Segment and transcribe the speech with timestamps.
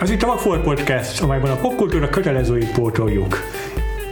[0.00, 3.36] Ez itt a Vagfolt Podcast, amelyben a popkultúra kötelezőit pótoljuk.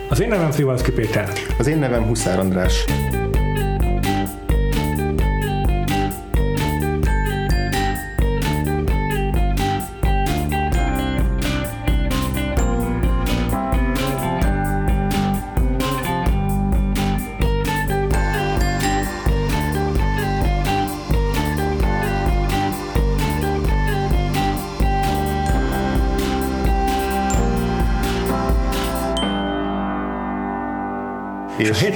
[0.08, 1.28] Az én nevem Frivalszki Péter.
[1.58, 2.84] Az én nevem Huszár András.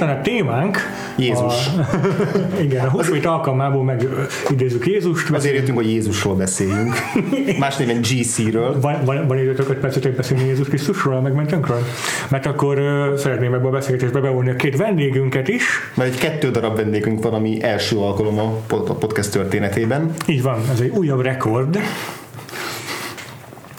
[0.01, 0.77] Héten a témánk
[1.17, 1.67] Jézus.
[1.67, 1.87] A,
[2.65, 5.29] igen, a húsvét alkalmából megidézzük Jézust.
[5.29, 6.93] Azért jöttünk, hogy Jézusról beszéljünk.
[7.59, 8.79] Más néven GC-ről.
[8.79, 11.85] Van, van, van időtök 5 percet, hogy beszélni Jézus Krisztusról, a megmentőnkről?
[12.29, 15.63] Mert akkor uh, szeretném ebbe a beszélgetésbe bevonni a két vendégünket is.
[15.95, 18.49] Mert egy kettő darab vendégünk van, ami első alkalom a
[18.93, 20.11] podcast történetében.
[20.27, 21.79] Így van, ez egy újabb rekord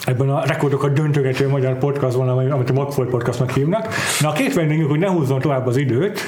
[0.04, 3.88] ebben a rekordokat döntögető magyar podcastban, amit a Magfolt podcastnak hívnak.
[4.20, 6.20] Na a két vendégünk, hogy ne húzzon tovább az időt,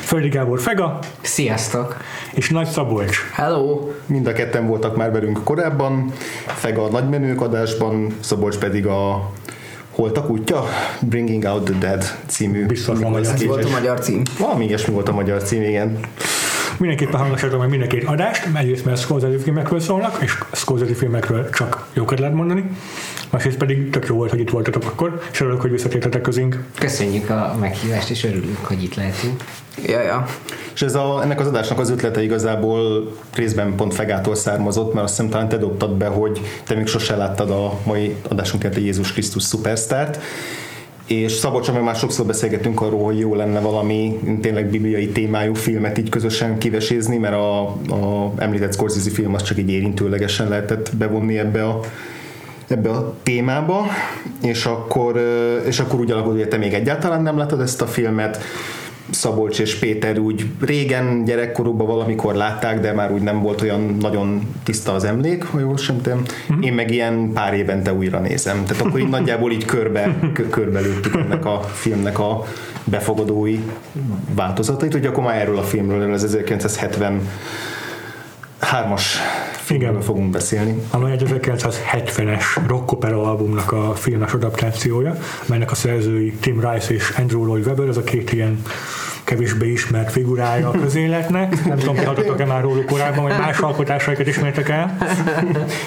[0.00, 0.98] Földi Gábor Fega.
[1.20, 1.96] Sziasztok!
[2.32, 3.18] És Nagy Szabolcs.
[3.32, 3.90] Hello!
[4.06, 6.12] Mind a ketten voltak már velünk korábban.
[6.46, 9.30] Fega a nagymenők adásban, Szabolcs pedig a
[9.90, 10.64] Holtak útja?
[11.00, 12.66] Bringing Out the Dead című.
[12.66, 13.48] Biztos van magyar cím.
[13.48, 14.22] volt a magyar cím.
[14.38, 15.98] Valami ilyesmi volt a magyar cím, igen.
[16.80, 21.50] Mindenképpen hangosítom meg mind a két adást, egyrészt mert Scorsese filmekről szólnak, és Scorsese filmekről
[21.50, 22.70] csak jókat lehet mondani,
[23.30, 26.64] másrészt pedig tök jó volt, hogy itt voltatok akkor, és örülök, hogy visszatértetek közénk.
[26.78, 29.44] Köszönjük a meghívást, és örülünk, hogy itt lehetünk.
[29.86, 30.26] Ja, ja.
[30.74, 35.16] És ez a, ennek az adásnak az ötlete igazából részben pont Fegától származott, mert azt
[35.16, 39.12] hiszem talán te dobtad be, hogy te még sose láttad a mai adásunk a Jézus
[39.12, 40.20] Krisztus szupersztárt,
[41.10, 45.98] és Szabolcsa meg már sokszor beszélgetünk arról, hogy jó lenne valami tényleg bibliai témájú filmet
[45.98, 51.38] így közösen kivesézni, mert a, a említett Scorsese film az csak így érintőlegesen lehetett bevonni
[51.38, 51.80] ebbe a
[52.68, 53.86] ebbe a témába,
[54.42, 55.20] és akkor,
[55.66, 58.42] és akkor úgy alakult, hogy te még egyáltalán nem láttad ezt a filmet,
[59.10, 64.54] Szabolcs és Péter úgy régen gyerekkorukban valamikor látták, de már úgy nem volt olyan nagyon
[64.62, 66.22] tiszta az emlék, ha jól sem tudom.
[66.52, 66.62] Mm-hmm.
[66.62, 68.64] Én meg ilyen pár évente újra nézem.
[68.64, 70.16] Tehát akkor így nagyjából így körbe,
[70.50, 72.44] körbe lőttük ennek a filmnek a
[72.84, 73.58] befogadói
[74.34, 77.28] változatait, hogy akkor már erről a filmről, ez 1970
[78.60, 79.18] hármas
[79.52, 80.74] filmről fogunk beszélni.
[80.90, 85.16] Amely egy 1970-es rockopera albumnak a filmes adaptációja,
[85.46, 88.62] melynek a szerzői Tim Rice és Andrew Lloyd Webber, ez a két ilyen
[89.30, 91.54] kevésbé ismert figurája a közéletnek.
[91.66, 94.96] Nem tudom, hallottatok-e már róluk korábban, vagy más alkotásaikat ismertek el?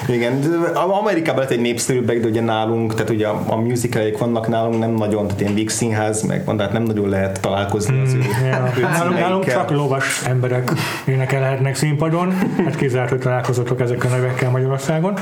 [0.08, 0.42] Igen,
[0.74, 4.90] Amerikában lett egy népszerűbbek, de ugye nálunk, tehát ugye a, a musicaleik vannak nálunk, nem
[4.90, 8.46] nagyon, tehát ilyen Víg Színház, meg van, tehát nem nagyon lehet találkozni az ő, mm,
[8.46, 8.72] ja.
[8.76, 10.72] ő nálunk, nálunk csak lovas emberek
[11.04, 12.32] énekelhetnek színpadon,
[12.64, 15.14] hát kizárt, hogy találkozatok ezekkel a nevekkel Magyarországon.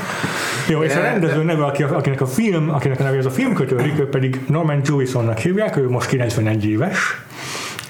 [0.68, 4.08] Jó, és a rendező neve, akinek a film, akinek a neve az a filmkötő, ő
[4.08, 7.20] pedig Norman Jewisonnak hívják, ő most 91 éves,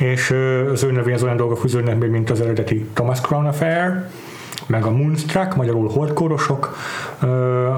[0.03, 0.31] és
[0.73, 4.05] az ő nevéhez olyan dolgok fűződnek még, mint az eredeti Thomas Crown Affair,
[4.67, 6.77] meg a Moonstruck, magyarul Holdkórosok,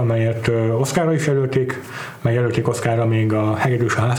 [0.00, 1.80] amelyet Oszkára is jelölték,
[2.20, 4.12] meg jelölték Oszkára még a Hegedűs a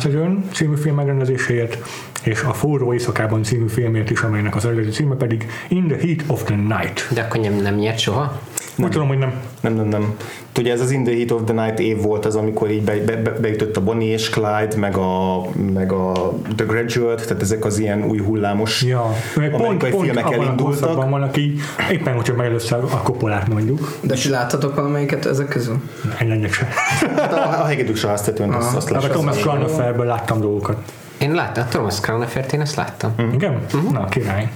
[0.52, 1.78] című film megrendezéséért,
[2.24, 6.24] és a Forró éjszakában című filmért is, amelynek az eredeti címe pedig In the Heat
[6.28, 7.08] of the Night.
[7.13, 8.40] De akkor nem, nem nyert soha?
[8.75, 8.88] Nem.
[8.88, 9.34] Úgy tudom, hogy nem.
[9.62, 10.16] Nem, nem, nem.
[10.58, 12.96] Ugye ez az In the Heat of the Night év volt az, amikor így be,
[13.06, 15.42] be, be, beütött a Bonnie és Clyde, meg a,
[15.74, 19.16] meg a The Graduate, tehát ezek az ilyen új hullámos ja.
[19.36, 21.09] Meg pont, pont filmek elindultak.
[21.09, 21.53] van, aki
[21.92, 23.97] éppen, hogyha meg először a kopolát mondjuk.
[24.02, 24.78] De ti láttatok
[25.16, 25.81] valamelyiket ezek közül?
[26.18, 26.68] Egyet se.
[27.16, 30.78] Hát a, a hegedűs a háztetőn, azt, azt hát A Thomas Crown láttam dolgokat.
[31.18, 33.14] Én láttam, a Thomas Crown én ezt láttam.
[33.22, 33.31] Mm.
[33.31, 33.66] Igen?
[33.75, 33.92] Mm-hmm.
[33.92, 34.52] Na, király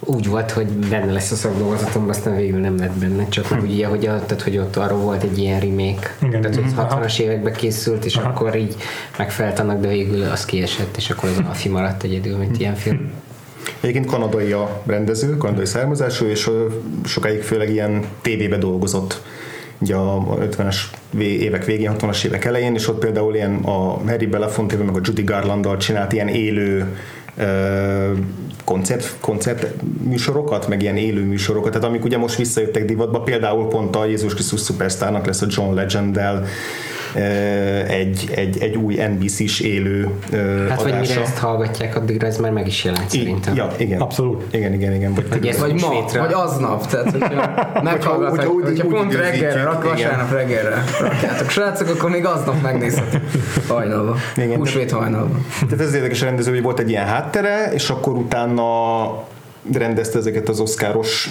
[0.00, 3.58] úgy volt, hogy benne lesz a szakdolgozatom, aztán végül nem lett benne, csak hm.
[3.58, 6.40] ugye, hogy, a, tehát, hogy ott arról volt egy ilyen remake, Igen.
[6.40, 8.28] tehát hogy 60-as években készült, és Aha.
[8.28, 8.76] akkor így
[9.18, 12.60] megfelt annak, de végül az kiesett, és akkor az Alfi maradt egyedül, mint hm.
[12.60, 13.10] ilyen film.
[13.80, 16.50] Egyébként kanadai a rendező, kanadai származású, és
[17.04, 19.22] sokáig főleg ilyen tévébe dolgozott
[19.78, 20.76] ugye a 50-es
[21.18, 25.22] évek végén, 60-as évek elején, és ott például ilyen a Harry Belafonte, meg a Judy
[25.22, 26.96] Garlanddal csinált ilyen élő
[28.64, 33.96] koncert, koncert műsorokat, meg ilyen élő műsorokat, tehát amik ugye most visszajöttek divatba, például pont
[33.96, 36.46] a Jézus Krisztus Superstarnak lesz a John Legend-del
[37.86, 40.82] egy, egy, egy új NBC-s élő Hát adása.
[40.82, 43.54] vagy mire ezt hallgatják, addigra ez már meg is jelent szerintem.
[43.54, 44.00] Ja, igen.
[44.00, 44.54] Abszolút.
[44.54, 45.14] Igen, igen, igen.
[45.14, 46.20] Vagy, vagy, ez vagy ma, hétre.
[46.20, 47.34] vagy aznap, tehát hogyha
[47.82, 53.20] meghallgatják, hogyha, hogyha, hogyha pont reggelre, rak, vasárnap reggelre rakjátok srácok, akkor még aznap megnézhetik
[53.68, 54.16] hajnalba.
[54.56, 55.36] Húsvét hajnalba.
[55.68, 58.66] Tehát ez érdekes rendező, hogy volt egy ilyen háttere, és akkor utána
[59.72, 61.30] rendezte ezeket az oszkáros,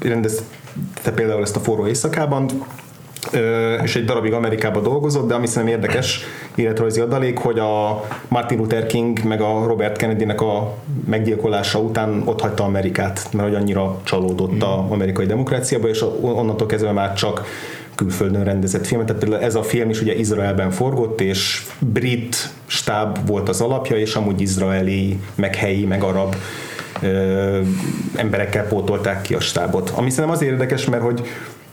[0.00, 2.48] rendezte például ezt a forró éjszakában,
[3.82, 6.20] és egy darabig Amerikába dolgozott, de ami szerintem érdekes
[6.54, 10.74] életrajzi adalék, hogy a Martin Luther King meg a Robert Kennedy-nek a
[11.06, 16.92] meggyilkolása után ott hagyta Amerikát, mert hogy annyira csalódott az amerikai demokráciába, és onnantól kezdve
[16.92, 17.44] már csak
[17.94, 22.36] külföldön rendezett filmet, tehát például ez a film is ugye Izraelben forgott, és brit
[22.66, 26.34] stáb volt az alapja, és amúgy izraeli, meg helyi, meg arab
[27.02, 27.60] ö,
[28.14, 29.90] emberekkel pótolták ki a stábot.
[29.90, 31.22] Ami szerintem azért érdekes, mert hogy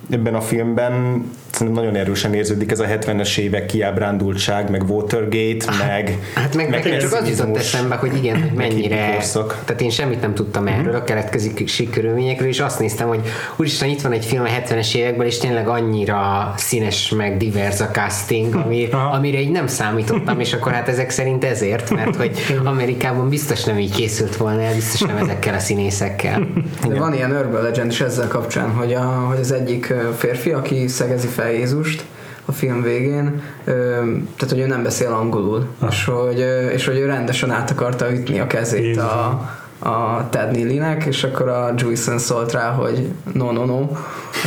[0.09, 1.23] ebben a filmben
[1.59, 6.69] szerintem nagyon erősen érződik ez a 70-es évek kiábrándultság, meg Watergate, hát, meg Hát meg,
[6.69, 9.17] meg csak az jutott eszembe, hogy igen, hogy mennyire
[9.65, 10.73] tehát én semmit nem tudtam mhm.
[10.73, 13.19] erről a keletkezik körülményekről, és azt néztem, hogy
[13.55, 17.89] úristen, itt van egy film a 70-es években, és tényleg annyira színes, meg divers a
[17.91, 23.29] casting, ami, amire így nem számítottam, és akkor hát ezek szerint ezért, mert hogy Amerikában
[23.29, 26.47] biztos nem így készült volna el, biztos nem ezekkel a színészekkel.
[26.87, 30.87] De van ilyen urban legend is ezzel kapcsán, hogy, a, hogy az egyik férfi, aki
[30.87, 32.05] szegezi fel Jézust
[32.45, 35.89] a film végén, tehát hogy ő nem beszél angolul, ah.
[35.91, 39.03] és hogy, és hogy ő rendesen át akarta ütni a kezét Jézus.
[39.03, 39.49] a,
[39.79, 43.87] a Ted Neely-nek, és akkor a Juicen szólt rá, hogy no, no, no,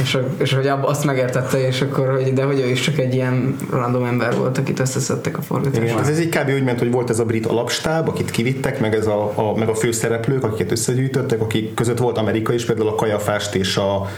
[0.03, 3.57] és, és hogy azt megértette, és akkor, hogy de hogy ő is csak egy ilyen
[3.71, 5.85] random ember volt, akit összeszedtek a forgatásban.
[5.85, 6.51] Igen, ez egy kb.
[6.55, 9.69] úgy ment, hogy volt ez a brit alapstáb, akit kivittek, meg, ez a, a, meg
[9.69, 14.09] a főszereplők, akiket összegyűjtöttek, akik között volt Amerika is, például a Kajafást és a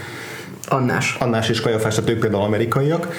[0.67, 1.15] Annás.
[1.19, 3.13] Annás és Kajafás, tehát ők például amerikaiak.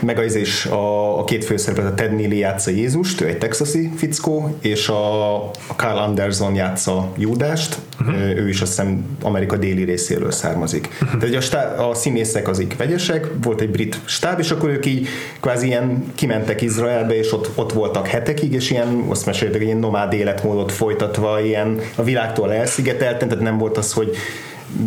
[0.00, 3.90] meg az is a, a két főszereplő, a Ted Neely játsza Jézust, ő egy texasi
[3.96, 8.36] fickó, és a, a Carl Anderson játsza Júdást, uh-huh.
[8.36, 10.88] ő is azt hiszem Amerika déli részéről származik.
[11.02, 11.20] Uh-huh.
[11.20, 15.08] Tehát a, stá, a színészek azik vegyesek, volt egy brit stáb, és akkor ők így
[15.40, 20.12] kvázi ilyen kimentek Izraelbe, és ott, ott voltak hetekig, és ilyen, azt meséltek, ilyen nomád
[20.12, 24.16] életmódot folytatva, ilyen a világtól elszigetelten, tehát nem volt az, hogy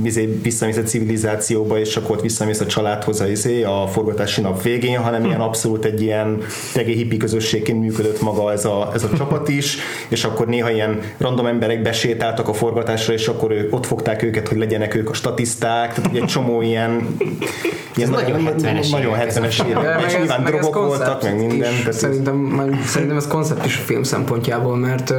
[0.04, 4.62] izé, visszamész a civilizációba, és akkor ott visszamész a családhoz a, izé, a forgatási nap
[4.62, 6.42] végén, hanem ilyen abszolút egy ilyen
[6.74, 9.78] tegi hippi közösségként működött maga ez a, ez a csapat is,
[10.08, 14.48] és akkor néha ilyen random emberek besétáltak a forgatásra, és akkor ők, ott fogták őket,
[14.48, 17.18] hogy legyenek ők a statiszták, tehát egy csomó ilyen,
[17.96, 20.04] ilyen nagyon, nagyon 70-es nagyon 70-es évek.
[20.08, 21.74] És nyilván drogok voltak, meg minden.
[21.74, 25.14] Is, szerintem, szerintem ez koncept is a film szempontjából, mert,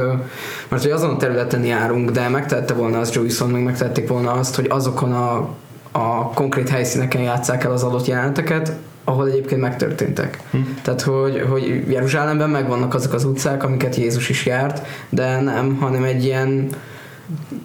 [0.67, 4.50] mert hogy azon a területen járunk, de megtette volna az Joyson, meg megtették volna azt,
[4.55, 5.49] hogy azokon a,
[5.91, 10.39] a konkrét helyszíneken játsszák el az adott jeleneteket, ahol egyébként megtörténtek.
[10.51, 10.57] Hm.
[10.81, 16.03] Tehát, hogy, hogy Jeruzsálemben megvannak azok az utcák, amiket Jézus is járt, de nem, hanem
[16.03, 16.69] egy ilyen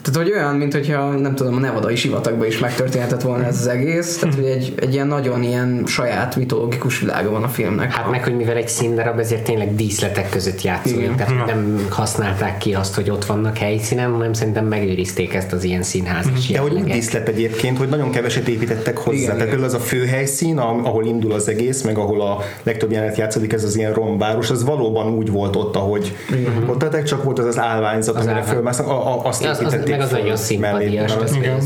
[0.02, 3.66] tehát, hogy olyan, mint hogyha nem tudom, a Nevadai sivatagban is megtörténhetett volna ez az
[3.66, 7.92] egész, tehát, hogy egy, egy ilyen nagyon ilyen saját mitológikus világa van a filmnek.
[7.92, 11.44] Hát meg, hogy mivel egy színdarab, ezért tényleg díszletek között játszódik, tehát ja.
[11.54, 16.48] nem használták ki azt, hogy ott vannak helyszínen, hanem szerintem megőrizték ezt az ilyen színházas
[16.48, 19.18] De hogy úgy díszlet egyébként, hogy nagyon keveset építettek hozzá.
[19.18, 19.64] Igen, tehát igen.
[19.64, 23.64] az a fő helyszín, ahol indul az egész, meg ahol a legtöbb jelenet játszódik, ez
[23.64, 26.64] az ilyen romváros, az valóban úgy volt ott, ahogy igen.
[26.68, 28.86] ott tettek, csak volt az az állványzat, az amire fölmásznak,
[29.22, 31.12] azt ja, az, az, meg az nagyon szimpadias.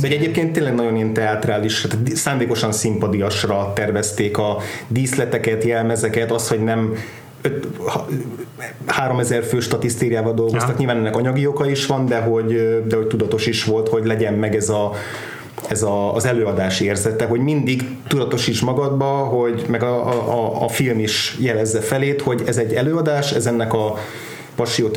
[0.00, 4.56] De egyébként tényleg nagyon ilyen teátrális, hát szándékosan szimpadiasra tervezték a
[4.88, 6.94] díszleteket, jelmezeket, az, hogy nem
[8.86, 10.74] 3000 fő statisztériával dolgoztak, ja.
[10.78, 14.34] nyilván ennek anyagi oka is van, de hogy, de hogy tudatos is volt, hogy legyen
[14.34, 14.92] meg ez a
[15.68, 20.98] ez a, az előadás érzete, hogy mindig tudatosíts magadba, hogy meg a, a, a film
[20.98, 23.98] is jelezze felét, hogy ez egy előadás, ez ennek a
[24.60, 24.88] passió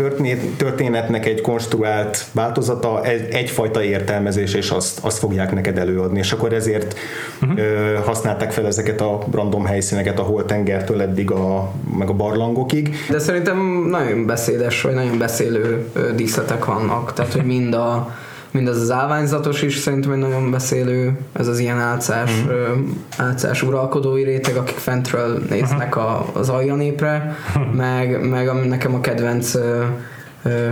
[0.57, 6.19] történetnek egy konstruált változata, egyfajta értelmezés, és azt, azt fogják neked előadni.
[6.19, 6.97] És akkor ezért
[7.41, 7.59] uh-huh.
[7.59, 12.95] ö, használták fel ezeket a random helyszíneket, ahol tengertől eddig a, meg a barlangokig.
[13.09, 17.13] De szerintem nagyon beszédes, vagy nagyon beszélő díszletek vannak.
[17.13, 18.15] Tehát, hogy mind a
[18.53, 22.89] mindaz az állványzatos is szerintem egy nagyon beszélő, ez az ilyen álcás, mm.
[23.17, 27.35] álcás uralkodói réteg, akik fentről néznek a, az aljanépre,
[27.71, 29.55] meg, meg nekem a kedvenc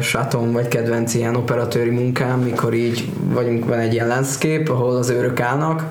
[0.01, 5.09] sátom, vagy kedvenc ilyen operatőri munkám, mikor így vagyunk, van egy ilyen landscape, ahol az
[5.09, 5.83] őrök állnak,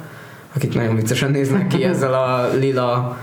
[0.55, 3.17] akik nagyon viccesen néznek ki ezzel a lila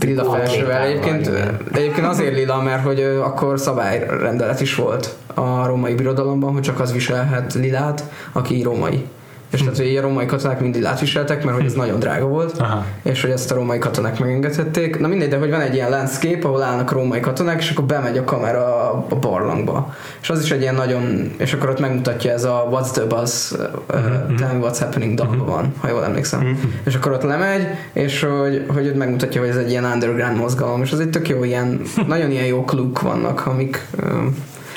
[0.00, 0.82] lila felsővel.
[0.82, 1.30] Egyébként,
[1.72, 6.92] egyébként azért lila, mert hogy akkor szabályrendelet is volt a római birodalomban, hogy csak az
[6.92, 9.04] viselhet lilát, aki római.
[9.50, 12.84] És tehát, hogy a római katonák mindig átviseltek, mert hogy ez nagyon drága volt, Aha.
[13.02, 14.98] és hogy ezt a római katonák megengedhették.
[14.98, 18.18] Na mindegy, de hogy van egy ilyen landscape, ahol állnak római katonák, és akkor bemegy
[18.18, 19.94] a kamera a barlangba.
[20.20, 23.52] És az is egy ilyen nagyon, és akkor ott megmutatja ez a What's the Buzz,
[23.52, 26.58] uh, Tell me what's happening dalban van, ha jól emlékszem.
[26.84, 30.82] És akkor ott lemegy, és hogy, hogy ott megmutatja, hogy ez egy ilyen underground mozgalom,
[30.82, 33.86] és az egy tök jó ilyen, nagyon ilyen jó kluk vannak, amik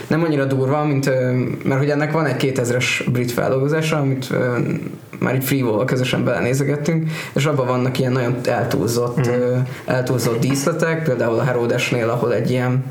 [0.09, 1.05] nem annyira durva, mint,
[1.63, 4.29] mert hogy ennek van egy 2000-es brit feldolgozása, amit
[5.19, 9.59] már így freewall közösen belenézegettünk, és abban vannak ilyen nagyon eltúlzott, mm.
[9.85, 12.83] eltúlzott díszletek, például a Herodesnél, ahol egy ilyen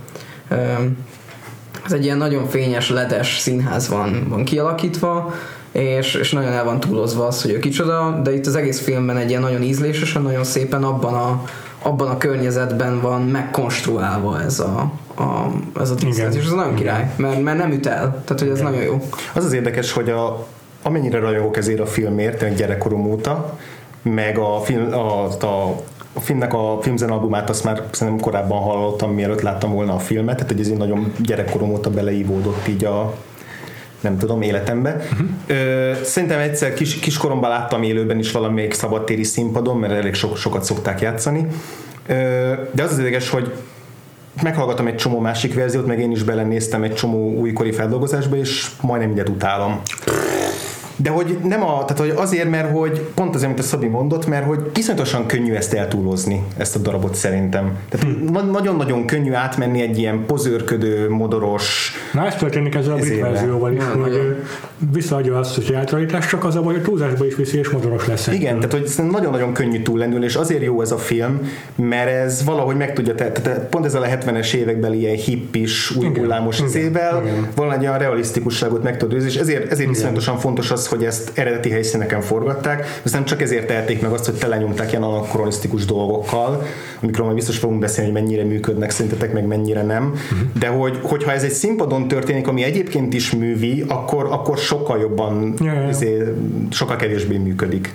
[1.85, 5.35] ez egy ilyen nagyon fényes, ledes színház van, van kialakítva,
[5.73, 9.17] és, és nagyon el van túlozva az, hogy ő kicsoda, de itt az egész filmben
[9.17, 11.45] egy ilyen nagyon ízlésesen, nagyon szépen abban a,
[11.83, 17.11] abban a környezetben van megkonstruálva ez a, a, ez a díszlet, és ez nagyon király,
[17.17, 18.71] mert, mert nem üt el, tehát hogy ez Igen.
[18.71, 19.09] nagyon jó.
[19.35, 20.47] Az az érdekes, hogy a,
[20.83, 23.59] amennyire rajongok ezért a filmért, egy gyerekkorom óta,
[24.03, 25.83] meg a, film, a, a
[26.13, 30.53] a filmnek a filmzenalbumát azt már szerintem korábban hallottam, mielőtt láttam volna a filmet, tehát
[30.53, 33.15] hogy ez egy nagyon gyerekkorom óta beleívódott így a,
[34.01, 34.97] nem tudom, életembe.
[35.13, 35.29] Uh-huh.
[35.47, 40.65] Ö, szerintem egyszer kis, kiskoromban láttam élőben is valamelyik szabadtéri színpadon, mert elég so, sokat
[40.65, 41.47] szokták játszani.
[42.07, 42.15] Ö,
[42.73, 43.53] de az az érdekes, hogy
[44.43, 49.09] meghallgattam egy csomó másik verziót, meg én is belenéztem egy csomó újkori feldolgozásba, és majdnem
[49.09, 49.81] mindent utálom
[51.03, 54.27] de hogy nem a, tehát hogy azért, mert hogy pont azért, amit a Szabi mondott,
[54.27, 57.77] mert hogy iszonyatosan könnyű ezt eltúlozni, ezt a darabot szerintem.
[57.89, 58.51] Tehát hmm.
[58.51, 61.93] nagyon-nagyon könnyű átmenni egy ilyen pozőrködő, modoros...
[62.13, 64.37] Na ez történik ezzel a brit verzióval is, hogy
[64.93, 68.27] visszaadja azt, hogy átalítás, csak az a baj, hogy túlzásba is viszi, és modoros lesz.
[68.27, 71.41] Igen, tehát hogy nagyon-nagyon könnyű túllendülni, és azért jó ez a film,
[71.75, 76.61] mert ez valahogy meg tudja, tehát pont ezzel a 70-es évekbeli ilyen hippis, új hullámos
[76.61, 77.23] izével,
[77.55, 82.21] valahogy olyan realisztikusságot meg tud és ezért, ezért iszonyatosan fontos az, hogy ezt eredeti helyszíneken
[82.21, 86.63] forgatták, aztán csak ezért tehetik meg azt, hogy telenyomták ilyen anakronisztikus dolgokkal,
[87.03, 90.05] amikről majd biztos fogunk beszélni, hogy mennyire működnek szerintetek, meg mennyire nem.
[90.05, 90.39] Uh-huh.
[90.59, 95.55] De hogy, hogyha ez egy színpadon történik, ami egyébként is művi, akkor, akkor sokkal jobban,
[95.61, 95.87] ja, ja.
[95.89, 96.31] Azért,
[96.71, 97.95] sokkal kevésbé működik.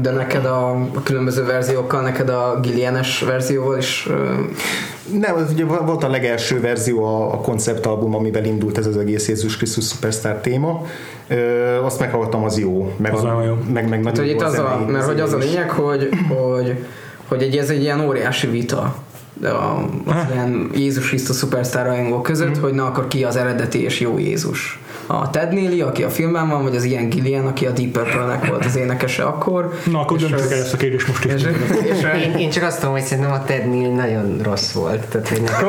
[0.00, 4.08] De neked a, a különböző verziókkal, neked a Gillianes verzióval is...
[5.20, 9.28] Nem, az ugye volt a legelső verzió a, a konceptalbum, amivel indult ez az egész
[9.28, 10.86] Jézus Krisztus Superstar téma.
[11.28, 11.36] Ö,
[11.84, 12.92] azt meghallgattam, az jó.
[12.96, 13.54] Meg, az a, jó.
[13.72, 16.84] Meg, meg hát, hogy itt az a, mert hogy az a lényeg, hogy, hogy,
[17.28, 18.94] hogy egy, ez egy ilyen óriási vita
[19.42, 22.62] a, az ilyen Jézus Krisztus szupersztár rajongók között, mm.
[22.62, 24.81] hogy na akkor ki az eredeti és jó Jézus
[25.20, 28.46] a Ted Neely, aki a filmben van, vagy az Ian Gillian, aki a Deep Purple-nek
[28.46, 29.72] volt az énekese akkor.
[29.90, 31.32] Na, akkor döntjük el ezt a kérdést most is.
[31.32, 31.42] És,
[31.82, 35.06] és, én, én, csak azt tudom, hogy szerintem a Ted Neely nagyon rossz volt.
[35.06, 35.68] Tehát, hogy nekem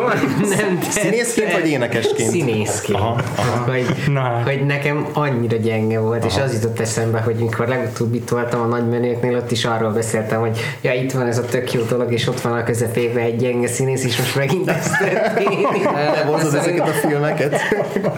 [0.57, 2.29] nem Színészként vagy énekesként?
[2.29, 2.99] Színészként.
[2.99, 3.71] Aha, aha.
[3.71, 4.41] Hogy, Na.
[4.45, 6.27] hogy nekem annyira gyenge volt, aha.
[6.27, 10.39] és az jutott eszembe, hogy mikor legutóbb itt voltam a nagymenőknél, ott is arról beszéltem,
[10.39, 13.35] hogy ja, itt van ez a tök jó dolog, és ott van a közepében egy
[13.35, 15.67] gyenge színész, és most megint ezt történik.
[16.53, 17.55] ezeket a filmeket.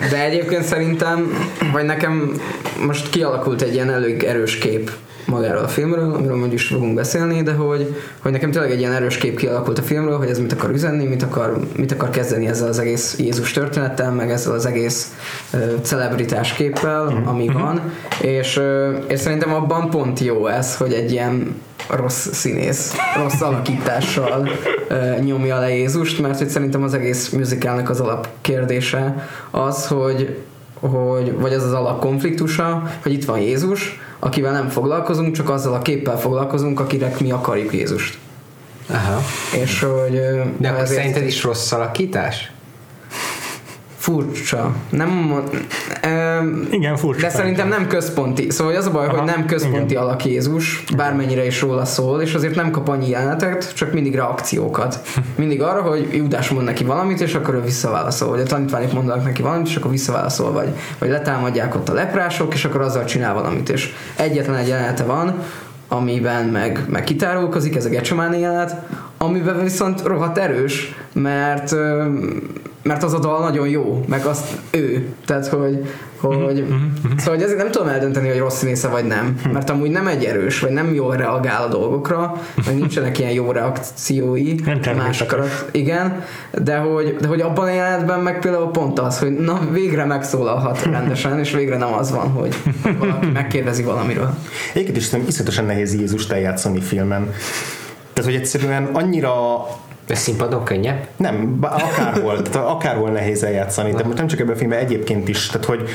[0.10, 2.42] De egyébként szerintem szerintem, vagy nekem
[2.86, 4.92] most kialakult egy ilyen elég erős kép
[5.26, 8.94] magáról a filmről, amiről majd is fogunk beszélni, de hogy, hogy nekem tényleg egy ilyen
[8.94, 12.48] erős kép kialakult a filmről, hogy ez mit akar üzenni, mit akar, mit akar kezdeni
[12.48, 15.14] ezzel az egész Jézus történettel, meg ezzel az egész
[15.54, 17.28] uh, celebritás képpel, mm-hmm.
[17.28, 17.62] ami mhm.
[17.62, 17.82] van,
[18.22, 24.50] és, uh, és szerintem abban pont jó ez, hogy egy ilyen rossz színész, rossz alakítással
[24.90, 30.38] uh, nyomja le Jézust, mert hogy szerintem az egész musicalnek az alapkérdése az, hogy
[30.80, 35.80] hogy, vagy az az alapkonfliktusa, hogy itt van Jézus, akivel nem foglalkozunk, csak azzal a
[35.80, 38.18] képpel foglalkozunk, akinek mi akarjuk Jézust.
[38.90, 39.22] Aha.
[39.62, 40.22] És hogy...
[40.58, 42.52] De akkor szerinted is rossz alakítás?
[44.06, 44.76] Furcsa.
[44.90, 45.44] Nem,
[46.06, 47.22] um, Igen, furcsa.
[47.22, 48.50] De szerintem nem központi.
[48.50, 50.04] Szóval az a baj, Aha, hogy nem központi igen.
[50.04, 55.00] alak Jézus, bármennyire is róla szól, és azért nem kap annyi jelenetet, csak mindig reakciókat.
[55.36, 59.24] Mindig arra, hogy Judás mond neki valamit, és akkor ő visszaválaszol, vagy a tanítványok mondanak
[59.24, 60.70] neki valamit, és akkor visszaválaszol, vagy,
[61.00, 63.70] vagy letámadják ott a leprások, és akkor azzal csinál valamit.
[63.70, 65.36] És egyetlen egy jelenete van,
[65.88, 68.76] amiben meg, meg kitárulkozik, ez a Gecsemáni jelenet,
[69.18, 71.76] amiben viszont rohadt erős, mert
[72.88, 75.08] mert az a dal nagyon jó, meg azt ő.
[75.26, 75.86] Tehát, hogy,
[76.18, 77.18] hogy mm-hmm.
[77.18, 79.50] szóval hogy ezért nem tudom eldönteni, hogy rossz színésze vagy nem, hm.
[79.50, 83.52] mert amúgy nem egy erős, vagy nem jól reagál a dolgokra, vagy nincsenek ilyen jó
[83.52, 84.56] reakciói
[84.96, 85.70] másokat.
[85.72, 86.24] Igen,
[86.64, 90.84] de hogy, de hogy abban a jelenetben meg például pont az, hogy na végre megszólalhat
[90.84, 92.56] rendesen, és végre nem az van, hogy
[93.00, 94.34] valaki megkérdezi valamiről.
[94.74, 97.34] Egyébként is szerintem iszonyatosan nehéz Jézust eljátszani filmen.
[98.14, 99.34] Tehát, hogy egyszerűen annyira
[100.08, 101.08] ez színpadon könnyebb?
[101.16, 105.48] Nem, akárhol, tehát akárhol nehéz eljátszani, de most nem csak ebben a filmben, egyébként is,
[105.48, 105.90] tehát hogy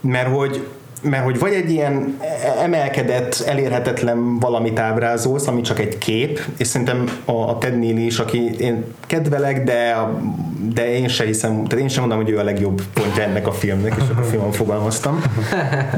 [0.00, 0.66] mert hogy
[1.00, 2.20] mert hogy vagy egy ilyen
[2.62, 8.18] emelkedett, elérhetetlen valamit ábrázolsz, ami csak egy kép, és szerintem a, a Ted Neely is,
[8.18, 9.96] aki én kedvelek, de,
[10.74, 13.52] de én sem hiszem, tehát én sem mondom, hogy ő a legjobb pontja ennek a
[13.52, 15.22] filmnek, és a filmon fogalmaztam.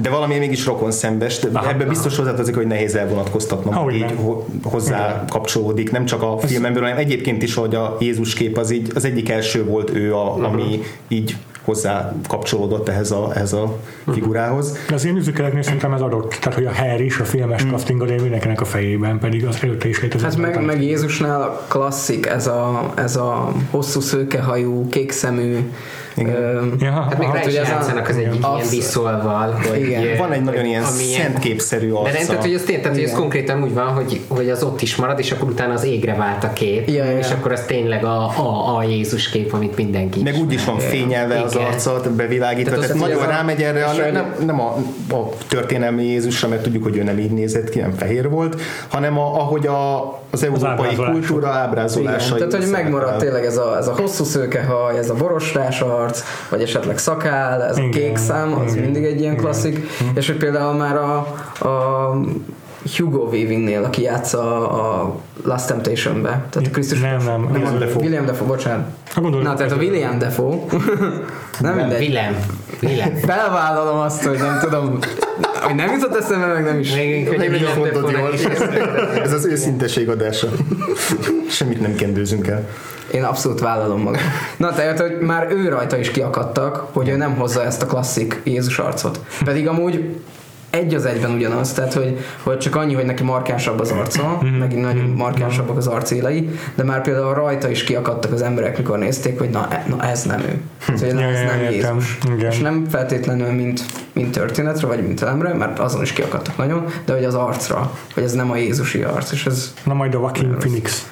[0.03, 4.15] De valami mégis rokon szembes, de ebben biztos hozzátartozik, hogy nehéz elvonatkoztatnom, hogy így
[4.63, 8.91] hozzá kapcsolódik, nem csak a filmemből, hanem egyébként is, hogy a Jézus kép az így
[8.95, 13.78] az egyik első volt ő, a, ami így hozzá kapcsolódott ehhez a, ehhez a
[14.12, 14.78] figurához.
[14.88, 17.71] De az én műzikeleknél szerintem ez adott, tehát hogy a Harry is a filmes mm.
[17.71, 20.28] castingod mindenkinek a fejében, pedig az előtte is létezett.
[20.28, 25.71] Hát meg, meg Jézusnál klasszik ez a, ez a hosszú szőkehajú, kékszemű,
[26.16, 26.75] igen.
[26.81, 30.16] Ja, hát még rá is játszanak az egyik ilyen viszolval, hogy igen.
[30.16, 32.11] van egy nagyon ilyen szentképszerű arca.
[32.11, 34.62] De nem, tehát, hogy az, tény, tehát, hogy ez konkrétan úgy van, hogy, hogy az
[34.62, 37.19] ott is marad, és akkor utána az égre vált a kép, ja, ja.
[37.19, 40.78] és akkor az tényleg a, a, a Jézus kép, amit mindenki Meg úgy is van
[40.78, 41.47] fényelve igen.
[41.47, 44.76] az arcot, bevilágítva, tehát, tehát nagyon rámegy erre, a, nem, nem a,
[45.11, 49.19] a történelmi Jézusra, mert tudjuk, hogy ő nem így nézett ki, nem fehér volt, hanem
[49.19, 52.35] a, ahogy a, az európai az kultúra ábrázolása.
[52.35, 56.62] Tehát, hogy megmaradt tényleg ez a, ez a hosszú szőkehaj, ez a borostás arc, vagy
[56.62, 57.89] esetleg szakál, ez Igen.
[57.89, 58.85] a kék szám, az Igen.
[58.85, 60.12] mindig egy ilyen klasszik, Igen.
[60.15, 61.17] és hogy például már a,
[61.69, 62.15] a
[62.97, 66.29] Hugo Weavingnél, aki játsza a Last Temptation-be.
[66.51, 67.01] Tehát a Krisztus...
[67.01, 68.03] Nem, nem, nem, nem Defoe.
[68.03, 68.87] William Defoe, bocsánat.
[69.43, 70.57] Na, tehát a William Defoe.
[71.61, 72.01] nem mindegy.
[72.01, 72.37] Willem.
[72.83, 73.15] Willem.
[73.15, 74.99] Felvállalom azt, hogy nem tudom,
[75.61, 76.95] hogy nem jutott eszembe, meg nem is.
[76.95, 78.33] Még, nem mondod jól.
[79.23, 80.49] Ez az őszinteség adása.
[81.49, 82.69] Semmit nem kendőzünk el.
[83.12, 84.21] Én abszolút vállalom magam.
[84.57, 88.41] Na, tehát, hogy már ő rajta is kiakadtak, hogy ő nem hozza ezt a klasszik
[88.45, 89.21] Jézus arcot.
[89.45, 90.17] Pedig amúgy
[90.73, 94.59] egy az egyben ugyanaz, tehát hogy, hogy csak annyi, hogy neki markánsabb az arca, mm-hmm.
[94.59, 95.17] megint nagyon mhm.
[95.17, 99.69] markánsabbak az arcélei, de már például rajta is kiakadtak az emberek, mikor nézték, hogy na,
[99.88, 100.61] na ez nem ő.
[100.97, 102.19] Szóval ja, ez ja, nem ja, Jézus.
[102.35, 102.50] Igen.
[102.50, 103.81] És nem feltétlenül mint,
[104.12, 108.23] mint történetre, vagy mint elemre, mert azon is kiakadtak nagyon, de hogy az arcra, hogy
[108.23, 109.75] ez nem a Jézusi arc, és ez...
[109.85, 111.07] Na majd a Joaquin Phoenix.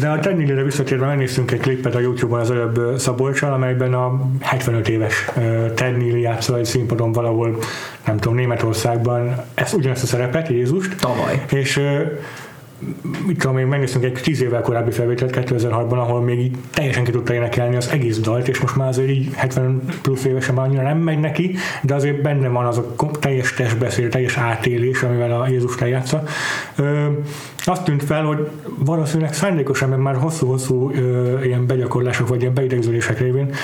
[0.00, 4.88] De a Tennillére visszatérve megnéztünk egy klipet a Youtube-on az előbb Szabolcsal, amelyben a 75
[4.88, 5.30] éves
[5.74, 7.58] Tennill játszol egy színpadon valahol,
[8.06, 10.96] nem tudom, Németországban ezt ugyanezt a szerepet, Jézust.
[11.00, 11.44] Tavaly.
[11.50, 11.80] És
[13.26, 17.10] mit tudom én, megnéztünk egy tíz évvel korábbi felvételt 2006-ban, ahol még így teljesen ki
[17.10, 20.82] tudta énekelni az egész dalt, és most már azért így 70 plusz évesen már annyira
[20.82, 25.48] nem megy neki, de azért benne van az a teljes testbeszél, teljes átélés, amivel a
[25.48, 26.22] Jézus lejátsza.
[27.68, 28.48] Azt tűnt fel, hogy
[28.78, 30.90] valószínűleg szándékosan, mert már hosszú-hosszú
[31.42, 33.54] ilyen begyakorlások, vagy ilyen beidegződések révén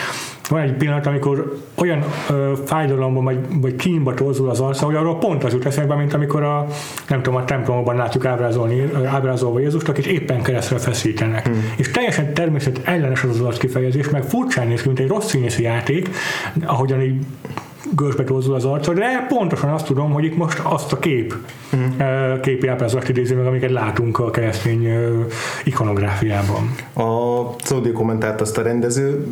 [0.49, 5.19] van egy pillanat, amikor olyan ö, fájdalomban vagy, vagy kínba torzul az arca, hogy arról
[5.19, 6.67] pont az jut eszembe, mint amikor a,
[7.09, 11.47] nem tudom, a templomban látjuk ábrázolni, ábrázolva Jézust, akit éppen keresztre feszítenek.
[11.47, 11.73] Hmm.
[11.77, 15.63] És teljesen természet ellenes az az kifejezés, meg furcsán néz ki, mint egy rossz színészi
[15.63, 16.11] játék,
[16.65, 17.25] ahogyan így
[17.91, 21.35] görsbe torzul az arca, de pontosan azt tudom, hogy itt most azt a kép,
[21.73, 22.41] uh-huh.
[22.41, 24.89] képi ábrázolást idézi meg, amiket látunk a keresztény
[25.65, 26.75] ikonográfiában.
[26.95, 29.27] A Szódi kommentárt azt a rendező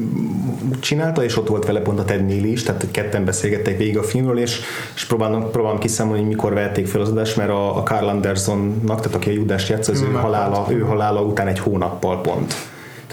[0.80, 4.02] csinálta, és ott volt vele pont a Ted Neely is, tehát ketten beszélgettek végig a
[4.02, 4.60] filmről, és,
[4.94, 9.00] és próbálom, próbálom kiszámolni, hogy mikor vették fel az adást, mert a, a Carl Andersonnak,
[9.00, 12.54] tehát aki a Judást játsza, az ő halála, ő halála után egy hónappal pont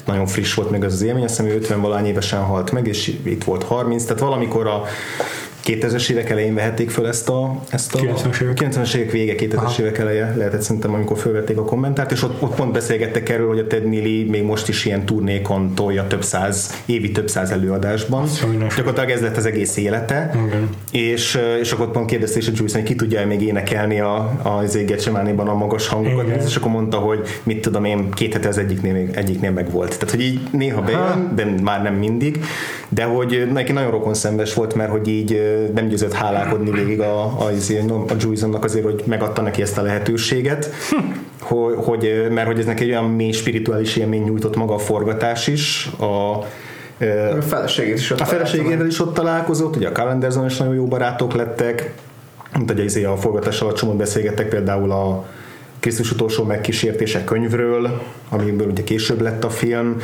[0.10, 3.08] nagyon friss volt meg az az élmény, azt hiszem, 50 valány évesen halt meg, és
[3.24, 4.84] itt volt 30, tehát valamikor a
[5.70, 9.80] 2000-es évek elején vehették föl ezt a, ezt a 90-es évek, 90 évek vége, 2000-es
[9.80, 13.60] évek eleje lehetett szerintem, amikor fölvették a kommentárt, és ott, ott pont beszélgettek erről, hogy
[13.60, 18.28] a Ted Neely még most is ilyen turnékon tolja több száz, évi több száz előadásban.
[18.60, 20.60] Gyakorlatilag ez lett az egész élete, okay.
[20.92, 24.78] és, és akkor pont kérdezte is a Juice, hogy ki tudja még énekelni a, az
[24.86, 26.46] Getsemánéban a magas hangokat, Igen.
[26.46, 29.90] és akkor mondta, hogy mit tudom én, két hete az egyiknél, egyiknél meg volt.
[29.90, 32.44] Tehát, hogy így néha bejön, de már nem mindig,
[32.90, 37.24] de hogy neki nagyon rokon szembes volt, mert hogy így nem győzött hálálkodni végig a,
[37.24, 37.52] a,
[38.10, 40.70] a Juizonnak azért, hogy megadta neki ezt a lehetőséget,
[41.42, 45.48] hogy, hogy, mert hogy ez neki egy olyan mély spirituális élmény nyújtott maga a forgatás
[45.48, 46.38] is, a,
[47.38, 50.86] a feleségét is ott A feleségével is ott találkozott, ugye a Calendarzon is nagyon jó
[50.86, 51.94] barátok lettek,
[52.58, 55.26] mint izé a forgatás alatt csomót beszélgettek például a
[55.80, 60.02] Krisztus utolsó megkísértése könyvről, amiből ugye később lett a film,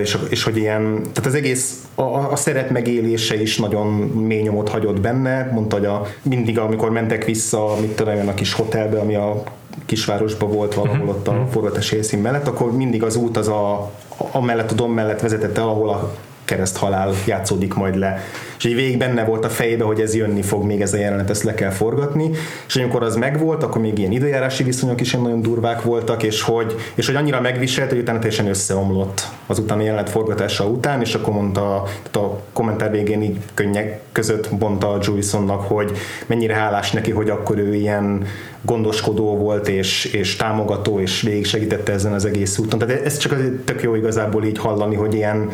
[0.00, 3.86] és, és hogy ilyen, tehát az egész a, a szeret megélése is nagyon
[4.26, 8.52] mély nyomot hagyott benne, mondta, hogy a, mindig amikor mentek vissza, mit tudom, a kis
[8.52, 9.42] hotelbe, ami a
[9.86, 11.50] kisvárosban volt valahol ott a mhm.
[11.50, 13.92] forgatási helyszín mellett, akkor mindig az út az a,
[14.32, 18.24] a mellett, a dom mellett vezetett el, ahol a kereszthalál játszódik majd le.
[18.58, 21.30] És így végig benne volt a fejbe, hogy ez jönni fog, még ez a jelenet,
[21.30, 22.30] ezt le kell forgatni.
[22.66, 26.74] És amikor az megvolt, akkor még ilyen időjárási viszonyok is nagyon durvák voltak, és hogy,
[26.94, 31.34] és hogy annyira megviselt, hogy utána teljesen összeomlott az utáni jelenet forgatása után, és akkor
[31.34, 35.92] mondta, tehát a kommentár végén így könnyek között mondta a Juisonnak, hogy
[36.26, 38.26] mennyire hálás neki, hogy akkor ő ilyen
[38.62, 42.78] gondoskodó volt, és, és támogató, és végig segítette ezen az egész úton.
[42.78, 45.50] Tehát ez csak az tök jó igazából így hallani, hogy ilyen,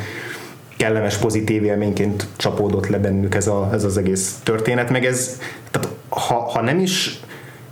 [0.81, 5.41] kellemes pozitív élményként csapódott le bennük ez, a, ez az egész történet, meg ez,
[5.71, 7.21] tehát ha, ha nem is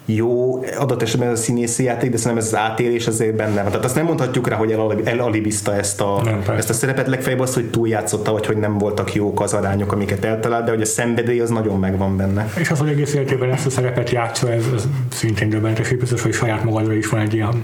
[0.05, 3.71] jó, adott esetben ez a színészi játék, de szerintem ez az átélés azért benne van.
[3.71, 7.55] Tehát azt nem mondhatjuk rá, hogy elalibizta ezt a, nem, ezt a szerepet, legfeljebb az,
[7.55, 11.40] hogy túljátszotta, vagy hogy nem voltak jók az arányok, amiket eltalált, de hogy a szenvedély
[11.40, 12.53] az nagyon megvan benne.
[12.59, 16.23] És az, hogy egész életében ezt a szerepet játsza, ez, ez szintén döbbenetes, és biztos,
[16.23, 17.62] hogy saját magadra is van egy ilyen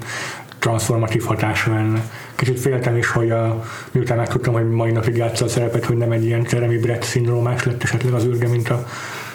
[0.64, 2.10] transformatív hatás benne.
[2.34, 6.12] Kicsit féltem is, hogy a, miután megtudtam, hogy mai napig játsza a szerepet, hogy nem
[6.12, 8.86] egy ilyen Jeremy Brett szindrómás lett esetleg az űrge, mint a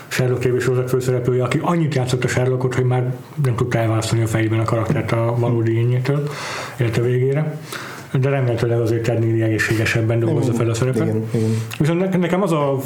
[0.07, 3.13] Sherlock TV sorozat főszereplője, aki annyit játszott a Sherlockot, hogy már
[3.43, 6.29] nem tudta elválasztani a fejében a karaktert a valódi ényétől,
[6.77, 7.57] élete végére
[8.11, 11.07] de remélhetőleg azért Ted Neely egészségesebben dolgozza fel a szerepet.
[11.07, 11.49] Igen, igen.
[11.77, 12.77] Viszont nekem az a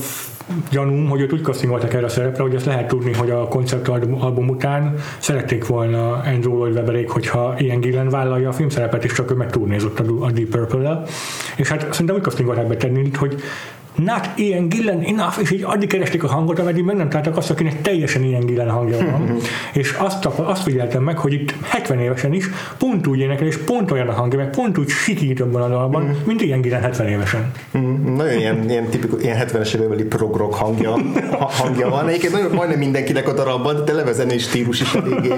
[0.71, 4.49] gyanúm, hogy őt úgy castingoltak erre a szerepre, hogy ezt lehet tudni, hogy a konceptalbum
[4.49, 9.33] után szerették volna Andrew Lloyd Webberék, hogyha Ian Gillen vállalja a filmszerepet, és csak ő
[9.33, 11.03] meg turnézott a Deep Purple-el.
[11.55, 13.41] És hát szerintem úgy castingolták be Ted hogy
[13.95, 17.49] not Ian Gillen enough, és így addig keresték a hangot, ameddig meg nem találtak azt,
[17.49, 19.37] akinek teljesen Ian Gillen hangja van.
[19.73, 23.91] és azt, azt figyeltem meg, hogy itt 70 évesen is pont úgy énekel, és pont
[23.91, 26.11] olyan a hangja, meg pont úgy sikít abban a dalban, mm.
[26.25, 27.51] mint Ian Gillen 70 évesen.
[27.77, 30.97] Mm, nagyon ilyen, ilyen tipikus, ilyen 70-es évekbeli prog hangja,
[31.39, 32.07] hangja van.
[32.07, 35.33] Egyébként nagyon majdnem mindenkinek a darabban, de levezenés stílus is eléggé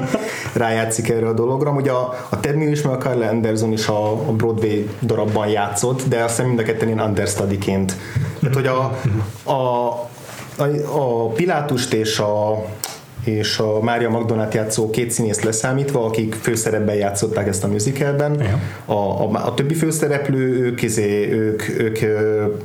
[0.54, 1.72] rájátszik erre a dologra.
[1.72, 6.04] Ugye a, a Ted is, meg a Carl Anderson is a, a Broadway darabban játszott,
[6.08, 7.96] de azt hiszem mind a ketten ilyen understudy-ként
[8.50, 9.00] tehát, hogy a,
[9.52, 9.90] a,
[10.58, 12.66] a, a Pilátust és a,
[13.24, 18.42] és a Mária Magdonát játszó két színészt leszámítva, akik főszerepben játszották ezt a musicalben.
[18.86, 22.56] A, a, a többi főszereplő, ők, izé, ők, ők, ők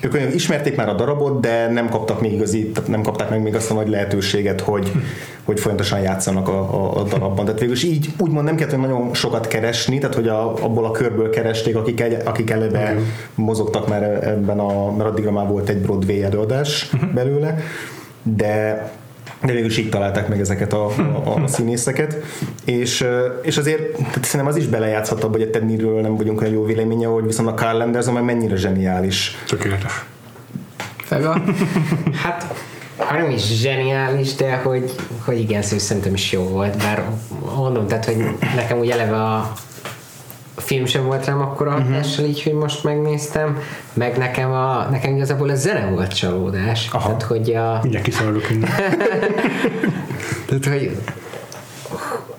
[0.00, 3.54] ők ismerték már a darabot, de nem kaptak még igazi, tehát nem kapták meg még
[3.54, 4.92] azt a nagy lehetőséget, hogy,
[5.44, 7.44] hogy folyamatosan játszanak a, a, a darabban.
[7.44, 10.90] Tehát végül is így úgymond nem kellett nagyon sokat keresni, tehát hogy a, abból a
[10.90, 13.02] körből keresték, akik, egy, akik eleve uh-huh.
[13.34, 17.10] mozogtak már ebben a, mert addigra már volt egy Broadway előadás uh-huh.
[17.10, 17.58] belőle,
[18.22, 18.82] de
[19.40, 22.16] de végül is így találták meg ezeket a, a, a színészeket,
[22.64, 23.06] és,
[23.42, 26.64] és azért tehát szerintem az is belejátszhat abba, hogy a Teddyről nem vagyunk olyan jó
[26.64, 29.36] véleménye, hogy viszont a Carl Anderson meg mennyire zseniális.
[29.48, 30.04] Tökéletes.
[30.96, 31.42] Fega?
[32.22, 32.54] hát
[32.96, 37.04] ha nem is zseniális, de hogy, hogy igen, szerintem is jó volt, bár
[37.56, 38.16] mondom, tehát, hogy
[38.56, 39.52] nekem úgy eleve a,
[40.58, 41.86] a film sem volt rám akkora uh-huh.
[41.86, 43.58] hatással, így, hogy most megnéztem,
[43.92, 46.88] meg nekem, a, nekem igazából a zene volt csalódás.
[46.92, 47.06] Aha.
[47.06, 47.78] Tehát, hogy a...
[47.82, 48.70] Mindjárt kiszaladok innen.
[50.46, 50.96] tehát, hogy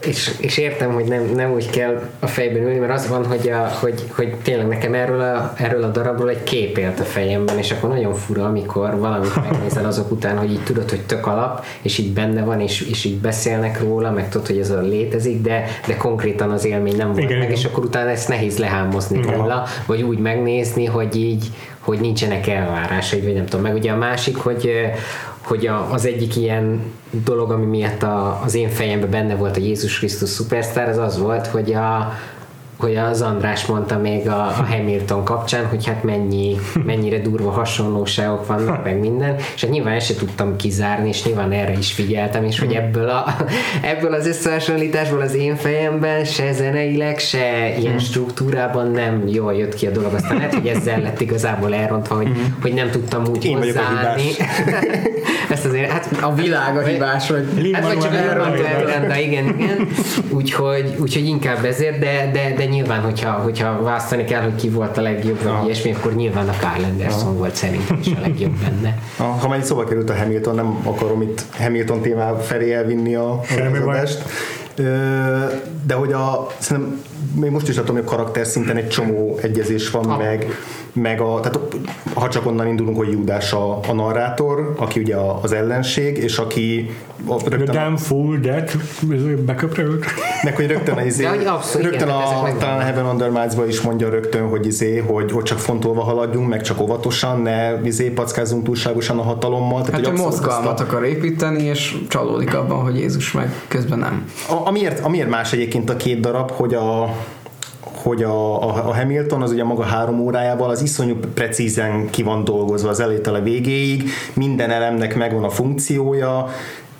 [0.01, 3.49] és, és értem, hogy nem, nem úgy kell a fejben ülni, mert az van, hogy,
[3.49, 7.57] a, hogy, hogy tényleg nekem erről a, erről a darabról egy kép élt a fejemben,
[7.57, 11.65] és akkor nagyon fura, amikor valamit megnézel azok után, hogy így tudod, hogy tök alap,
[11.81, 15.41] és így benne van, és, és így beszélnek róla, meg tudod, hogy ez a létezik,
[15.41, 17.57] de, de konkrétan az élmény nem volt igen, meg, igen.
[17.59, 19.33] és akkor utána ezt nehéz lehámozni igen.
[19.33, 21.45] róla, vagy úgy megnézni, hogy így,
[21.79, 23.61] hogy nincsenek elvárásai, vagy nem tudom.
[23.65, 24.71] Meg ugye a másik, hogy,
[25.49, 26.81] hogy a, az egyik ilyen
[27.25, 31.19] dolog, ami miatt a, az én fejemben benne volt a Jézus Krisztus szupersztár, az az
[31.19, 32.13] volt, hogy a,
[32.79, 38.47] hogy az András mondta még a, a Hamilton kapcsán, hogy hát mennyi, mennyire durva hasonlóságok
[38.47, 42.43] vannak, meg minden, és hát nyilván ezt se tudtam kizárni, és nyilván erre is figyeltem,
[42.43, 43.35] és hogy ebből, a,
[43.81, 49.87] ebből az összehasonlításból az én fejemben se zeneileg, se ilyen struktúrában nem jól jött ki
[49.87, 50.13] a dolog.
[50.13, 54.23] Aztán lehet, hogy ezzel lett igazából elrontva, hogy, hogy nem tudtam úgy én hozzáállni.
[55.49, 58.57] Ezt azért, hát a világ a hibás, hogy hát vagy csak elront
[59.21, 59.87] igen, igen.
[60.29, 64.97] Úgyhogy, úgyhogy inkább ezért, de, de, de nyilván, hogyha, hogyha választani kell, hogy ki volt
[64.97, 68.97] a legjobb, vagy ilyesmi, akkor nyilván a Carl Anderson volt szerintem is a legjobb benne.
[69.17, 73.41] Ha már szóba került a Hamilton, nem akarom itt Hamilton témá felé elvinni a,
[73.87, 74.23] adást.
[75.85, 77.01] De hogy a, szerintem
[77.35, 80.17] még most is látom, hogy a karakter szinten egy csomó egyezés van, ha.
[80.17, 80.45] meg,
[80.93, 81.59] meg a, tehát
[82.13, 86.89] ha csak onnan indulunk, hogy Judás a, a narrátor, aki ugye az ellenség, és aki
[87.27, 87.65] a, rögtön...
[87.65, 88.77] The damn fool that
[89.45, 90.05] beköpre őt.
[90.43, 91.41] Meg, hogy rögtön a, izé, rögtön
[91.93, 95.59] igen, a, talán a Heaven on the is mondja rögtön, hogy izé, hogy, hogy csak
[95.59, 99.81] fontolva haladjunk, meg csak óvatosan, ne izé, packázunk túlságosan a hatalommal.
[99.81, 100.83] Tehát, hát hogy mozgalmat a...
[100.83, 104.25] akar építeni, és csalódik abban, hogy Jézus meg közben nem.
[104.49, 107.08] A, amiért, amiért más egyébként a két darab, hogy a
[108.03, 112.43] hogy a, a, a Hamilton az ugye maga három órájával az iszonyú precízen ki van
[112.43, 116.47] dolgozva az elétől a végéig, minden elemnek megvan a funkciója,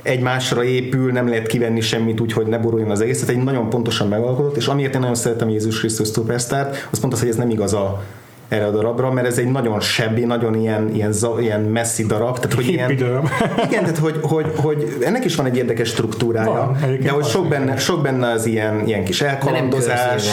[0.01, 3.19] egymásra épül, nem lehet kivenni semmit úgy, hogy ne boruljon az egész.
[3.19, 7.13] Tehát egy nagyon pontosan megalkotott, és amiért én nagyon szeretem Jézus Krisztus Superstar, az pont
[7.13, 8.03] az, hogy ez nem igaz a
[8.49, 12.35] erre a darabra, mert ez egy nagyon sebbi, nagyon ilyen, ilyen, ilyen messzi darab.
[12.35, 12.91] Tehát, hogy ilyen,
[13.67, 17.47] igen, tehát hogy, hogy, hogy, ennek is van egy érdekes struktúrája, van, de hogy sok
[17.47, 20.23] benne, sok benne az ilyen, ilyen kis elkalandozás,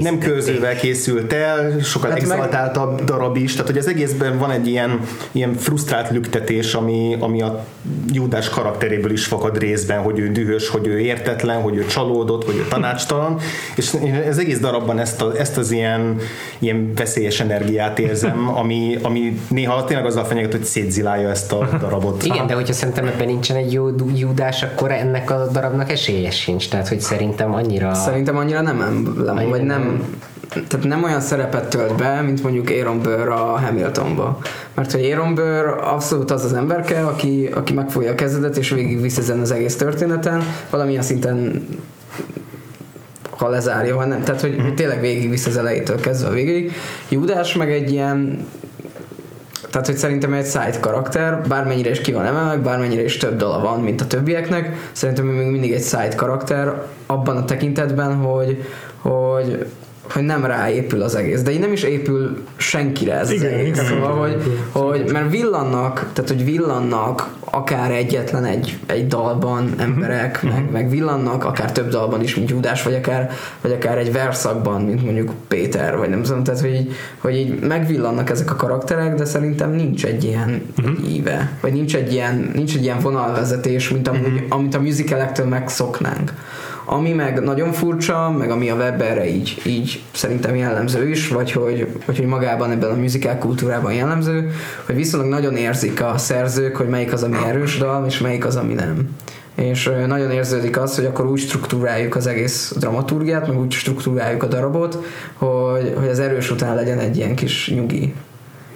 [0.00, 3.04] nem körzővel készült el, sokkal hát exaltáltabb meg...
[3.04, 5.00] darab is, tehát hogy az egészben van egy ilyen,
[5.32, 7.64] ilyen frusztrált lüktetés, ami, ami a
[8.12, 12.56] Júdás karakteréből is fakad részben, hogy ő dühös, hogy ő értetlen, hogy ő csalódott, hogy
[12.56, 13.38] ő tanácstalan,
[13.76, 13.92] és
[14.26, 16.18] ez egész darabban ezt, a, ezt az ilyen,
[16.58, 17.62] ilyen veszélyes energiát
[17.98, 22.24] érzem, ami, ami néha tényleg azzal fenyeget, hogy szétzilálja ezt a darabot.
[22.24, 26.68] Igen, de hogyha szerintem ebben nincsen egy jó Júdás, akkor ennek a darabnak esélye sincs,
[26.68, 27.94] tehát hogy szerintem annyira...
[27.94, 28.76] Szerintem annyira nem,
[29.24, 30.02] nem vagy nem,
[30.48, 34.38] tehát nem olyan szerepet tölt be, mint mondjuk Aaron Burr a Hamiltonba.
[34.74, 39.12] Mert hogy Aaron Burr abszolút az az emberke, aki, aki megfogja a kezedet és végig
[39.16, 41.66] ezen az egész történeten, valamilyen szinten
[43.36, 44.22] ha lezárja, vagy nem.
[44.22, 44.74] Tehát, hogy mm.
[44.74, 46.72] tényleg végigvisz az elejétől kezdve a végig.
[47.08, 48.46] Judás meg egy ilyen
[49.70, 53.60] tehát, hogy szerintem egy side karakter, bármennyire is ki van emelve, bármennyire is több dala
[53.60, 58.64] van, mint a többieknek, szerintem még mindig egy side karakter abban a tekintetben, hogy,
[58.96, 59.66] hogy
[60.12, 63.68] hogy nem ráépül az egész, de így nem is épül senkire ez igen, az egész.
[63.68, 64.42] Igen, szóval, hogy,
[64.72, 70.52] hogy, mert villannak, tehát hogy villannak akár egyetlen egy, egy dalban emberek, uh-huh.
[70.52, 74.82] meg, meg villannak akár több dalban is, mint Judás, vagy akár, vagy akár egy verszakban,
[74.82, 79.14] mint mondjuk Péter, vagy nem tudom, tehát hogy így, hogy így megvillannak ezek a karakterek,
[79.14, 81.14] de szerintem nincs egy ilyen uh-huh.
[81.14, 84.46] íve, vagy nincs egy ilyen, nincs egy ilyen vonalvezetés, mint amúgy, uh-huh.
[84.48, 86.32] amit a musicalektől megszoknánk.
[86.84, 91.86] Ami meg nagyon furcsa, meg ami a Webberre így, így szerintem jellemző is, vagy hogy,
[92.06, 94.50] vagy hogy magában ebben a musical kultúrában jellemző,
[94.86, 98.56] hogy viszonylag nagyon érzik a szerzők, hogy melyik az, ami erős dal, és melyik az,
[98.56, 99.16] ami nem.
[99.54, 104.46] És nagyon érződik az, hogy akkor úgy struktúráljuk az egész dramaturgiát, meg úgy struktúráljuk a
[104.46, 104.98] darabot,
[105.34, 108.14] hogy, hogy az erős után legyen egy ilyen kis nyugi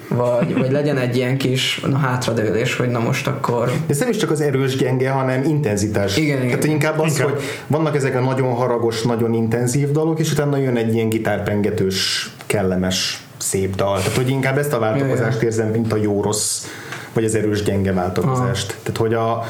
[0.09, 3.73] vagy, vagy legyen egy ilyen kis na, hátradőlés, hogy na most akkor...
[3.87, 6.17] Ez nem is csak az erős gyenge, hanem intenzitás.
[6.17, 6.49] Igen, igen.
[6.49, 7.31] Tehát inkább az, inkább.
[7.31, 12.31] hogy vannak ezek a nagyon haragos, nagyon intenzív dalok, és utána jön egy ilyen gitárpengetős,
[12.47, 13.99] kellemes, szép dal.
[13.99, 16.65] Tehát, hogy inkább ezt a változást érzem, mint a jó-rossz,
[17.13, 18.71] vagy az erős-gyenge változást.
[18.71, 18.81] Aha.
[18.83, 19.45] Tehát, hogy a,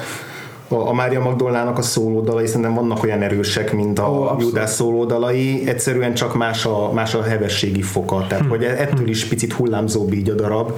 [0.69, 5.69] a, a Mária Magdolnának a szólódalai szerintem vannak olyan erősek, mint a oh, Judás szólódalai,
[5.69, 8.49] egyszerűen csak más a, más a hevességi foka, tehát hmm.
[8.49, 10.73] hogy ettől is picit hullámzóbb így a darab.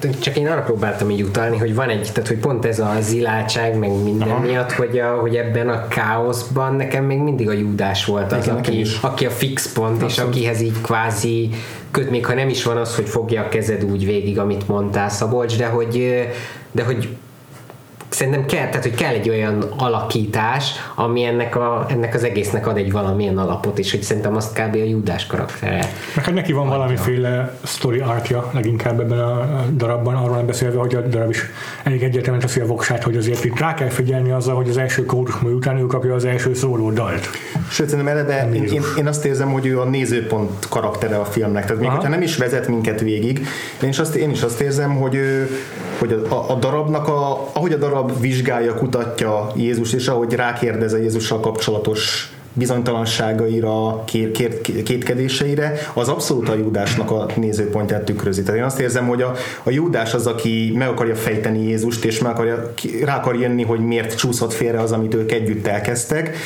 [0.00, 2.96] Csak, csak én arra próbáltam így utalni, hogy van egy, tehát hogy pont ez a
[3.00, 4.40] ziláltság, meg minden Aha.
[4.40, 8.84] miatt, hogy, a, hogy ebben a káoszban nekem még mindig a Júdás volt az, aki,
[9.00, 10.34] aki a fix pont, Abszolút.
[10.34, 11.50] és akihez így kvázi
[11.90, 15.08] köt, még ha nem is van az, hogy fogja a kezed úgy végig, amit mondtál
[15.08, 16.26] Szabolcs, de hogy,
[16.70, 17.08] de hogy
[18.10, 22.76] szerintem kell, tehát hogy kell egy olyan alakítás, ami ennek, a, ennek az egésznek ad
[22.76, 24.74] egy valamilyen alapot, és hogy szerintem azt kb.
[24.74, 25.88] a Judás karaktere.
[26.14, 26.78] Meg hát neki van adja.
[26.78, 31.42] valamiféle story artja leginkább ebben a darabban, arról nem beszélve, hogy a darab is
[31.82, 35.04] elég egyértelműen teszi a voksát, hogy azért itt rá kell figyelni azzal, hogy az első
[35.04, 37.28] kórus után ő kapja az első szóló dalt.
[37.70, 41.62] Sőt, szerintem eleve én, én, én, azt érzem, hogy ő a nézőpont karaktere a filmnek.
[41.62, 41.96] Tehát még Aha.
[41.96, 43.46] hogyha nem is vezet minket végig,
[43.82, 45.50] én is azt, én is azt érzem, hogy ő,
[46.00, 50.92] hogy a, a, a darabnak, a, ahogy a darab vizsgálja, kutatja Jézus, és ahogy rákérdez
[50.92, 54.04] a Jézussal kapcsolatos bizonytalanságaira,
[54.84, 58.42] kétkedéseire, az abszolút a Júdásnak a nézőpontját tükrözi.
[58.42, 62.18] Tehát én azt érzem, hogy a, a Júdás az, aki meg akarja fejteni Jézust, és
[62.18, 62.72] meg akarja,
[63.04, 66.36] rá akar jönni, hogy miért csúszott félre az, amit ők együtt elkezdtek,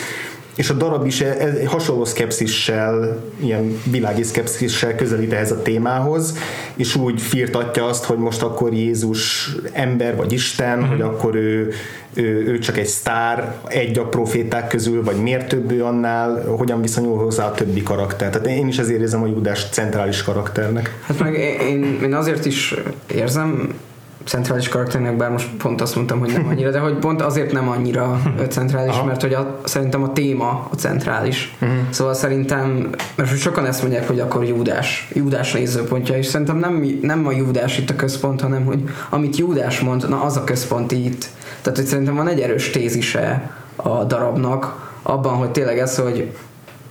[0.57, 6.37] és a darab is e, e, hasonló szkepszissel, ilyen világi szkepszissel közelít ehhez a témához,
[6.77, 10.89] és úgy firtatja azt, hogy most akkor Jézus ember vagy Isten, mm-hmm.
[10.89, 11.73] hogy akkor ő,
[12.15, 16.81] ő, ő csak egy sztár, egy a proféták közül, vagy miért több ő annál, hogyan
[16.81, 18.31] viszonyul hozzá a többi karakter.
[18.31, 20.99] Tehát én is ezért érzem a Judás centrális karakternek.
[21.07, 21.35] Hát meg
[21.69, 22.75] én, én azért is
[23.15, 23.75] érzem,
[24.25, 27.69] centrális karakternek, bár most pont azt mondtam, hogy nem annyira, de hogy pont azért nem
[27.69, 29.05] annyira centrális, Aha.
[29.05, 31.57] mert hogy a, szerintem a téma a centrális.
[31.61, 31.79] Uh-huh.
[31.91, 37.27] Szóval szerintem, mert sokan ezt mondják, hogy akkor Júdás, Júdás nézőpontja, és szerintem nem, nem
[37.27, 41.27] a Júdás itt a központ, hanem hogy amit Júdás mond, na az a központ itt.
[41.63, 46.33] Tehát, hogy szerintem van egy erős tézise a darabnak abban, hogy tényleg ez, hogy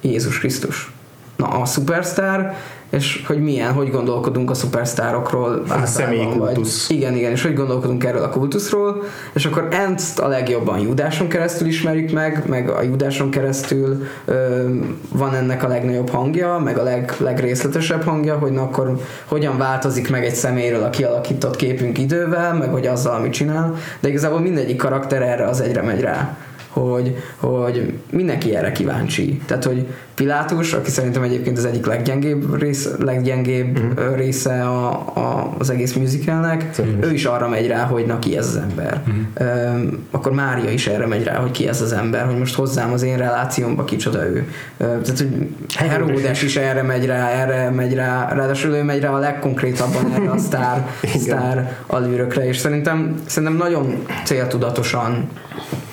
[0.01, 0.91] Jézus Krisztus.
[1.35, 2.57] Na, a szupersztár,
[2.93, 5.63] és hogy milyen, hogy gondolkodunk a szupersztárokról.
[5.69, 6.87] A személyi kultusz.
[6.87, 9.03] Vagy, igen, igen, és hogy gondolkodunk erről a kultuszról,
[9.33, 14.67] és akkor ezt a legjobban Judáson keresztül ismerjük meg, meg a Judáson keresztül ö,
[15.09, 20.09] van ennek a legnagyobb hangja, meg a leg, legrészletesebb hangja, hogy na akkor hogyan változik
[20.09, 24.77] meg egy személyről a kialakított képünk idővel, meg hogy azzal, amit csinál, de igazából mindegyik
[24.77, 26.37] karakter erre az egyre megy rá
[26.73, 29.41] hogy, hogy mindenki erre kíváncsi.
[29.45, 34.15] Tehát, hogy Pilátus, aki szerintem egyébként az egyik leggyengébb, rész, leggyengébb mm.
[34.15, 37.09] része a, a, az egész musicalnek, Szerintem.
[37.09, 39.01] ő is arra megy rá, hogy na ki ez az ember.
[39.09, 39.45] Mm.
[39.45, 42.91] Um, akkor Mária is erre megy rá, hogy ki ez az ember, hogy most hozzám
[42.91, 44.47] az én relációmba kicsoda ő.
[44.77, 49.09] Uh, tehát, hogy Heródes is erre megy rá, erre megy rá, ráadásul ő megy rá
[49.09, 50.87] a legkonkrétabban erre a sztár,
[51.23, 55.29] sztár alűrökre, és szerintem, szerintem nagyon céltudatosan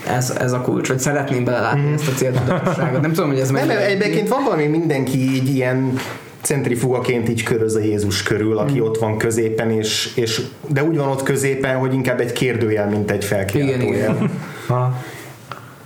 [0.07, 1.93] ez, ez a kulcs, hogy szeretném belelátni mm.
[1.95, 3.01] ezt a céltudatosságot.
[3.01, 3.67] Nem tudom, hogy ez meg.
[3.67, 5.99] Nem, egyébként van valami mindenki így ilyen
[6.43, 8.83] centrifugaként így köröz a Jézus körül, aki mm.
[8.83, 13.11] ott van középen, és, és, de úgy van ott középen, hogy inkább egy kérdőjel, mint
[13.11, 14.31] egy felkiáltójel.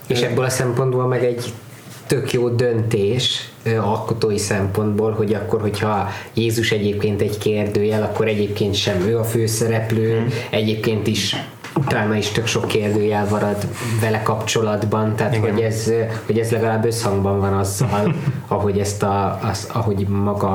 [0.07, 1.53] és ebből a szempontból meg egy
[2.07, 3.51] tök jó döntés
[3.81, 10.21] alkotói szempontból, hogy akkor, hogyha Jézus egyébként egy kérdőjel, akkor egyébként sem ő a főszereplő,
[10.21, 10.27] mm.
[10.51, 11.37] egyébként is
[11.77, 13.67] utána is tök sok kérdőjel marad
[14.01, 15.93] vele kapcsolatban, tehát hogy ez,
[16.27, 18.15] hogy ez legalább összhangban van azzal,
[18.49, 20.53] ahogy ezt a, az, ahogy maga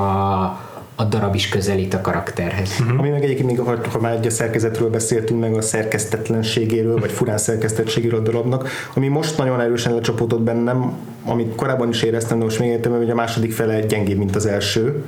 [0.95, 2.77] a darab is közelít a karakterhez.
[2.79, 2.99] Uh-huh.
[2.99, 7.12] Ami meg egyébként még, ha, ha már egy a szerkezetről beszéltünk, meg a szerkesztetlenségéről, vagy
[7.12, 10.93] furán szerkesztettségéről a darabnak, ami most nagyon erősen lecsapódott bennem,
[11.25, 14.45] amit korábban is éreztem, de most még értem, hogy a második fele gyengébb, mint az
[14.45, 15.03] első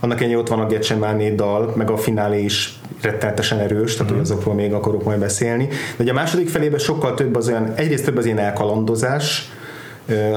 [0.00, 4.14] annak ellenére ott van a Getsemani dal, meg a finálé is rettenetesen erős, tehát mm.
[4.14, 5.66] hogy azokról még akarok majd beszélni.
[5.66, 9.50] De ugye a második felében sokkal több az olyan, egyrészt több az ilyen elkalandozás,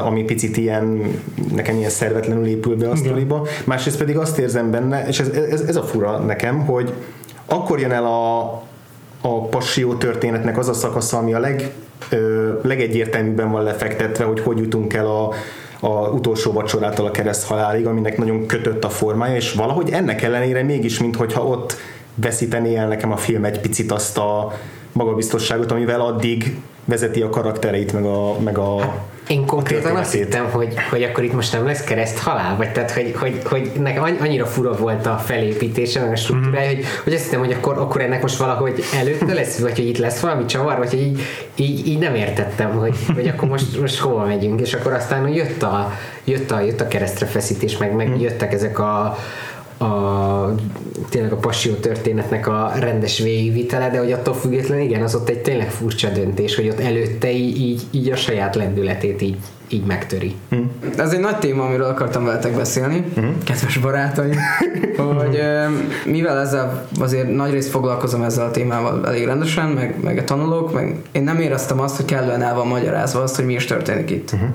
[0.04, 1.16] ami picit ilyen,
[1.54, 3.48] nekem ilyen szervetlenül épül be a sztoriba.
[3.64, 6.94] Másrészt pedig azt érzem benne, és ez, ez, ez a fura nekem, hogy
[7.46, 8.42] akkor jön el a,
[9.22, 11.72] a passió történetnek az a szakasza, ami a leg,
[12.10, 15.34] ö, legegyértelműbben van lefektetve, hogy hogy jutunk el a,
[15.80, 20.64] a utolsó vacsorától a kereszt halálig, aminek nagyon kötött a formája, és valahogy ennek ellenére
[20.64, 21.78] mégis, mintha ott
[22.16, 24.60] veszítené el nekem a film egy picit azt a
[24.92, 30.50] magabiztosságot, amivel addig vezeti a karaktereit, meg a, meg a hát én konkrétan azt hittem,
[30.52, 34.18] hogy, hogy akkor itt most nem lesz kereszt halál, vagy tehát, hogy, hogy, hogy nekem
[34.22, 36.76] annyira fura volt a felépítése, meg a struktúrája, mm.
[36.76, 39.98] hogy, hogy azt hittem, hogy akkor, akkor ennek most valahogy előtte lesz, vagy hogy itt
[39.98, 41.22] lesz valami csavar, vagy hogy így,
[41.56, 45.64] így, így nem értettem, hogy, hogy akkor most, most hova megyünk, és akkor aztán jött
[45.64, 45.92] a,
[46.24, 48.20] jött a, jött a keresztre feszítés, meg, meg mm.
[48.20, 49.18] jöttek ezek a,
[49.84, 50.56] a,
[51.10, 55.42] tényleg a passió történetnek a rendes végigvitele, de hogy attól függetlenül igen, az ott egy
[55.42, 60.36] tényleg furcsa döntés, hogy ott előtte így, így a saját lendületét így, így megtöri.
[60.56, 60.64] Mm.
[60.98, 63.30] Ez egy nagy téma, amiről akartam veletek beszélni, mm.
[63.44, 64.38] kedves barátaim,
[65.18, 65.42] hogy
[66.06, 70.96] mivel ezzel azért nagy részt foglalkozom ezzel a témával elég rendesen, meg, meg tanulok, meg
[71.12, 74.36] én nem éreztem azt, hogy kellően el van magyarázva azt, hogy mi is történik itt.
[74.36, 74.48] Mm-hmm.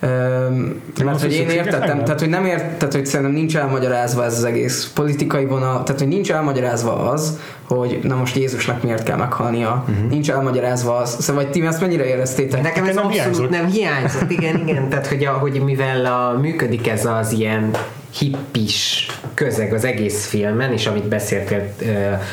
[0.00, 4.44] Mert hogy én értettem, tehát hogy nem ért, tehát hogy szerintem nincs elmagyarázva ez az
[4.44, 9.84] egész politikai vonal, tehát hogy nincs elmagyarázva az, hogy na most Jézusnak miért kell meghalnia,
[9.88, 10.08] uh-huh.
[10.10, 12.62] nincs elmagyarázva az, szóval vagy ti ezt mennyire éreztétek?
[12.62, 13.50] Nekem ez nem abszolút hiányzott.
[13.50, 17.70] nem hiányzott, igen, igen, tehát hogy, a, hogy mivel a, működik ez az ilyen
[18.18, 21.74] hippis közeg az egész filmen, és amit beszéltél,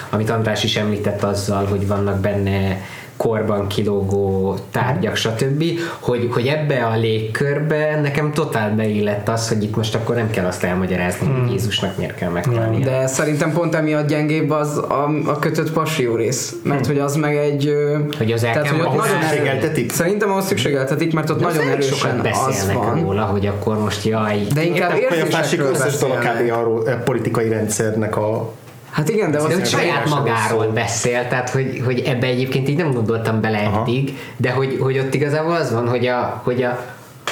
[0.10, 2.78] amit András is említett azzal, hogy vannak benne
[3.24, 5.64] korban kilógó tárgyak, stb.,
[6.00, 10.46] hogy, hogy ebbe a légkörbe nekem totál beillett az, hogy itt most akkor nem kell
[10.46, 11.42] azt elmagyarázni, hmm.
[11.42, 12.84] hogy Jézusnak miért kell meghalni.
[12.84, 16.96] De szerintem pont emiatt gyengébb az a, a kötött passió rész, mert hmm.
[16.96, 17.74] hogy az meg egy...
[18.18, 19.92] Hogy az el tehát, hogy ott nagyon szükségeltetik?
[19.92, 23.02] Szerintem ahhoz szükségeltetik, mert ott De nagyon erősen az van.
[23.02, 24.42] róla, hogy akkor most jaj.
[24.54, 26.54] De inkább érzésekről beszélnek.
[26.54, 28.54] arról a politikai rendszernek a
[28.94, 33.42] Hát igen, de, de saját magáról beszél, tehát hogy, hogy ebbe egyébként így nem gondoltam
[33.42, 36.86] bele eddig, de hogy, hogy ott igazából az van, hogy, a, hogy, a,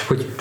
[0.06, 0.32] hogy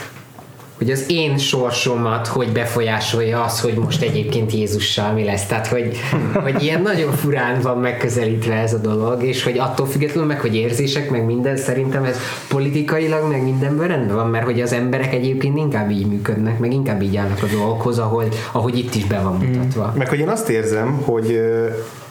[0.82, 5.46] hogy az én sorsomat hogy befolyásolja az, hogy most egyébként Jézussal mi lesz.
[5.46, 5.98] Tehát, hogy,
[6.44, 10.56] hogy ilyen nagyon furán van megközelítve ez a dolog, és hogy attól függetlenül meg, hogy
[10.56, 12.18] érzések, meg minden, szerintem ez
[12.48, 17.02] politikailag, meg mindenben rendben van, mert hogy az emberek egyébként inkább így működnek, meg inkább
[17.02, 19.92] így állnak a dolgokhoz, ahogy, ahogy itt is be van mutatva.
[19.94, 19.98] Mm.
[19.98, 21.40] Meg hogy én azt érzem, hogy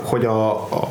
[0.02, 0.50] hogy a,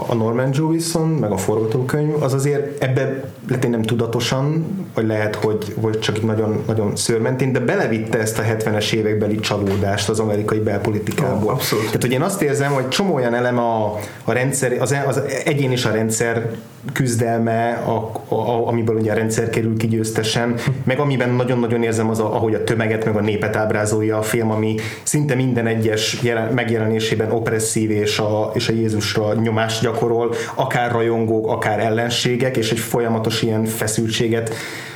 [0.09, 5.35] a Norman Jewison, meg a forgatókönyv, az azért ebbe lehet én nem tudatosan, vagy lehet,
[5.35, 10.19] hogy, hogy csak itt nagyon, nagyon szörmentén, de belevitte ezt a 70-es évekbeli csalódást az
[10.19, 11.47] amerikai belpolitikából.
[11.47, 11.85] Oh, abszolút.
[11.85, 15.71] Tehát, hogy én azt érzem, hogy csomó olyan elem a, a rendszer, az, az egyén
[15.71, 16.51] és a rendszer
[16.93, 22.19] küzdelme, a, a, amiből ugye a rendszer kerül ki győztesen, meg amiben nagyon-nagyon érzem az,
[22.19, 26.53] a, ahogy a tömeget meg a népet ábrázolja a film, ami szinte minden egyes jelen,
[26.53, 32.79] megjelenésében opresszív és a, és a Jézusra nyomást gyakorol, akár rajongók, akár ellenségek, és egy
[32.79, 34.53] folyamatos ilyen feszültséget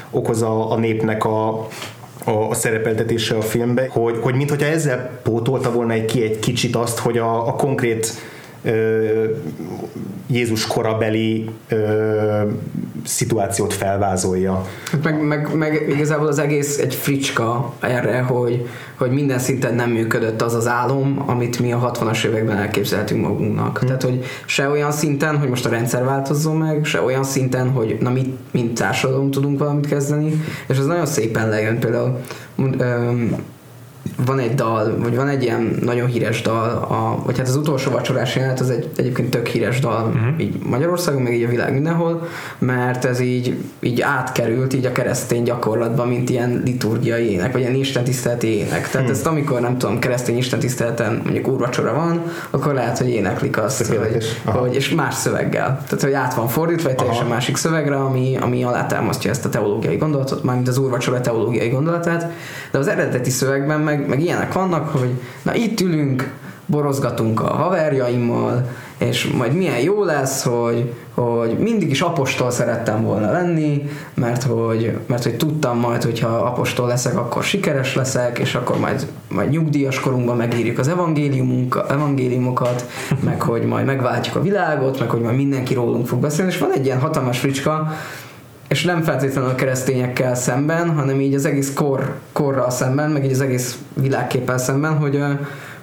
[0.09, 1.67] okoz a, a népnek a,
[2.23, 6.99] a, a szerepeltetése a filmbe, hogy, hogy mintha ezzel pótolta volna ki egy kicsit azt,
[6.99, 8.13] hogy a, a konkrét
[10.27, 11.49] Jézus korabeli
[13.05, 14.65] szituációt felvázolja.
[15.03, 20.41] Meg, meg, meg igazából az egész egy fricska erre, hogy, hogy minden szinten nem működött
[20.41, 23.77] az az álom, amit mi a 60-as években elképzeltünk magunknak.
[23.77, 23.87] Hmm.
[23.87, 27.97] Tehát, hogy se olyan szinten, hogy most a rendszer változzon meg, se olyan szinten, hogy
[27.99, 32.19] na mi, mint társadalom tudunk valamit kezdeni, és ez nagyon szépen lejön például
[34.25, 37.91] van egy dal, vagy van egy ilyen nagyon híres dal, a, vagy hát az utolsó
[37.91, 40.41] vacsorás jelenet, az egy egyébként tök híres dal uh-huh.
[40.41, 42.27] így Magyarországon, meg így a világ mindenhol,
[42.57, 47.73] mert ez így, így átkerült így a keresztény gyakorlatban, mint ilyen liturgiai ének, vagy ilyen
[47.73, 48.69] istentiszteleti ének.
[48.69, 49.09] Tehát uh-huh.
[49.09, 53.99] ezt amikor nem tudom, keresztény istentiszteleten mondjuk úrvacsora van, akkor lehet, hogy éneklik azt, hogy,
[54.45, 55.81] hogy, és más szöveggel.
[55.87, 57.33] Tehát, hogy át van fordítva egy teljesen Aha.
[57.33, 62.31] másik szövegre, ami, ami alátámasztja ezt a teológiai gondolatot, mármint az úrvacsora teológiai gondolatát,
[62.71, 65.09] de az eredeti szövegben meg meg, ilyenek vannak, hogy
[65.41, 66.31] na itt ülünk,
[66.65, 73.31] borozgatunk a haverjaimmal, és majd milyen jó lesz, hogy, hogy mindig is apostol szerettem volna
[73.31, 78.79] lenni, mert hogy, mert hogy tudtam majd, hogyha apostol leszek, akkor sikeres leszek, és akkor
[78.79, 80.87] majd, majd nyugdíjas korunkban megírjuk az
[81.89, 82.85] evangéliumokat,
[83.23, 86.71] meg hogy majd megváltjuk a világot, meg hogy majd mindenki rólunk fog beszélni, és van
[86.71, 87.91] egy ilyen hatalmas fricska,
[88.73, 93.31] és nem feltétlenül a keresztényekkel szemben, hanem így az egész kor, korral szemben, meg így
[93.31, 95.23] az egész világképpel szemben, hogy,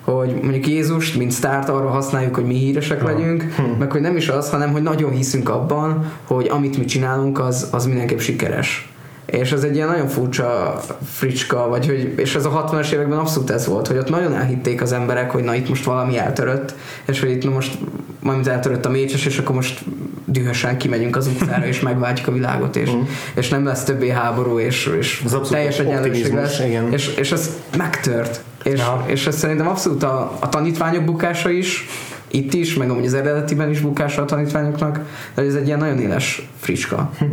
[0.01, 3.63] hogy mondjuk Jézust, mint sztárt arra használjuk, hogy mi híresek legyünk, hm.
[3.79, 7.69] meg hogy nem is az, hanem hogy nagyon hiszünk abban, hogy amit mi csinálunk, az,
[7.71, 8.93] az mindenképp sikeres.
[9.31, 13.51] És ez egy ilyen nagyon furcsa fricska, vagy hogy, és ez a 60-as években abszolút
[13.51, 16.75] ez volt, hogy ott nagyon elhitték az emberek, hogy na itt most valami eltörött,
[17.07, 17.79] és hogy itt most
[18.21, 19.85] majd eltörött a mécses, és akkor most
[20.25, 23.01] dühösen kimegyünk az utcára, és megváltjuk a világot, és, mm.
[23.35, 26.61] és nem lesz többé háború, és, és teljes egyenlőség lesz.
[26.61, 26.93] Igen.
[26.93, 28.43] És, és ez megtört.
[28.63, 29.05] És, ja.
[29.07, 31.87] és ez szerintem abszolút a, a tanítványok bukása is,
[32.31, 35.01] itt is, meg amúgy az eredetiben is bukása a tanítványoknak,
[35.35, 37.11] de ez egy ilyen nagyon éles fricska.
[37.19, 37.25] Hm.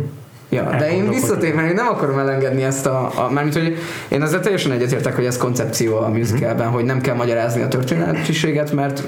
[0.48, 3.76] Ja, de én visszatérve, mert én nem akarom elengedni ezt a, a mármint, hogy
[4.08, 6.74] én ezzel teljesen egyetértek, hogy ez koncepció a musicalben, mm-hmm.
[6.74, 9.02] hogy nem kell magyarázni a történetiséget, mert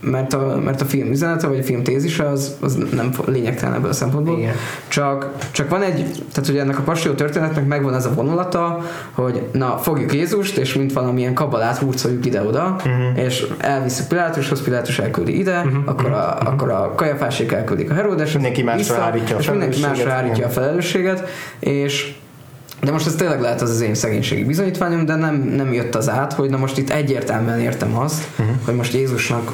[0.00, 3.90] mert a, mert a film üzenete, vagy a film tézise az, az nem lényegtelen ebből
[3.90, 4.38] a szempontból.
[4.38, 4.54] Igen.
[4.88, 5.94] Csak, csak van egy,
[6.32, 8.82] tehát hogy ennek a passió történetnek megvan ez a vonulata,
[9.12, 13.24] hogy na, fogjuk Jézust, és mint valamilyen kabalát hurcoljuk ide-oda, uh-huh.
[13.24, 15.82] és elviszük Pilátushoz, Pilátus elküldi ide, uh-huh.
[15.84, 16.52] akkor, a, uh-huh.
[16.52, 20.50] akkor a kajafásék elküldik a Heródes, mindenki másra állítja a és mindenki másra állítja a
[20.50, 21.28] felelősséget,
[21.58, 22.14] és
[22.80, 26.08] de most ez tényleg lehet az az én szegénységi bizonyítványom, de nem, nem jött az
[26.08, 28.56] át, hogy na most itt egyértelműen értem azt, uh-huh.
[28.64, 29.52] hogy most Jézusnak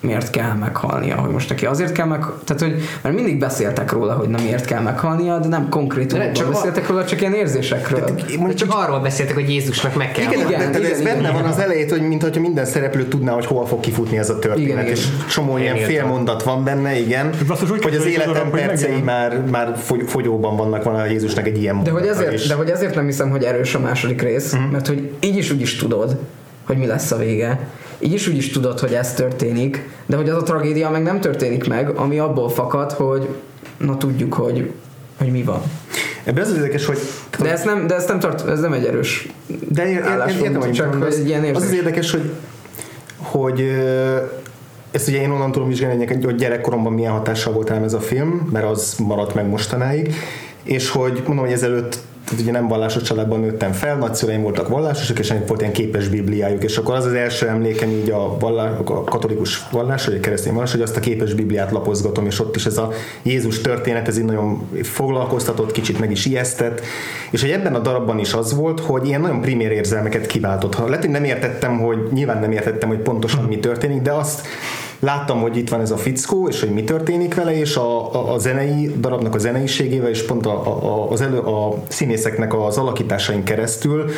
[0.00, 4.12] miért kell meghalnia, hogy most neki azért kell meg, tehát hogy mert mindig beszéltek róla,
[4.12, 6.92] hogy nem miért kell meghalnia, de nem konkrétan csak beszéltek a...
[6.92, 8.04] róla, csak ilyen érzésekről.
[8.04, 10.32] Tehát, de csak arról beszéltek, hogy Jézusnak meg kell.
[10.32, 13.04] Igen, igen, de, de ez igen, benne igen, van az elejét, hogy mintha minden szereplő
[13.04, 15.26] tudná, hogy hol fog kifutni ez a történet, igen, és igen.
[15.28, 19.76] csomó ilyen félmondat van benne, igen, Basszus, hogy az életem percei már, már
[20.06, 23.30] fogyóban vannak, van a Jézusnak egy ilyen de hogy, ezért, de hogy ezért nem hiszem,
[23.30, 24.70] hogy erős a második rész, uh-huh.
[24.70, 26.18] mert hogy így is úgy is tudod,
[26.66, 27.58] hogy mi lesz a vége
[27.98, 31.20] így is úgy is tudod, hogy ez történik, de hogy az a tragédia meg nem
[31.20, 33.28] történik meg, ami abból fakad, hogy
[33.76, 34.72] na tudjuk, hogy,
[35.18, 35.62] hogy mi van.
[36.24, 36.98] Ebben az érdekes, hogy...
[37.38, 39.28] De ez nem, de ez nem, tart, ez nem egy erős
[39.68, 41.62] De én, értem, hogy csak az, egy ilyen érzés.
[41.62, 42.30] Az az érdekes, hogy,
[43.16, 43.60] hogy
[44.90, 48.48] ezt ugye én onnan tudom vizsgálni, hogy gyerekkoromban milyen hatással volt rám ez a film,
[48.52, 50.14] mert az maradt meg mostanáig,
[50.62, 51.98] és hogy mondom, hogy ezelőtt
[52.28, 56.64] tehát ugye nem vallásos családban nőttem fel, nagyszüleim voltak vallásosak, és volt ilyen képes bibliájuk,
[56.64, 60.52] és akkor az az első emlékem így a, vallás, a katolikus vallás, vagy a keresztény
[60.52, 62.90] vallás, hogy azt a képes bibliát lapozgatom, és ott is ez a
[63.22, 66.80] Jézus történet, ez így nagyon foglalkoztatott, kicsit meg is ijesztett,
[67.30, 70.78] és hogy ebben a darabban is az volt, hogy ilyen nagyon primér érzelmeket kiváltott.
[70.78, 74.46] Lehet, hogy nem értettem, hogy nyilván nem értettem, hogy pontosan mi történik, de azt
[75.00, 78.32] láttam, hogy itt van ez a fickó, és hogy mi történik vele, és a, a,
[78.32, 83.44] a zenei darabnak a zeneiségével, és pont a, a, az elő, a színészeknek az alakításain
[83.44, 84.10] keresztül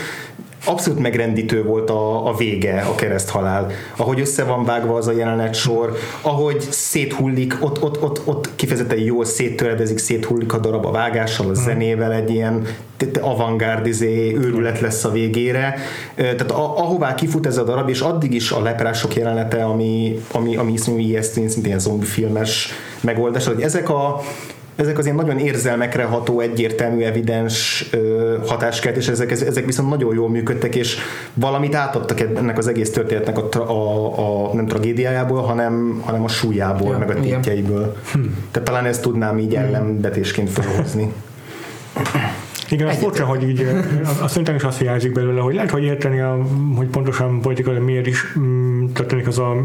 [0.64, 3.70] abszolút megrendítő volt a, a vége, a kereszthalál.
[3.96, 8.98] Ahogy össze van vágva az a jelenet sor, ahogy széthullik, ott, ott, ott, ott kifejezetten
[8.98, 11.58] jól széttöredezik, széthullik a darab a vágással, a mhm.
[11.58, 12.66] zenével, egy ilyen
[13.20, 15.74] avantgárdizé őrület lesz a végére.
[16.14, 20.72] Tehát ahová kifut ez a darab, és addig is a leprások jelenete, ami, ami, ami
[20.72, 22.68] iszonyú ijesztő, szintén ilyen zombi filmes
[23.00, 24.20] megoldás, hogy ezek a
[24.80, 30.14] ezek az ilyen nagyon érzelmekre ható, egyértelmű, evidens ö, hatáskert, és ezek, ezek viszont nagyon
[30.14, 30.96] jól működtek, és
[31.34, 36.28] valamit átadtak ennek az egész történetnek a, tra, a, a nem tragédiájából, hanem, hanem a
[36.28, 37.96] súlyából, ja, meg a tétjeiből.
[38.12, 38.20] Hm.
[38.50, 39.60] Tehát talán ezt tudnám így hm.
[39.60, 41.12] ellenbetésként felhozni.
[42.70, 43.66] Igen, az furcsa, hogy így,
[44.20, 46.38] azt szerintem is azt hiányzik belőle, hogy lehet, hogy érteni, a,
[46.76, 49.56] hogy pontosan politikai miért is mm, történik az a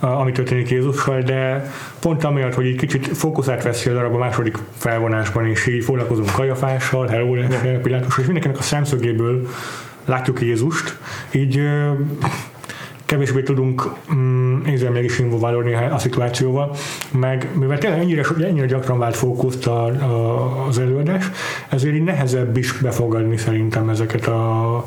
[0.00, 4.58] ami történik Jézussal, de pont amiatt, hogy egy kicsit fókuszát veszi a darab a második
[4.76, 9.48] felvonásban, és így foglalkozunk Kajafással, Heródessel, Pilátus, és mindenkinek a szemszögéből
[10.04, 10.98] látjuk Jézust,
[11.30, 11.60] így
[13.10, 16.76] kevésbé tudunk mm, érzelmileg is involválódni a szituációval,
[17.10, 21.30] meg mivel tényleg ennyire, ennyire gyakran vált fókuszt a, a, az előadás,
[21.68, 24.84] ezért így nehezebb is befogadni szerintem ezeket a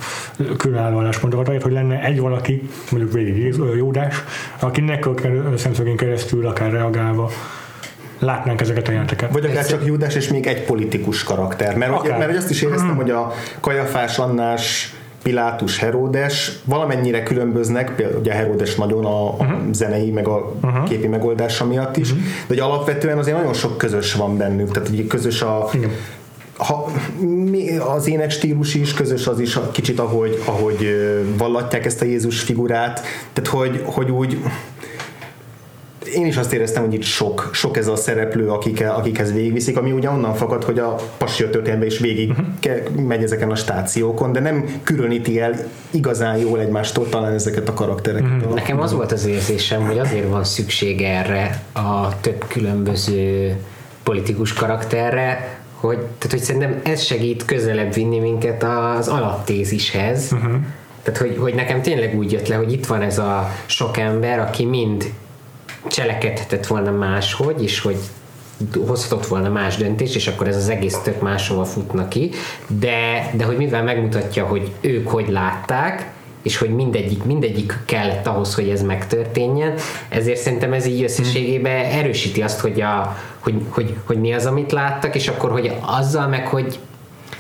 [0.58, 4.24] különálló álláspontokat, ahelyett, hogy lenne egy valaki, mondjuk végig Jódás,
[4.60, 5.14] akinek a
[5.56, 7.30] szemszögén keresztül akár reagálva
[8.20, 9.32] látnánk ezeket a jelenteket.
[9.32, 11.78] Vagy akár csak Júdás és még egy politikus karakter.
[11.78, 12.18] Mert, akár.
[12.18, 12.96] mert azt is éreztem, mm.
[12.96, 14.94] hogy a Kajafás Annás
[15.24, 19.72] Pilátus, Heródes valamennyire különböznek, például ugye Heródes nagyon a, uh-huh.
[19.72, 20.84] zenei meg a uh-huh.
[20.84, 22.26] képi megoldása miatt is, uh-huh.
[22.26, 25.92] de hogy alapvetően azért nagyon sok közös van bennük, tehát hogy közös a, Igen
[26.58, 26.92] ha,
[27.96, 30.96] az ének stílus is közös az is kicsit, ahogy, ahogy
[31.38, 33.02] vallatják ezt a Jézus figurát,
[33.34, 34.38] tehát hogy, hogy úgy
[36.14, 39.92] én is azt éreztem, hogy itt sok, sok ez a szereplő, akik, akikhez végigviszik, ami
[39.92, 43.06] ugye onnan fakad, hogy a passia történetben is végig uh-huh.
[43.08, 45.54] megy ezeken a stációkon, de nem különíti el
[45.92, 48.32] igazán jól egymástól talán ezeket a karaktereket.
[48.36, 48.54] Uh-huh.
[48.54, 53.56] Nekem az volt az érzésem, hogy azért van szükség erre a több különböző
[54.04, 60.54] politikus karakterre, hogy, tehát, hogy szerintem ez segít közelebb vinni minket az alaptézishez, uh-huh.
[61.04, 64.40] Tehát, hogy, hogy nekem tényleg úgy jött le, hogy itt van ez a sok ember,
[64.40, 65.14] aki mind
[65.88, 67.98] cselekedhetett volna máshogy, és hogy
[68.88, 72.30] hozhatott volna más döntés, és akkor ez az egész tök máshova futna ki,
[72.68, 76.12] de, de hogy mivel megmutatja, hogy ők hogy látták,
[76.42, 79.74] és hogy mindegyik, mindegyik kellett ahhoz, hogy ez megtörténjen,
[80.10, 84.72] ezért szerintem ez így összességében erősíti azt, hogy, a, hogy, hogy, hogy mi az, amit
[84.72, 86.80] láttak, és akkor, hogy azzal meg, hogy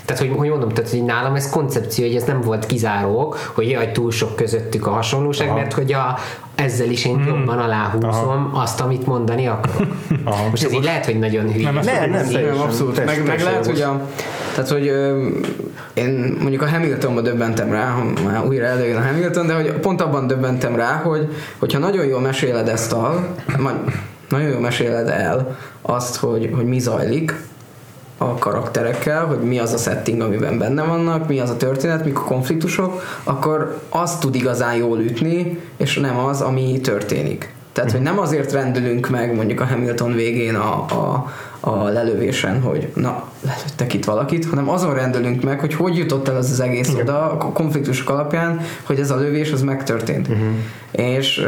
[0.05, 3.69] tehát, hogy, hogy mondom, tehát, hogy nálam ez koncepció, hogy ez nem volt kizárók, hogy
[3.69, 5.57] jaj, túl sok közöttük a hasonlóság, Aha.
[5.57, 6.17] mert hogy a,
[6.55, 7.27] ezzel is én hmm.
[7.27, 8.61] jobban aláhúzom Aha.
[8.61, 9.87] azt, amit mondani akarok.
[10.23, 10.49] Aha.
[10.49, 11.71] Most ez így lehet, hogy nagyon hülye.
[11.71, 13.05] Nem, nem, nem, nem, abszolút.
[13.05, 14.01] Meg, meg lehet, hogy a,
[14.55, 15.27] tehát, hogy ö,
[15.93, 20.01] én mondjuk a Hamiltonba döbbentem rá, ha már újra előjön a Hamilton, de hogy pont
[20.01, 21.27] abban döbbentem rá, hogy
[21.57, 23.27] hogyha nagyon jól meséled ezt a,
[24.29, 27.35] nagyon jól meséled el azt, hogy, hogy mi zajlik,
[28.29, 32.19] a karakterekkel, hogy mi az a setting, amiben benne vannak, mi az a történet, mik
[32.19, 37.53] a konfliktusok, akkor azt tud igazán jól ütni, és nem az, ami történik.
[37.73, 42.91] Tehát, hogy nem azért rendülünk meg mondjuk a Hamilton végén a, a, a lelövésen, hogy
[42.95, 46.89] na, lelőttek itt valakit, hanem azon rendelünk meg, hogy hogy jutott el az az egész
[46.89, 47.01] Igen.
[47.01, 50.27] oda a konfliktusok alapján, hogy ez a lövés az megtörtént.
[50.27, 50.47] Uh-huh.
[50.91, 51.47] És,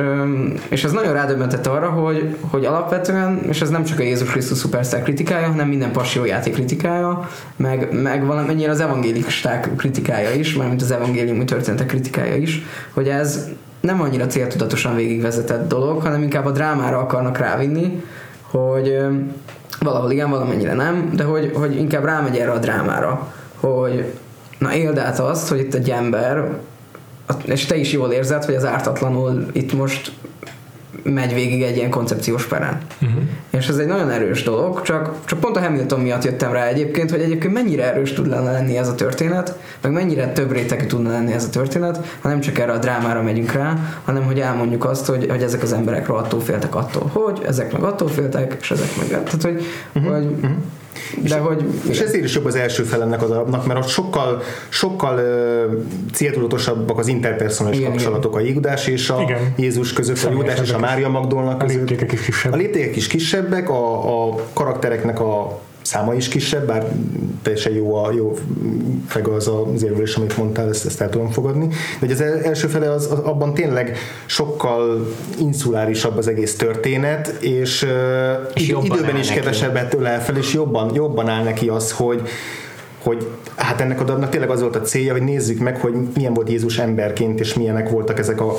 [0.69, 4.59] és ez nagyon rádöbbentett arra, hogy, hogy alapvetően, és ez nem csak a Jézus Krisztus
[4.59, 5.91] Superstar kritikája, hanem minden
[6.25, 12.65] játék kritikája, meg, meg valamennyire az evangélisták kritikája is, mármint az evangéliumi történetek kritikája is,
[12.93, 13.49] hogy ez
[13.85, 18.03] nem annyira céltudatosan végigvezetett dolog, hanem inkább a drámára akarnak rávinni,
[18.41, 18.97] hogy
[19.79, 24.13] valahol igen, valamennyire nem, de hogy, hogy inkább rámegy erre a drámára, hogy
[24.57, 26.57] na éld át azt, hogy itt egy ember,
[27.45, 30.11] és te is jól érzed, hogy az ártatlanul itt most
[31.13, 32.77] megy végig egy ilyen koncepciós peren.
[33.01, 33.21] Uh-huh.
[33.49, 37.11] És ez egy nagyon erős dolog, csak, csak pont a Hamilton miatt jöttem rá egyébként,
[37.11, 41.33] hogy egyébként mennyire erős tud lenni ez a történet, meg mennyire több rétegű tudna lenni
[41.33, 45.05] ez a történet, ha nem csak erre a drámára megyünk rá, hanem hogy elmondjuk azt,
[45.05, 48.97] hogy, hogy ezek az emberek attól féltek attól, hogy ezek meg attól féltek, és ezek
[48.97, 49.07] meg.
[49.07, 50.13] Tehát, hogy, uh-huh.
[50.13, 50.57] hogy uh-huh
[51.17, 53.87] de és, hogy, és ezért is jobb az első fel ennek a darabnak, mert ott
[53.87, 55.83] sokkal, sokkal uh,
[56.13, 59.53] céltudatosabbak az interpersonális kapcsolatok a Judás és a igen.
[59.57, 61.77] Jézus között, a Judás és a Mária Magdolnak között.
[61.77, 62.59] A léptékek is kisebbek.
[62.59, 66.87] A léptékek is kisebbek, a, a karaktereknek a száma is kisebb, bár
[67.41, 68.37] teljesen jó, a, jó
[69.07, 71.67] feg az az érvelés, amit mondtál, ezt, ezt el tudom fogadni.
[71.99, 75.07] De az első fele az, az abban tényleg sokkal
[75.39, 77.85] insulárisabb az egész történet, és,
[78.53, 82.21] és időben is kevesebbet ölel fel, és jobban, jobban áll neki az, hogy
[83.03, 86.33] hogy hát ennek a darabnak tényleg az volt a célja, hogy nézzük meg, hogy milyen
[86.33, 88.55] volt Jézus emberként, és milyenek voltak ezek a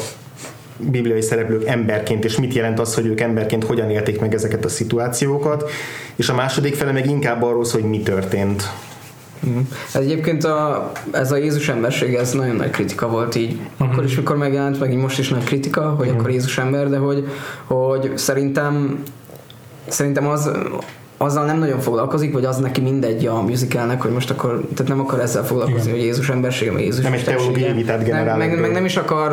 [0.79, 4.69] bibliai szereplők emberként, és mit jelent az, hogy ők emberként hogyan élték meg ezeket a
[4.69, 5.71] szituációkat,
[6.17, 8.71] és a második fele meg inkább arról szól, hogy mi történt.
[9.47, 9.59] Mm.
[9.95, 13.53] Ez egyébként a, ez a Jézus emberség, ez nagyon nagy kritika volt így.
[13.53, 13.87] Mm.
[13.87, 16.15] Akkor is, mikor megjelent, meg így most is nagy kritika, hogy mm.
[16.15, 17.29] akkor Jézus ember, de hogy,
[17.65, 19.03] hogy szerintem
[19.89, 20.51] szerintem az,
[21.17, 25.01] azzal nem nagyon foglalkozik, vagy az neki mindegy a musicalnek, hogy most akkor, tehát nem
[25.01, 25.95] akar ezzel foglalkozni, Igen.
[25.95, 28.37] hogy Jézus embersége, vagy Jézus Nem egy teológiai vitát generál.
[28.37, 29.29] Meg, meg, nem is akar,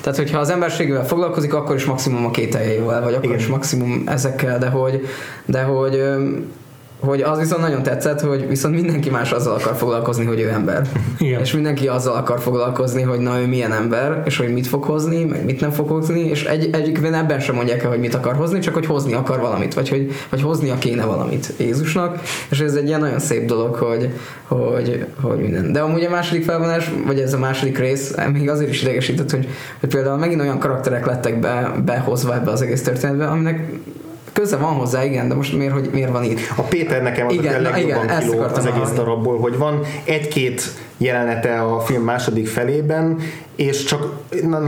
[0.00, 3.38] tehát hogyha az emberségével foglalkozik, akkor is maximum a kételjeivel, vagy akkor Igen.
[3.38, 5.06] is maximum ezekkel, de hogy,
[5.44, 6.02] de hogy
[7.00, 10.82] hogy az viszont nagyon tetszett, hogy viszont mindenki más azzal akar foglalkozni, hogy ő ember.
[11.18, 11.40] Igen.
[11.40, 15.24] És mindenki azzal akar foglalkozni, hogy na ő milyen ember, és hogy mit fog hozni,
[15.24, 18.34] meg mit nem fog hozni, és egy, egyikben ebben sem mondják el, hogy mit akar
[18.34, 22.20] hozni, csak hogy hozni akar valamit, vagy hogy vagy hoznia kéne valamit Jézusnak,
[22.50, 24.10] és ez egy ilyen nagyon szép dolog, hogy,
[24.44, 25.72] hogy, hogy minden.
[25.72, 29.48] De amúgy a második felvonás, vagy ez a második rész még azért is idegesített, hogy,
[29.80, 33.68] hogy például megint olyan karakterek lettek be, behozva ebbe az egész történetbe, aminek
[34.32, 36.38] köze van hozzá, igen, de most miért, hogy miért van itt?
[36.56, 38.96] A Péter nekem az igen, a legjobban igen, kiló az egész hallani.
[38.96, 40.62] darabból, hogy van egy-két
[40.96, 43.18] jelenete a film második felében,
[43.56, 44.12] és csak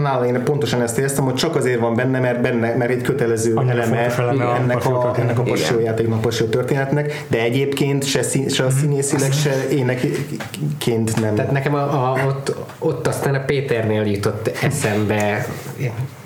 [0.03, 3.55] nála én pontosan ezt éreztem, hogy csak azért van benne, mert benne, mert egy kötelező
[3.55, 5.77] Annyira eleme, eleme ennek, a, ennek a passió
[6.21, 8.77] passió történetnek, de egyébként se, szín, se a mhm.
[8.77, 11.35] színészileg, se énekként nem.
[11.35, 15.47] Tehát nekem a, a, ott, ott aztán a Péternél jutott eszembe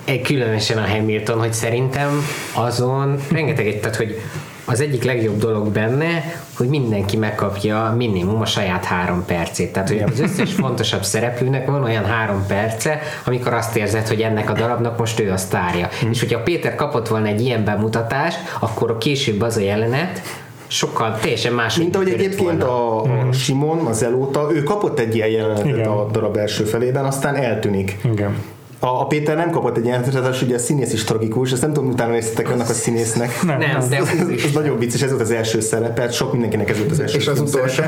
[0.06, 4.20] egy különösen a Hamilton, hogy szerintem azon rengeteg egy, tehát hogy
[4.64, 6.24] az egyik legjobb dolog benne,
[6.56, 9.72] hogy mindenki megkapja minimum a saját három percét.
[9.72, 14.50] Tehát, hogy az összes fontosabb szereplőnek van olyan három perce, amikor azt érzed, hogy ennek
[14.50, 15.88] a darabnak most ő a sztárja.
[16.04, 16.10] Mm.
[16.10, 20.22] És hogyha Péter kapott volna egy ilyen bemutatást, akkor a később az a jelenet,
[20.66, 21.76] sokkal teljesen más.
[21.76, 23.30] Mint ahogy egyébként a, a mm.
[23.30, 25.88] Simon, az Elóta, ő kapott egy ilyen jelenetet Igen.
[25.88, 27.98] a darab első felében, aztán eltűnik.
[28.12, 28.36] Igen
[28.78, 31.72] a, a Péter nem kapott egy ilyen hogy ugye a színész is tragikus, ezt nem
[31.72, 33.42] tudom, utána néztetek annak a színésznek.
[33.42, 36.78] Nem, nem de ez, ez nagyon vicces, ez volt az első szerepe, sok mindenkinek ez
[36.78, 37.82] volt az első És az utolsó.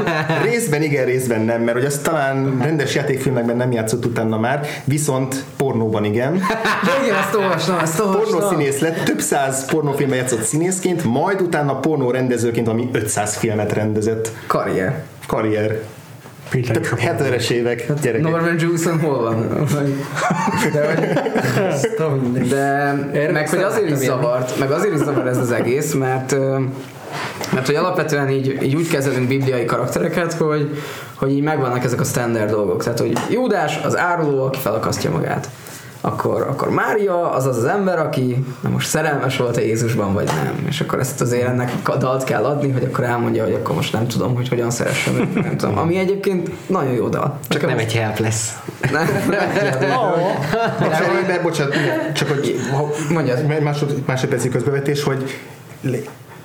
[0.50, 5.44] részben igen, részben nem, mert hogy azt talán rendes játékfilmekben nem játszott utána már, viszont
[5.56, 6.34] pornóban igen.
[7.04, 8.12] igen, ezt olvastam, olvastam.
[8.12, 13.72] Pornó színész lett, több száz pornófilmben játszott színészként, majd utána pornó rendezőként, ami 500 filmet
[13.72, 14.32] rendezett.
[14.46, 15.04] Karrier.
[15.26, 15.80] Karrier.
[16.50, 18.30] Péter 70-es évek hát gyerekek.
[18.30, 19.66] Norman Jewison hol van?
[22.48, 26.36] De, de meg hogy azért is zavart, meg azért is zavar ez az egész, mert
[27.52, 30.82] mert hogy alapvetően így, így úgy kezelünk bibliai karaktereket, hogy,
[31.14, 32.82] hogy így megvannak ezek a standard dolgok.
[32.82, 35.48] Tehát, hogy Júdás az áruló, aki felakasztja magát
[36.00, 40.26] akkor, akkor Mária az az az ember, aki na most szerelmes volt a Jézusban, vagy
[40.42, 40.66] nem.
[40.68, 43.92] És akkor ezt azért ennek a dalt kell adni, hogy akkor elmondja, hogy akkor most
[43.92, 45.78] nem tudom, hogy hogyan szeressem őt, nem tudom.
[45.78, 47.38] Ami egyébként nagyon jó dal.
[47.48, 48.58] Csak nem egy help lesz.
[48.92, 49.06] Nem,
[51.28, 51.74] nem bocsánat,
[52.14, 52.56] csak hogy
[53.10, 53.62] Mondjad.
[53.62, 55.24] Másod, másodperci közbevetés, hogy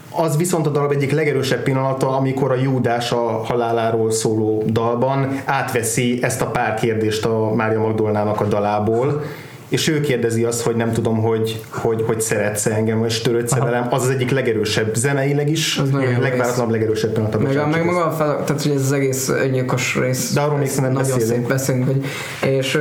[0.10, 6.20] az viszont a darab egyik legerősebb pillanata, amikor a Júdás a haláláról szóló dalban átveszi
[6.22, 9.24] ezt a pár kérdést a Mária Magdolnának a dalából,
[9.70, 13.88] és ő kérdezi azt, hogy nem tudom, hogy, hogy, hogy szeretsz engem, vagy törődsz velem,
[13.90, 17.42] az az egyik legerősebb zeneileg is, az legváratlanabb legerősebb pillanat.
[17.42, 20.34] Meg, meg maga a fel, tehát hogy ez az egész öngyilkos rész.
[20.34, 21.26] De arról még nagyon beszélünk.
[21.26, 22.06] szép beszélünk, hogy,
[22.50, 22.80] és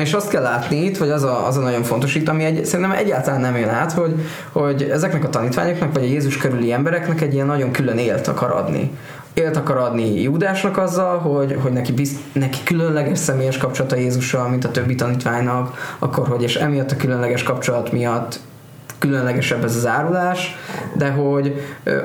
[0.00, 2.64] és azt kell látni itt, hogy az a, az a nagyon fontos itt, ami egy,
[2.64, 4.14] szerintem egyáltalán nem jön át, hogy,
[4.52, 8.50] hogy ezeknek a tanítványoknak, vagy a Jézus körüli embereknek egy ilyen nagyon külön élt akar
[8.50, 8.90] adni
[9.34, 14.64] élt akar adni Júdásnak azzal, hogy, hogy neki, bizt, neki különleges személyes kapcsolata Jézussal, mint
[14.64, 18.40] a többi tanítványnak, akkor hogy és emiatt a különleges kapcsolat miatt
[19.02, 20.56] különlegesebb ez az árulás,
[20.94, 21.62] de hogy,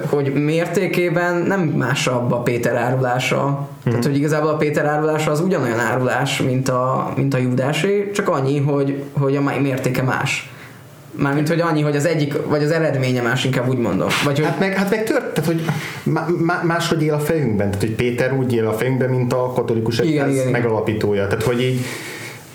[0.09, 3.45] hogy mértékében nem másabb a Péter árulása.
[3.47, 3.89] Mm.
[3.89, 8.29] Tehát, hogy igazából a Péter árulása az ugyanolyan árulás, mint a, mint a Judásé, csak
[8.29, 10.51] annyi, hogy, hogy a mértéke más.
[11.17, 14.07] Mármint, hogy annyi, hogy az egyik, vagy az eredménye más, inkább úgy mondom.
[14.23, 14.47] Vagy, hogy...
[14.47, 15.65] Hát meg, hát meg tört, tehát, hogy
[16.37, 17.67] má, máshogy él a fejünkben.
[17.67, 21.27] Tehát, hogy Péter úgy él a fejünkben, mint a katolikus egyház megalapítója.
[21.27, 21.79] Tehát, hogy így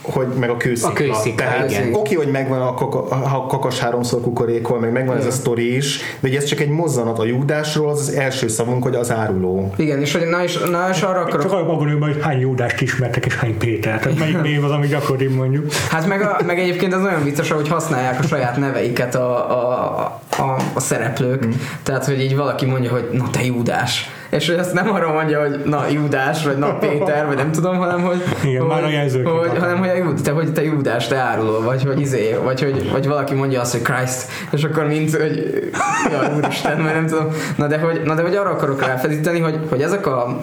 [0.02, 0.90] hogy meg a kőszikla.
[0.90, 1.94] A kőszikla, Tehát, igen.
[1.94, 5.28] Oké, hogy megvan a, kaka, a kakas háromszor kukorékol, meg megvan igen.
[5.28, 8.82] ez a sztori is, de ez csak egy mozzanat a Júdásról, az az első szavunk,
[8.82, 9.72] hogy az áruló.
[9.76, 11.42] Igen, és hogy na és, na és arra akarok...
[11.42, 14.00] Csak arra gondolom, hogy hány Júdást ismertek, és hány Péter.
[14.00, 15.72] Tehát melyik név az, ami gyakori mondjuk.
[15.88, 20.20] Hát meg, a, meg egyébként az olyan vicces, hogy használják a saját neveiket a, a,
[20.38, 21.46] a, a szereplők.
[21.46, 21.50] Mm.
[21.82, 25.40] Tehát, hogy így valaki mondja, hogy na te Júdás és hogy azt nem arra mondja,
[25.40, 28.88] hogy na Júdás, vagy na Péter, vagy nem tudom, hanem hogy, Igen, hogy, már a
[28.88, 32.36] jelzők hogy, hanem hogy, a Júd, te, hogy te Júdás, te áruló, vagy hogy izé,
[32.44, 35.70] vagy hogy vagy valaki mondja azt, hogy Christ, és akkor mint, hogy
[36.10, 37.28] ja, úristen, vagy nem tudom.
[37.56, 40.40] Na de hogy, na de hogy arra akarok ráfedíteni, hogy, hogy ezek a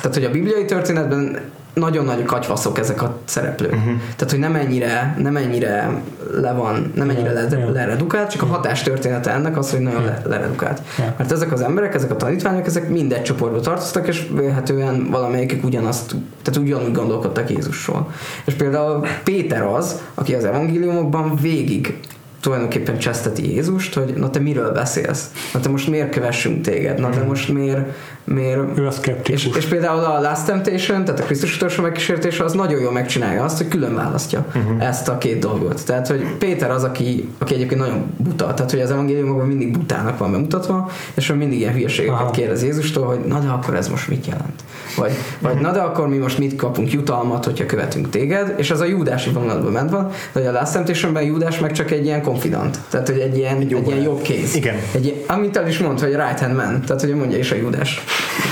[0.00, 1.40] tehát, hogy a bibliai történetben
[1.80, 3.72] nagyon nagy katyvaszok ezek a szereplők.
[3.72, 3.92] Uh-huh.
[4.16, 6.02] Tehát, hogy nem ennyire, nem ennyire
[6.40, 7.72] le van, nem ennyire le, yeah.
[7.72, 10.82] leredukált, csak a hatás története ennek az, hogy nagyon le, leredukált.
[11.16, 16.14] Mert ezek az emberek, ezek a tanítványok, ezek mindegy csoportba tartoztak, és vélhetően valamelyikük ugyanazt,
[16.42, 18.10] tehát ugyanúgy gondolkodtak Jézusról.
[18.44, 21.98] És például Péter az, aki az evangéliumokban végig
[22.40, 25.30] tulajdonképpen cseszteti Jézust, hogy na te miről beszélsz?
[25.52, 26.98] Na te most miért kövessünk téged?
[26.98, 27.28] Na te Mhm.
[27.28, 27.88] most miért...
[28.26, 28.78] miért...
[28.78, 29.46] Ő a szkeptikus.
[29.46, 33.44] És, és például a Last Temptation, tehát a Krisztus utolsó megkísértése az nagyon jól megcsinálja
[33.44, 34.86] azt, hogy külön választja uh-huh.
[34.86, 35.84] ezt a két dolgot.
[35.84, 40.18] Tehát, hogy Péter az, aki, aki egyébként nagyon buta, tehát, hogy az evangéliumokban mindig butának
[40.18, 42.30] van bemutatva, és hogy mindig ilyen hülyeségeket Aha.
[42.30, 44.64] kérdez Jézustól, hogy na de akkor ez most mit jelent?
[44.96, 48.80] Vagy, vagy na de akkor mi most mit kapunk jutalmat, hogyha követünk téged, és az
[48.80, 52.22] a Júdási vonulatban ment van, de hogy a Last Temptationben Júdás meg csak egy ilyen
[52.22, 54.54] confidant, tehát hogy egy ilyen, egy, egy ilyen jobb kéz.
[54.54, 54.76] Igen.
[54.92, 58.04] Egy, amit el is mond, hogy right hand man, tehát hogy mondja is a Júdás.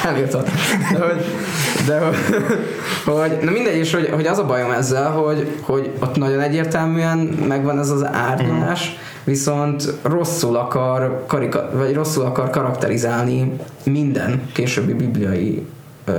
[0.04, 0.42] Elírta.
[0.92, 1.24] De hogy,
[1.86, 2.16] de hogy,
[3.04, 7.18] hogy na mindegy, és hogy, hogy az a bajom ezzel, hogy, hogy ott nagyon egyértelműen
[7.48, 13.52] megvan ez az árnyalás, viszont rosszul akar, karika, vagy rosszul akar karakterizálni
[13.84, 15.66] minden későbbi bibliai
[16.04, 16.12] ö,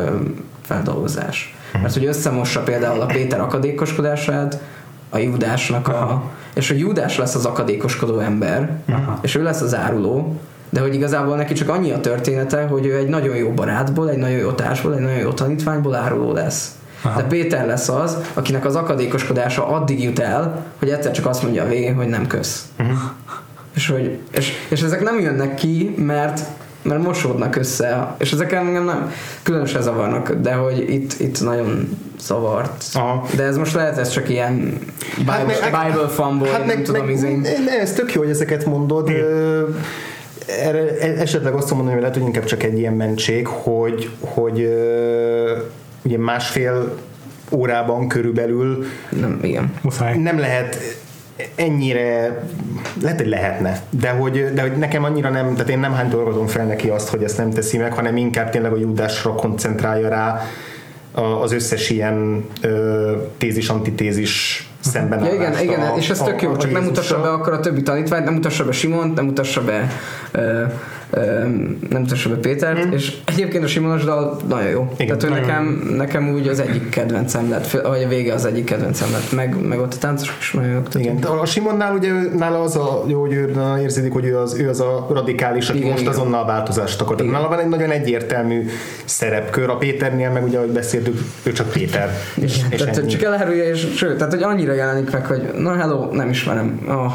[0.61, 1.55] feldolgozás.
[1.81, 4.59] Mert hogy összemossa például a Péter akadékoskodását,
[5.09, 6.23] a Júdásnak a...
[6.53, 9.19] És a Júdás lesz az akadékoskodó ember, Aha.
[9.21, 10.39] és ő lesz az áruló,
[10.69, 14.17] de hogy igazából neki csak annyi a története, hogy ő egy nagyon jó barátból, egy
[14.17, 16.71] nagyon jó társból, egy nagyon jó tanítványból áruló lesz.
[17.01, 17.21] Aha.
[17.21, 21.63] De Péter lesz az, akinek az akadékoskodása addig jut el, hogy egyszer csak azt mondja
[21.63, 22.65] a végén, hogy nem kösz.
[23.75, 26.41] És, hogy, és, és ezek nem jönnek ki, mert
[26.81, 29.11] mert mosódnak össze, és ezek engem nem
[29.43, 32.83] különösen zavarnak, de hogy itt, itt nagyon zavart.
[32.93, 33.27] Aha.
[33.35, 34.79] De ez most lehet, ez csak ilyen
[35.17, 37.39] Bible, Hát meg- Bible fanból, hát nem meg, tudom, meg, izén.
[37.65, 39.09] ne, ez tök jó, hogy ezeket mondod.
[39.09, 39.63] Ö,
[40.45, 44.59] Erre esetleg azt mondani, hogy lehet, hogy inkább csak egy ilyen mentség, hogy, hogy
[46.01, 46.97] ugye másfél
[47.51, 49.73] órában körülbelül Nem, igen.
[49.81, 50.17] Muszáj.
[50.17, 50.77] nem lehet
[51.55, 52.41] ennyire,
[53.01, 56.65] lehet, hogy lehetne, de hogy, de hogy nekem annyira nem, tehát én nem hánytolgatom fel
[56.65, 60.41] neki azt, hogy ezt nem teszi meg, hanem inkább tényleg a Júdásra koncentrálja rá
[61.41, 66.83] az összes ilyen ö, tézis-antitézis szemben Ja, igen, igen, és ez tök jó, csak nem
[66.83, 69.87] mutassa be akkor a többi tanítványt, nem mutassa be Simont, nem mutassa be
[70.31, 70.63] ö,
[71.89, 74.91] nem mutassa be Pétert, és egyébként a Simonos dal nagyon jó.
[74.97, 78.45] Igen, Tehát ő nagyon nekem, nekem úgy az egyik kedvencem lett, vagy a vége az
[78.45, 80.87] egyik kedvencem lett, meg, meg ott a táncosok is nagyon jók.
[80.93, 84.59] Igen, de a Simonnál ugye nála az a jó, hogy ő érződik, hogy ő az,
[84.59, 86.13] ő az a radikális, aki Igen, most igen.
[86.13, 87.15] azonnal változást akar.
[87.15, 87.41] Tehát Igen.
[87.41, 88.65] nála van egy nagyon egyértelmű
[89.05, 89.69] szerepkör.
[89.69, 92.09] A Péternél meg ugye, ahogy beszéltük, ő csak Péter.
[92.35, 93.07] És, és tehát ennyi.
[93.07, 96.79] csak elherülje, és sőt, tehát hogy annyira jelenik meg, hogy na hello, nem ismerem.
[96.87, 97.13] Oh.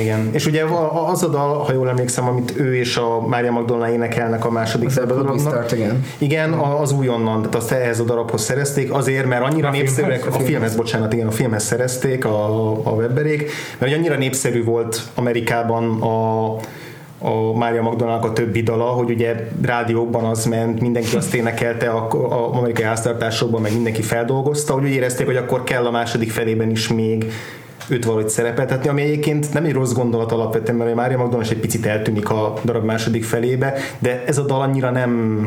[0.00, 0.28] Igen.
[0.32, 0.64] És ugye
[1.06, 4.86] az a dal, ha jól emlékszem, amit ő és a Mária Magdolna énekelnek a második
[4.88, 5.64] Az felben a Ebből We darabnak.
[5.68, 6.04] Start Again.
[6.18, 10.20] Igen, a- az újonnan, tehát azt ehhez a darabhoz szerezték, azért, mert annyira A népszerűek,
[10.20, 10.42] filmhez?
[10.42, 16.02] a filmhez, bocsánat, igen, a filmhez szerezték a, a webberék, mert annyira népszerű volt Amerikában
[16.02, 16.56] a
[17.20, 22.08] a Mária Magdalnak a többi dala, hogy ugye rádiókban az ment, mindenki azt énekelte, a,
[22.12, 26.70] a amerikai háztartásokban meg mindenki feldolgozta, hogy úgy érezték, hogy akkor kell a második felében
[26.70, 27.32] is még
[27.88, 31.50] őt valahogy szerepeltetni, ami egyébként nem egy rossz gondolat alapvetően, mert a Mária Magdalena is
[31.50, 35.44] egy picit eltűnik a darab második felébe, de ez a dal annyira nem,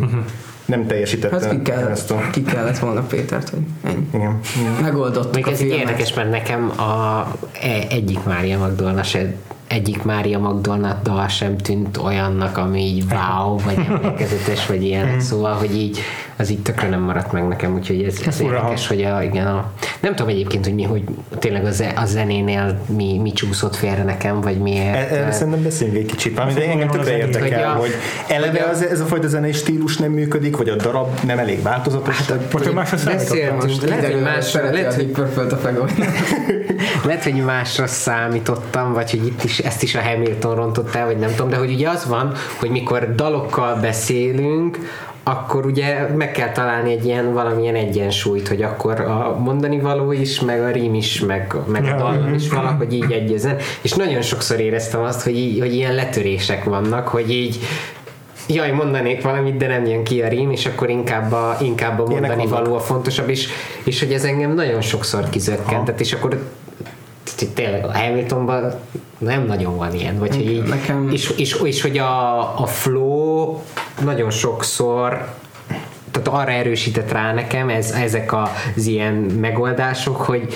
[0.65, 2.21] nem teljesítette Hát ki, kell, ezt a...
[2.31, 4.07] ki kellett volna Pétert, hogy ennyi.
[4.13, 4.39] Igen.
[4.81, 5.77] Megoldottuk Még ez filmet.
[5.77, 7.25] érdekes, mert nekem a
[7.61, 9.33] e- egyik Mária Magdolna se
[9.71, 15.53] egyik Mária Magdolna dal sem tűnt olyannak, ami így wow, vagy emlékezetes, vagy ilyen, szóval,
[15.53, 15.99] hogy így
[16.37, 19.71] az így tökre nem maradt meg nekem, úgyhogy ez, ez érdekes, hogy a, igen, a,
[19.99, 21.03] nem tudom egyébként, hogy mi, hogy
[21.39, 24.95] tényleg a, ze- a zenénél mi, mi csúszott félre nekem, vagy miért.
[24.95, 27.91] E- Erről szerintem beszéljünk egy kicsit, ami Szerintem engem tökre érdekel, hogy a- hogy
[28.27, 31.61] eleve a- az, ez a fajta zenei stílus nem működik, vagy a darab nem elég
[31.61, 32.17] változatos.
[32.27, 33.57] Hát, Most másra számítottam.
[33.57, 35.85] Beszéltünk, lehet, hogy kiderül, hogy más, szereti lehet, a hogy a.
[37.07, 41.17] Lehet, hogy másra számítottam, vagy hogy itt is ezt is a Hamilton rontott el, vagy
[41.17, 44.77] nem tudom, de hogy ugye az van, hogy mikor dalokkal beszélünk,
[45.23, 50.39] akkor ugye meg kell találni egy ilyen valamilyen egyensúlyt, hogy akkor a mondani való is,
[50.39, 51.95] meg a rím is, meg, meg a Ja.
[51.97, 53.57] dal is valahogy így egyezzen.
[53.81, 57.59] És nagyon sokszor éreztem azt, hogy, így, hogy ilyen letörések vannak, hogy így
[58.47, 62.05] jaj, mondanék valamit, de nem jön ki a rím, és akkor inkább a, inkább a
[62.05, 63.47] mondani való a fontosabb, és,
[63.83, 66.39] és hogy ez engem nagyon sokszor kizökkentett, és akkor
[67.53, 68.73] tényleg a Hamiltonban
[69.17, 73.57] nem nagyon van ilyen, vagy hogy így, Nekem- és, és, és, hogy a, a flow
[74.03, 75.27] nagyon sokszor
[76.11, 80.53] tehát arra erősített rá nekem ez, ezek az ilyen megoldások, hogy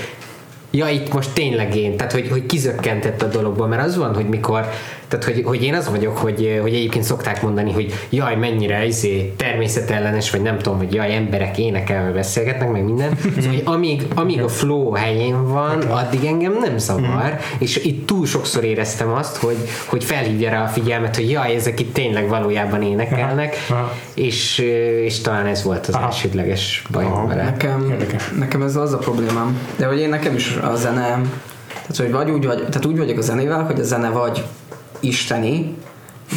[0.72, 4.30] ja, itt most tényleg én, tehát hogy, hogy kizökkentett a dologban, mert az van, hogy
[4.30, 4.70] mikor,
[5.08, 9.34] tehát hogy, hogy én az vagyok, hogy, hogy egyébként szokták mondani, hogy jaj, mennyire izé,
[9.38, 14.42] természetellenes, vagy nem tudom, hogy jaj, emberek énekelve beszélgetnek, meg minden, szóval, hogy amíg, amíg
[14.42, 19.58] a flow helyén van, addig engem nem zavar, és itt túl sokszor éreztem azt, hogy,
[19.86, 23.80] hogy felhívja rá a figyelmet, hogy jaj, ezek itt tényleg valójában énekelnek, Aha.
[23.80, 23.94] Aha.
[24.14, 24.58] és,
[25.04, 26.06] és talán ez volt az Aha.
[26.06, 27.44] elsődleges bajom vele.
[27.44, 28.32] Nekem, Érdekes.
[28.38, 29.60] nekem ez az a problémám.
[29.76, 31.22] De hogy én nekem is a zene
[31.88, 34.44] Tehát, hogy vagy úgy, vagy, tehát úgy vagyok a zenével, hogy a zene vagy
[35.06, 35.76] isteni,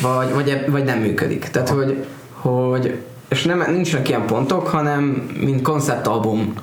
[0.03, 1.49] vagy, vagy, vagy nem működik.
[1.49, 2.99] Tehát, hogy, hogy
[3.29, 5.03] és nem, nincsenek ilyen pontok, hanem
[5.41, 6.55] mint konceptalbum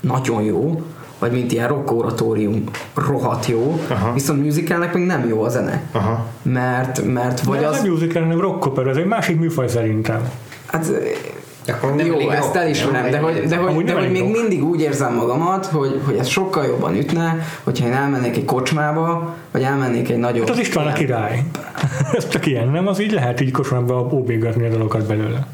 [0.00, 0.82] nagyon jó,
[1.18, 2.64] vagy mint ilyen rock oratórium
[2.94, 4.12] rohadt jó, Aha.
[4.12, 5.82] viszont musicalnek még nem jó a zene.
[5.92, 6.26] Aha.
[6.42, 7.82] Mert, mert vagy De az...
[7.82, 10.30] Nem musical, hanem rock opera, ez egy másik műfaj szerintem.
[10.66, 10.90] Hát
[11.66, 14.32] akkor nem jó, ezt elismerem, de hogy, de hogy, de hogy még rock.
[14.32, 19.34] mindig úgy érzem magamat, hogy, hogy ez sokkal jobban ütne, hogyha én elmennék egy kocsmába,
[19.50, 20.46] vagy elmennék egy nagyobb...
[20.46, 21.42] Hát az István a király.
[22.16, 22.86] ez csak ilyen, nem?
[22.86, 25.46] Az így lehet így kocsmába óbégatni a dalokat belőle.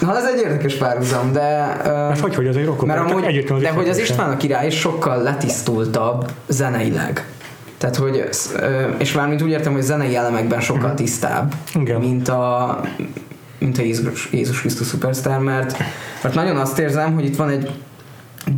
[0.00, 1.76] Na, ez egy érdekes párhuzam, de...
[2.10, 3.02] Uh, hogy, hogy az egy rockopera?
[3.02, 7.24] Mert amúgy, de hogy az István a király is sokkal letisztultabb zeneileg.
[7.78, 8.28] Tehát, hogy,
[8.98, 10.96] és mármint úgy értem, hogy zenei elemekben sokkal mhm.
[10.96, 12.00] tisztább, Igen.
[12.00, 12.80] mint a
[13.60, 15.78] mint a Jézus, Jézus Krisztus Superstar, mert,
[16.22, 17.70] mert nagyon azt érzem, hogy itt van egy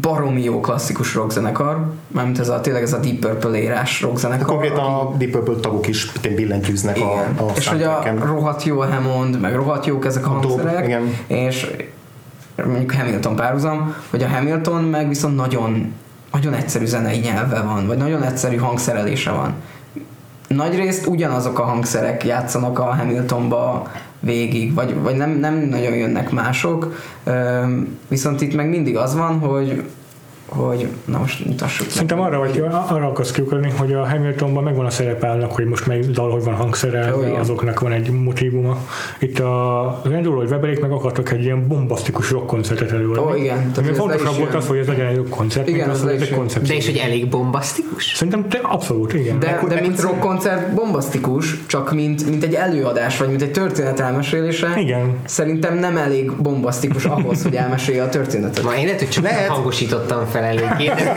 [0.01, 4.47] baromi jó klasszikus rockzenekar, mármint ez a, tényleg ez a Deep Purple érás rockzenekar.
[4.47, 7.37] Konkrétan a Deep Purple tagok is billentyűznek igen.
[7.37, 10.33] a, a És hogy a rohadt jó a Hammond, meg rohadt jók ezek a, a
[10.33, 11.17] hangszerek, igen.
[11.27, 11.71] és
[12.57, 15.93] mondjuk Hamilton párhuzam, hogy a Hamilton meg viszont nagyon,
[16.33, 19.55] nagyon egyszerű zenei nyelve van, vagy nagyon egyszerű hangszerelése van.
[20.49, 23.91] Nagyrészt ugyanazok a hangszerek játszanak a Hamiltonba
[24.23, 26.95] végig, vagy, vagy nem, nem nagyon jönnek mások,
[28.09, 29.83] viszont itt meg mindig az van, hogy
[30.53, 34.91] hogy na most mutassuk Szerintem arra, hogy arra akarsz kiukadni, hogy a Hamiltonban megvan a
[34.91, 38.77] szerepelnek, hogy most melyik dal, hogy van hangszerelve, oh, azoknak van egy motivuma.
[39.19, 43.23] Itt a Andrew Lloyd Webberék meg akartak egy ilyen bombasztikus rock koncertet előadni.
[43.23, 43.71] Oh, igen.
[43.77, 46.67] Ami fontosabb volt az, hogy ez legyen egy rock koncert, igen, az, az, egy koncept.
[46.67, 48.13] De és hogy elég bombasztikus?
[48.15, 49.39] Szerintem te abszolút, igen.
[49.39, 53.53] De, de, de mint rock koncert bombasztikus, csak mint, mint egy előadás, vagy mint egy
[53.53, 54.75] történet elmesélése.
[54.77, 55.17] Igen.
[55.25, 58.65] Szerintem nem elég bombasztikus ahhoz, hogy elmesélje a történetet.
[58.65, 59.49] Ma én lehet, hogy csak lehet.
[59.49, 60.86] hangosítottam fel eléggé.
[60.86, 61.12] De,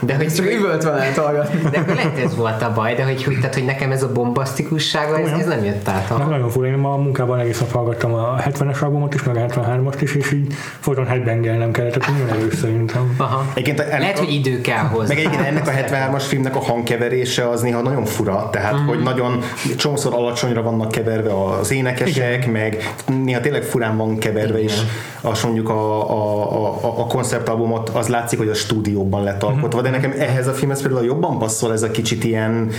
[0.00, 1.60] de hogy csak üvölt vele hallgatni.
[1.70, 5.18] De lehet ez volt a baj, de hogy, hogy, tehát, hogy nekem ez a bombasztikussága,
[5.18, 6.18] ez, ez nem jött át.
[6.18, 9.36] Nem, nagyon fura, én ma a munkában egész nap hallgattam a 70-es albumot is, meg
[9.36, 13.14] a 73-ast is, és így folyton nem kellett, akkor nagyon erős szerintem.
[13.16, 13.44] Aha.
[13.54, 15.08] Egyébként ennek lehet, a, hogy idő kell hozzá.
[15.08, 18.86] Meg egyébként ennek a 73-as filmnek a hangkeverése az néha nagyon fura, tehát mm-hmm.
[18.86, 19.42] hogy nagyon
[19.76, 22.50] csomószor alacsonyra vannak keverve az énekesek, Igen.
[22.50, 22.92] meg
[23.24, 24.64] néha tényleg furán van keverve Igen.
[24.64, 24.80] is,
[25.20, 29.90] azt mondjuk a, a, a, a konceptalbumot, az látszik, hogy a stúdióban lett alkotva, de
[29.90, 32.70] nekem ehhez a filmhez például jobban passzol ez a kicsit ilyen,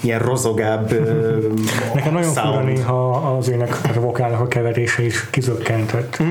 [0.00, 0.90] ilyen rozogább
[1.94, 6.22] Nekem nagyon fura néha az ének, a vokálnak a keverése is kizökkentett.
[6.22, 6.28] Mm.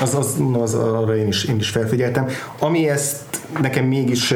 [0.00, 2.26] Az, az, az, arra én is, én is felfigyeltem.
[2.58, 3.22] Ami ezt
[3.60, 4.34] nekem mégis,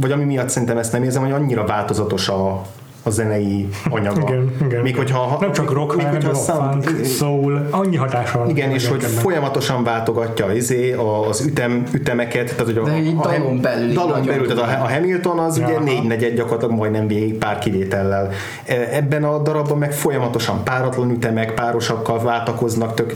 [0.00, 2.66] vagy ami miatt szerintem ezt nem érzem, hogy annyira változatos a,
[3.08, 4.20] a zenei anyaga.
[4.20, 4.82] Igen, igen.
[4.82, 8.48] Még hogyha, nem csak rock, még, hanem rock, sound, funk, soul, annyi hatása van.
[8.48, 9.16] Igen, és hogy ebben.
[9.16, 10.92] folyamatosan váltogatja izé,
[11.28, 12.44] az ütem, ütemeket.
[12.56, 13.92] Tehát, hogy a, De a, a dalon belül.
[13.92, 15.66] Dalon belül, tehát a, Hamilton az ja.
[15.66, 18.30] ugye négy negyed gyakorlatilag majdnem végig pár kivétellel.
[18.64, 23.14] E, ebben a darabban meg folyamatosan páratlan ütemek, párosakkal váltakoznak, tök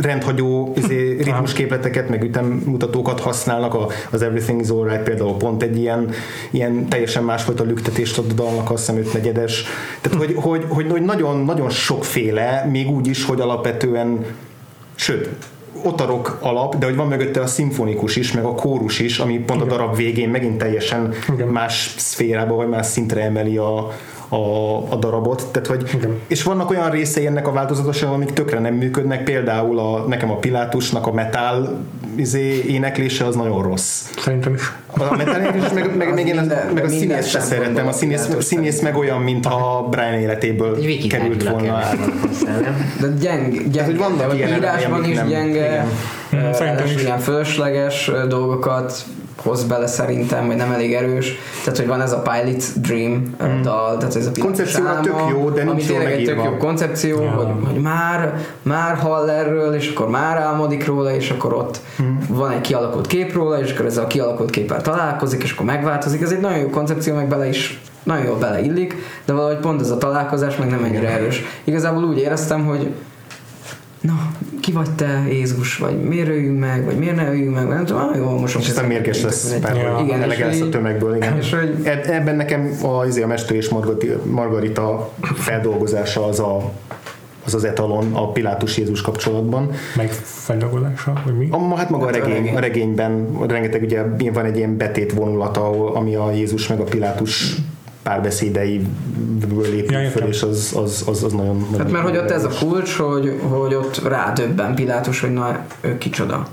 [0.00, 6.10] rendhagyó izé, ritmusképleteket, meg ütemmutatókat használnak, az Everything is Alright például pont egy ilyen,
[6.50, 9.64] ilyen teljesen másfajta lüktetést ad a dalnak, azt hiszem ötnegyedes.
[10.00, 14.24] Tehát, hogy, hogy, hogy, hogy nagyon, nagyon sokféle, még úgy is, hogy alapvetően
[14.94, 15.28] sőt,
[15.84, 19.18] ott a rock alap, de hogy van mögötte a szimfonikus is, meg a kórus is,
[19.18, 19.72] ami pont Igen.
[19.72, 21.48] a darab végén megint teljesen Igen.
[21.48, 23.92] más szférába, vagy más szintre emeli a,
[24.32, 25.46] a, a darabot.
[25.50, 26.18] Tehát, hogy, Igen.
[26.26, 30.36] és vannak olyan részei ennek a változatosságnak, amik tökre nem működnek, például a, nekem a
[30.36, 31.78] Pilátusnak a metal
[32.16, 34.10] izé, éneklése az nagyon rossz.
[34.18, 34.72] Szerintem is.
[34.86, 37.86] A metal éneklés, meg, meg, meg, én minden, meg a színész se szeretem.
[37.86, 40.78] A színész, a színész meg olyan, mint a Brian életéből
[41.08, 41.78] került volna
[43.00, 45.86] De gyeng, gyeng, hogy vannak ilyen írásban is gyenge,
[46.52, 47.02] Szerintem is.
[47.02, 49.04] ilyen fölösleges dolgokat
[49.42, 51.38] hoz bele szerintem, vagy nem elég erős.
[51.64, 53.62] Tehát, hogy van ez a Pilot Dream mm.
[53.62, 57.22] dal, tehát ez a koncepció álma, tök jó, de nincs tényleg egy tök jó koncepció,
[57.22, 57.30] ja.
[57.30, 62.16] hogy, hogy, már, már hall erről, és akkor már álmodik róla, és akkor ott mm.
[62.28, 66.22] van egy kialakult kép róla, és akkor ez a kialakult képpel találkozik, és akkor megváltozik.
[66.22, 69.90] Ez egy nagyon jó koncepció, meg bele is nagyon jól beleillik, de valahogy pont ez
[69.90, 71.42] a találkozás meg nem ennyire erős.
[71.64, 72.94] Igazából úgy éreztem, hogy
[74.02, 77.84] na, ki vagy te, Jézus, vagy miért öljünk meg, vagy miért ne öljünk meg, nem
[77.84, 81.36] tudom, ah, jó, most És aztán mérges lesz, mert igen, elege lesz a tömegből, igen.
[81.36, 81.86] És hogy...
[82.06, 83.70] Ebben nekem a, izé, a Mester és
[84.24, 86.72] Margarita feldolgozása az a
[87.44, 89.70] az az etalon a Pilátus Jézus kapcsolatban.
[89.96, 91.48] Meg feldolgozása, vagy mi?
[91.50, 95.94] A, hát maga hát a, regény, a regényben rengeteg ugye van egy ilyen betét vonulata,
[95.94, 97.56] ami a Jézus meg a Pilátus
[98.02, 102.30] párbeszédeiből lépünk Ja, föl, és az, az, az, az nagyon, Hát nagyon mert hogy ott
[102.30, 106.46] ez a kulcs, hogy, hogy ott rádöbben Pilátus, hogy na, ő kicsoda.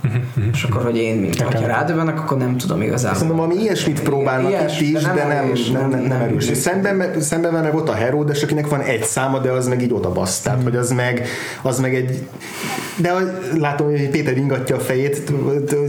[0.54, 3.18] És akkor, hogy én, mint ha rádöbbenek, akkor nem tudom igazából.
[3.18, 6.30] Szerintem valami ilyesmit próbálnak Ilyes, itt is, de nem nem, erős, nem, nem, nem- erős.
[6.30, 6.50] erős.
[6.50, 9.82] És szemben, szemben van meg ott a Heródes, akinek van egy száma, de az meg
[9.82, 10.40] így odabasz.
[10.42, 11.28] Tehát, hogy az meg,
[11.62, 12.28] az meg egy...
[12.96, 13.14] De
[13.60, 15.32] látom, hogy Péter ingatja a fejét,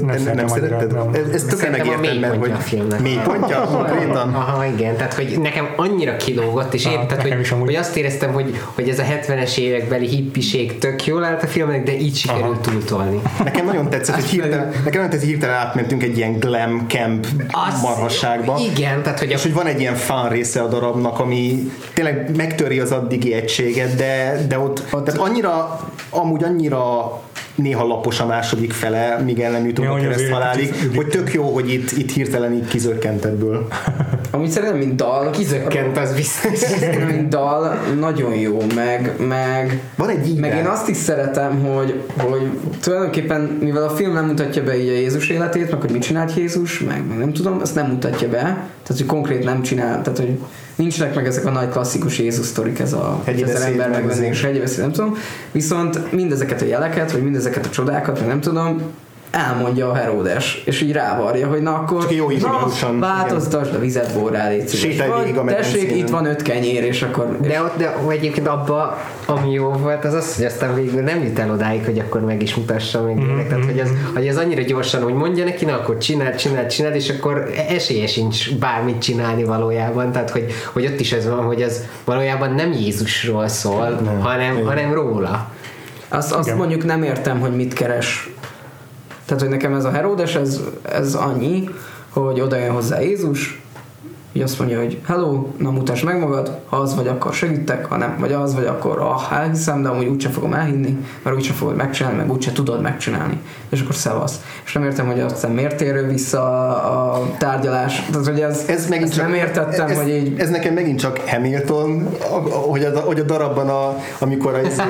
[0.07, 0.97] nem, nem, szeretted?
[1.13, 3.01] Ez, ez tökre megértem, mert hogy a filmnek.
[3.01, 3.61] mélypontja?
[3.77, 4.35] Konkrétan?
[4.35, 8.33] Aha, igen, tehát hogy nekem annyira kilógott, és Aha, én, tehát, hogy, hogy azt éreztem,
[8.33, 12.61] hogy, hogy ez a 70-es évekbeli hippiség tök jól állt a filmnek, de így sikerült
[12.61, 13.21] túltolni.
[13.45, 17.27] Nekem nagyon tetszett, hogy hirtelen, nekem nagyon tetszett, hogy hirtelen átmentünk egy ilyen glam camp
[17.51, 18.59] Az- marhasságba.
[18.75, 22.37] Igen, tehát hogy a És hogy van egy ilyen fán része a darabnak, ami tényleg
[22.37, 25.81] megtöri az addigi egységet, de, de ott, tehát annyira,
[26.11, 27.13] amúgy annyira
[27.61, 31.73] néha lapos a második fele, míg el nem jutunk a kicsit- hogy tök jó, hogy
[31.73, 33.67] itt, itt hirtelen így kizökkent ebből.
[34.33, 36.61] Amúgy szerintem, mint dal, kizökkent az biztos.
[37.11, 40.41] Mint dal nagyon jó, meg, meg, Van egy íve.
[40.41, 42.43] meg én azt is szeretem, hogy, hogy
[42.81, 46.35] tulajdonképpen, mivel a film nem mutatja be így a Jézus életét, meg hogy mit csinált
[46.37, 50.19] Jézus, meg, meg nem tudom, ezt nem mutatja be, tehát hogy konkrét nem csinál, tehát
[50.19, 50.39] hogy
[50.81, 54.43] nincsenek meg ezek a nagy klasszikus Jézus sztorik, ez a ezer ember meg megvenni, az
[54.43, 55.17] és beszéd, nem tudom,
[55.53, 58.83] viszont mindezeket a jeleket, vagy mindezeket a csodákat, meg nem tudom,
[59.31, 64.15] elmondja a Heródes, és így rávarja, hogy na akkor Csak jó na, változtasd a vizet
[64.15, 65.09] borrá, légy szíves.
[65.47, 68.95] Tessék, itt van öt kenyér, és akkor De ott, de egyébként abban,
[69.27, 72.43] ami jó volt, az az, hogy aztán végül nem jut el odáig, hogy akkor meg
[72.43, 73.49] is mutassa meg mm-hmm.
[73.49, 76.95] Tehát, hogy az, hogy az annyira gyorsan, hogy mondja neki, na akkor csinál, csinál, csinál,
[76.95, 80.13] és akkor esélye sincs bármit csinálni valójában.
[80.13, 84.21] Tehát, hogy, hogy ott is ez van, hogy ez valójában nem Jézusról szól, nem.
[84.21, 85.51] hanem, hanem róla.
[86.09, 88.31] Azt, azt mondjuk nem értem, hogy mit keres.
[89.31, 91.69] Tehát, hogy nekem ez a Heródes, ez, ez annyi,
[92.09, 93.60] hogy oda jön hozzá Jézus,
[94.33, 97.97] így azt mondja, hogy hello, na mutasd meg magad, ha az vagy, akkor segítek, ha
[97.97, 101.77] nem, vagy az vagy, akkor ah, elhiszem, de amúgy úgyse fogom elhinni, mert úgyse fogod
[101.77, 103.41] megcsinálni, meg úgyse tudod megcsinálni.
[103.69, 104.41] És akkor szevasz.
[104.65, 108.03] És nem értem, hogy aztán miért térő vissza a, tárgyalás.
[108.11, 110.41] Tehát, hogy ez, ez megint csak, nem értettem, ez, hogy így...
[110.41, 112.09] Ez nekem megint csak Hamilton,
[112.69, 114.85] hogy a, hogy a darabban, a, amikor, a, a,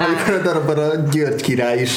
[0.06, 1.92] amikor a darabban a György király is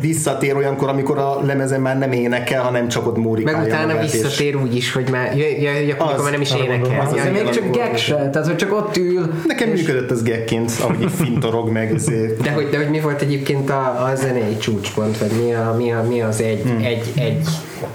[0.00, 4.04] visszatér olyankor, amikor a lemezen már nem énekel, hanem csak ott Meg mórikálja utána magát,
[4.04, 7.00] és- visszatér úgy is, hogy már jöjj, jöjj, jöjj akkor Az, már nem is énekel.
[7.00, 10.72] az az még csak gag se, tehát hogy csak ott ül, Nekem működött az gekként,
[10.80, 11.94] ahogy így fintorog meg.
[11.94, 12.42] Ezért.
[12.42, 15.92] De hogy, de hogy mi volt egyébként a, a zenei csúcspont, vagy mi, a, mi,
[15.92, 16.84] a, mi az egy, hmm.
[16.84, 17.46] egy, egy,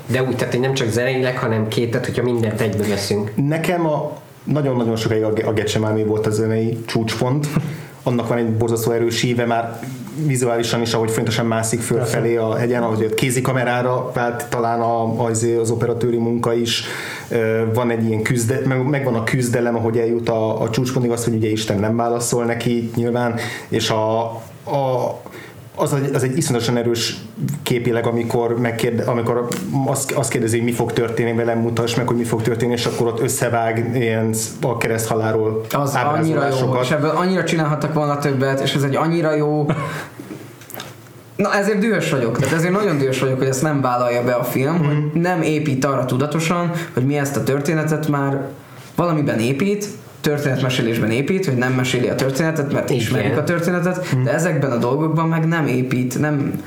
[0.07, 3.31] de úgy, tehát hogy nem csak zeneileg, hanem két, tehát hogyha mindent egybe veszünk.
[3.47, 7.47] Nekem a nagyon-nagyon sokáig a, a Gecsemáné volt a zenei csúcspont.
[8.03, 9.79] Annak van egy borzasztó erős íve, már
[10.25, 15.47] vizuálisan is, ahogy fontosan mászik fölfelé a hegyen, ahogy a kézikamerára vált talán a, az,
[15.61, 16.83] az operatőri munka is.
[17.73, 21.35] Van egy ilyen küzde, meg, megvan a küzdelem, ahogy eljut a, a csúcspontig, azt, hogy
[21.35, 23.35] ugye Isten nem válaszol neki nyilván,
[23.69, 24.21] és a,
[24.63, 25.21] a
[25.75, 27.17] az, egy- az egy iszonyatosan erős
[27.63, 29.47] képileg, amikor, megkérde, amikor
[29.85, 32.85] azt, azt kérdezi, hogy mi fog történni velem, mutass meg, hogy mi fog történni, és
[32.85, 38.59] akkor ott összevág ilyen a kereszthaláról Az annyira jó, és ebből annyira csinálhattak volna többet,
[38.59, 39.65] és ez egy annyira jó...
[41.35, 44.43] Na ezért dühös vagyok, tehát ezért nagyon dühös vagyok, hogy ezt nem vállalja be a
[44.43, 44.85] film, mm.
[44.85, 48.47] hogy nem épít arra tudatosan, hogy mi ezt a történetet már
[48.95, 49.87] valamiben épít,
[50.23, 53.01] történetmesélésben épít, hogy nem meséli a történetet, mert Igen.
[53.01, 56.63] ismerik a történetet, de ezekben a dolgokban meg nem épít, nem,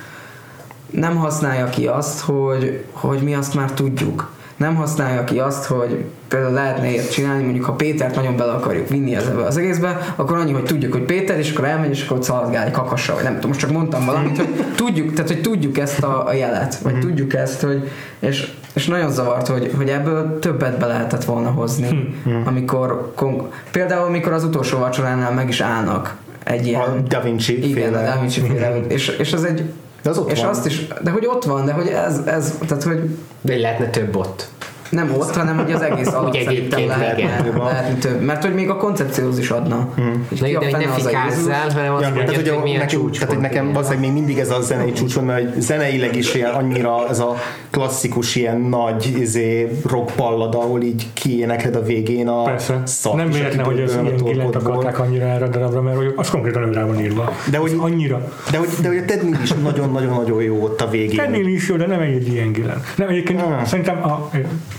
[0.90, 4.34] nem használja ki azt, hogy, hogy mi azt már tudjuk.
[4.56, 8.88] Nem használja ki azt, hogy például lehetne ilyet csinálni, mondjuk ha Pétert nagyon bele akarjuk
[8.88, 12.04] vinni az, ebbe az egészbe, akkor annyi, hogy tudjuk, hogy Péter, és akkor elmegy, és
[12.04, 15.40] akkor szaladgál egy kakassa, vagy nem tudom, most csak mondtam valamit, hogy tudjuk, tehát hogy
[15.40, 19.88] tudjuk ezt a, a jelet, vagy tudjuk ezt, hogy, és, és nagyon zavart, hogy, hogy
[19.88, 22.14] ebből többet be lehetett volna hozni,
[22.44, 26.14] amikor, kon- például amikor az utolsó vacsoránál meg is állnak
[26.44, 26.80] egy ilyen...
[26.80, 27.98] A Da Vinci Igen, féle.
[28.10, 28.76] a Da Vinci féle.
[28.88, 29.62] és, és az egy...
[30.02, 30.48] De az ott és van.
[30.48, 34.16] azt is, de hogy ott van, de hogy ez, ez tehát hogy De lehetne több
[34.16, 34.48] ott.
[34.90, 38.20] Nem ott, hanem hogy az egész Ugye szerintem egyébként több.
[38.20, 39.88] Mert hogy még a koncepcióhoz is adna.
[40.28, 42.34] Hogy Na, ki de a hogy fene ne az fikázzál, hanem azt Ja, mondjad, tehát,
[42.34, 45.14] hogy, hogy milyen nekem, csúcs tehát, hogy nekem valószínűleg még mindig ez a zenei csúcs
[45.14, 47.34] van, mert hogy zeneileg is ilyen annyira ez a
[47.70, 52.80] klasszikus ilyen nagy izé, rock ballada, ahol így kiénekled a végén a Persze.
[52.84, 54.72] szart nem véletlen, hogy ez kidobban a ilyen torkodból.
[54.72, 57.32] akarták annyira erre a darabra, mert hogy az konkrétan ő rá van írva.
[57.50, 58.32] De hogy- Az annyira.
[58.50, 61.16] De hogy, de hogy a Ted Neal is nagyon-nagyon-nagyon jó ott a végén.
[61.16, 62.82] Tennél is jó, de nem egy ilyen gillen.
[62.96, 63.64] Nem, egyébként Ah.
[63.64, 64.30] szerintem a,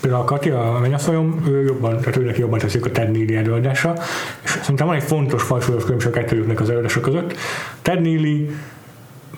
[0.01, 3.93] például a Kati, a mennyasszonyom, ő jobban, tehát őnek jobban teszik a Ted Neely előadása,
[4.43, 7.35] és szerintem van egy fontos fajsúlyos különbség a kettőjüknek az előadások között.
[7.81, 8.49] Ted Neely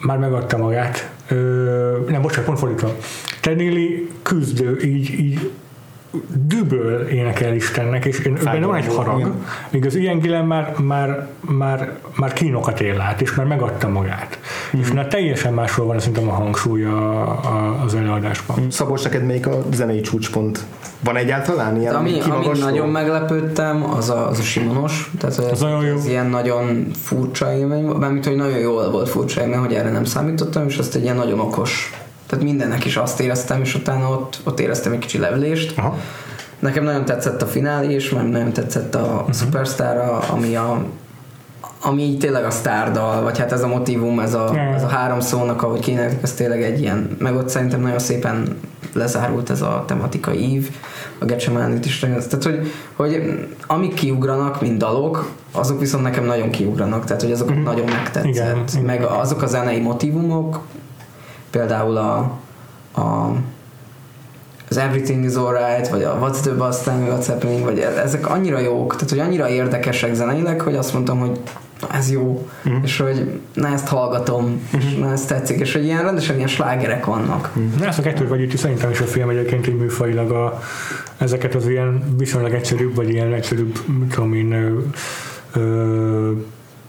[0.00, 2.96] már megadta magát, ö, nem, bocsánat, pont fordítva.
[3.40, 5.50] Ted Neely küzdő, így, így
[6.46, 9.34] düböl énekel Istennek, és én, benne van egy harag,
[9.70, 14.38] míg az ilyen Gillen már, már, már, már kínokat él át, és már megadta magát.
[14.76, 14.80] Mm.
[14.80, 18.60] És na teljesen másról van szerintem a hangsúly a, a, az előadásban.
[18.60, 18.68] Mm.
[18.68, 20.64] Szabolcs, neked melyik a zenei csúcspont?
[21.04, 25.10] Van egyáltalán ilyen ami, ami nagyon meglepődtem, az a, az a Simonos.
[25.18, 25.96] Tehát az, nagyon jó.
[25.96, 30.04] Ez ilyen nagyon furcsa élmény, mármint, hogy nagyon jól volt furcsa élmény, hogy erre nem
[30.04, 31.92] számítottam, és azt egy ilyen nagyon okos
[32.30, 35.78] tehát mindennek is azt éreztem, és utána ott, ott éreztem egy kicsi levlést.
[35.78, 35.96] Aha.
[36.58, 39.34] Nekem nagyon tetszett a finálé is, mert nagyon tetszett a, uh-huh.
[39.34, 40.84] Superstar, ami a
[41.82, 45.20] ami így tényleg a sztárdal, vagy hát ez a motivum, ez a, ez a három
[45.20, 48.58] szónak, ahogy kéne, ez tényleg egy ilyen, meg ott szerintem nagyon szépen
[48.92, 50.70] lezárult ez a tematikai ív,
[51.18, 57.04] a Gecsemánit is, tehát hogy, hogy amik kiugranak, mint dalok, azok viszont nekem nagyon kiugranak,
[57.04, 57.62] tehát hogy azok mm.
[57.62, 59.12] nagyon megtetszett, igen, meg igen.
[59.12, 60.60] azok a zenei motivumok,
[61.50, 62.16] például a,
[63.00, 63.34] a
[64.70, 68.30] az Everything is Alright, vagy a What's the Bus Time, What's Happening, vagy e- ezek
[68.30, 71.40] annyira jók, tehát hogy annyira érdekesek zeneileg, hogy azt mondtam, hogy
[71.80, 72.82] na, ez jó, mm.
[72.82, 74.88] és hogy na ezt hallgatom, mm-hmm.
[74.88, 77.52] és na ezt tetszik, és hogy ilyen rendesen ilyen slágerek vannak.
[77.58, 77.82] Mm.
[77.82, 80.60] Ezt a kettő vagy itt szerintem is a film egyébként egy műfajilag a,
[81.18, 83.78] ezeket az ilyen viszonylag egyszerűbb, vagy ilyen egyszerűbb,
[84.10, 84.78] tudom én, ö,
[85.60, 86.30] ö,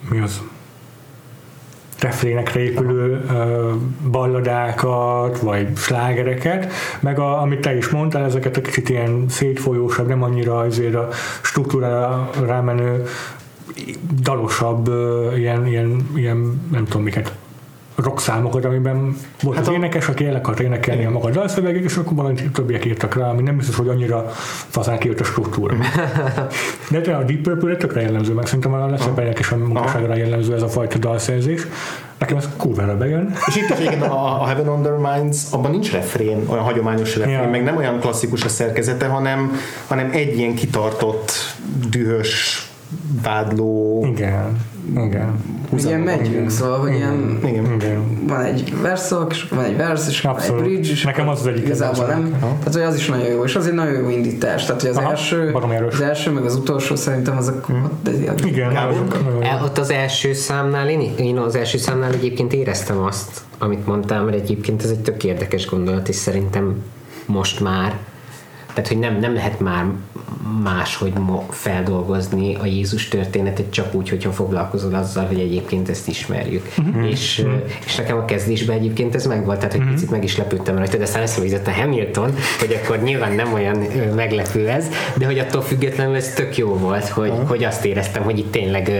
[0.10, 0.42] mi az,
[2.02, 3.26] refrénekre épülő
[4.12, 10.24] balladákat, vagy slágereket, meg a, amit te is mondtál, ezeket a kicsit ilyen szétfolyósabb, nem
[10.24, 11.08] annyira azért a
[11.42, 13.04] struktúrára rámenő
[14.22, 14.90] dalosabb,
[15.36, 17.34] ilyen, ilyen, ilyen nem tudom miket
[18.04, 19.76] rockszámokat, amiben volt hát az a...
[19.76, 23.42] énekes, aki el akart énekelni a maga dalszövegét, és akkor valami többiek írtak rá, ami
[23.42, 24.30] nem biztos, hogy annyira
[24.70, 25.76] fazán kijött a struktúra.
[26.90, 30.62] De a Deep Purple tökre jellemző, meg szerintem a legszebb érdekes a munkásságra jellemző ez
[30.62, 31.68] a fajta dalszerzés.
[32.18, 33.36] Nekem ez kurvára bejön.
[33.48, 37.42] És itt is a, a Heaven on Their Minds, abban nincs refrén, olyan hagyományos refrén,
[37.42, 37.50] ja.
[37.50, 39.52] meg nem olyan klasszikus a szerkezete, hanem,
[39.88, 41.32] hanem egy ilyen kitartott,
[41.90, 42.66] dühös,
[43.24, 44.60] vádló igen,
[44.96, 45.36] igen.
[45.78, 46.50] Igen, megyünk, igen.
[46.50, 47.74] szóval, hogy ilyen igen.
[47.74, 48.28] igen.
[48.28, 50.62] van egy verszak, és van egy versz, és Abszolút.
[50.62, 52.36] van egy bridge, és Nekem az az egyik igazából nem.
[52.40, 52.56] Aha.
[52.58, 54.66] Tehát, hogy az is nagyon jó, és az egy nagyon jó indítás.
[54.66, 55.52] Tehát, hogy az, Aha, első,
[55.92, 57.84] az első, meg az utolsó szerintem azok hmm.
[57.84, 63.00] ott, de igen, el, ott az első számnál, én, én az első számnál egyébként éreztem
[63.00, 66.84] azt, amit mondtál, mert egyébként ez egy tök érdekes gondolat, és szerintem
[67.26, 67.98] most már
[68.74, 69.86] tehát, hogy nem, nem lehet már
[70.64, 71.14] máshogy
[71.50, 76.72] feldolgozni a Jézus történetet csak úgy, hogyha foglalkozol azzal, hogy egyébként ezt ismerjük.
[76.78, 77.10] Uh-huh.
[77.10, 77.62] És, uh-huh.
[77.86, 79.96] és nekem a kezdésben egyébként ez megvolt, tehát hogy uh-huh.
[79.96, 83.54] picit meg is lepődtem rajta, de aztán eszembe jutott a Hamilton, hogy akkor nyilván nem
[83.54, 83.78] olyan
[84.16, 87.48] meglepő ez, de hogy attól függetlenül ez tök jó volt, hogy, uh-huh.
[87.48, 88.92] hogy azt éreztem, hogy itt tényleg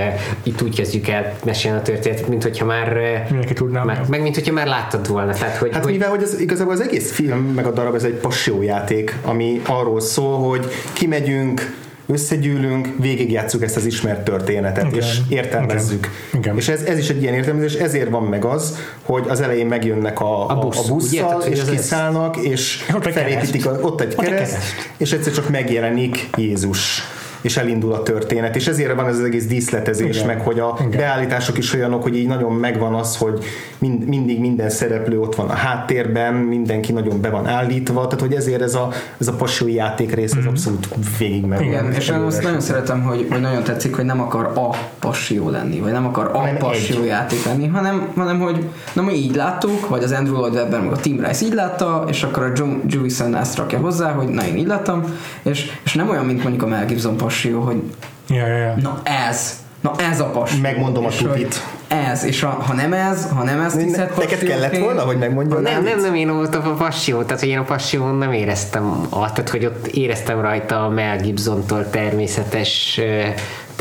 [0.44, 3.00] itt úgy kezdjük el mesélni a történetet, mint hogyha már,
[3.30, 5.34] Mindenki tudná már meg mint hogyha már láttad volna.
[5.34, 8.04] Tehát, hogy, hát hogy, mivel hogy az, igazából az egész film, meg a darab, ez
[8.04, 14.98] egy passiójáték, ami arról szól, hogy kimegyünk, összegyűlünk, végigjátszuk ezt az ismert történetet, Igen.
[14.98, 16.10] és értelmezzük.
[16.34, 16.58] Igen.
[16.58, 20.20] És ez, ez is egy ilyen értelmezés, ezért van meg az, hogy az elején megjönnek
[20.20, 24.58] a, a, busz, a busszal, ugye, és kiszállnak, és felépítik, a, ott egy kereszt,
[24.98, 27.02] és egyszer csak megjelenik Jézus
[27.42, 30.28] és elindul a történet, és ezért van ez az egész díszletezés, Igen.
[30.28, 31.00] meg hogy a Igen.
[31.00, 33.44] beállítások is olyanok, hogy így nagyon megvan az, hogy
[33.78, 38.34] mind, mindig minden szereplő ott van a háttérben, mindenki nagyon be van állítva, tehát hogy
[38.34, 38.90] ezért ez a,
[39.20, 40.48] ez a passiói játék rész, ez mm.
[40.48, 40.88] abszolút
[41.18, 41.66] végig meg.
[41.66, 44.70] Igen, és én azt nagyon szeretem, hogy, hogy nagyon tetszik, hogy nem akar a
[45.00, 47.06] passió lenni, vagy nem akar a egy.
[47.06, 50.92] játék lenni, hanem, hanem hogy na mi így láttuk, vagy az Andrew Lloyd Webber, meg
[50.92, 54.46] a Tim Rice így látta, és akkor a Joe Jewison ezt rakja hozzá, hogy na
[54.46, 55.04] én így láttam,
[55.44, 57.82] és, és nem olyan, mint mondjuk a Mel Gibson passió, hogy
[58.30, 58.76] ja, ja, ja.
[58.82, 60.60] na ez, na ez a passió.
[60.62, 61.64] Megmondom a tupit.
[61.88, 64.24] Ez, és a, ha nem ez, ha nem ez tisztelt passió.
[64.24, 65.62] Neked kellett volna, hogy megmondjam?
[65.62, 69.50] Nem, nem, nem én voltam a passió, tehát hogy én a passió nem éreztem, tehát
[69.50, 73.00] hogy ott éreztem rajta a Mel Gibson-tól természetes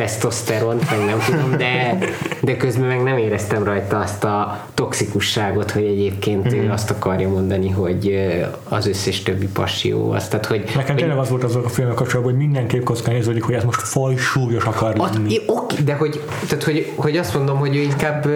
[0.00, 1.98] tesztoszteront, meg nem tudom, de,
[2.40, 6.58] de közben meg nem éreztem rajta azt a toxikusságot, hogy egyébként mm.
[6.58, 8.30] ő azt akarja mondani, hogy
[8.68, 10.28] az összes többi passió az.
[10.28, 13.54] Tehát, hogy, Nekem tényleg az volt azok a filmek kapcsolatban, hogy mindenképp kockán érződik, hogy
[13.54, 15.38] ez most fajsúlyos akar lenni.
[15.46, 18.26] Ott, oké, de hogy, tehát, hogy, hogy azt mondom, hogy ő inkább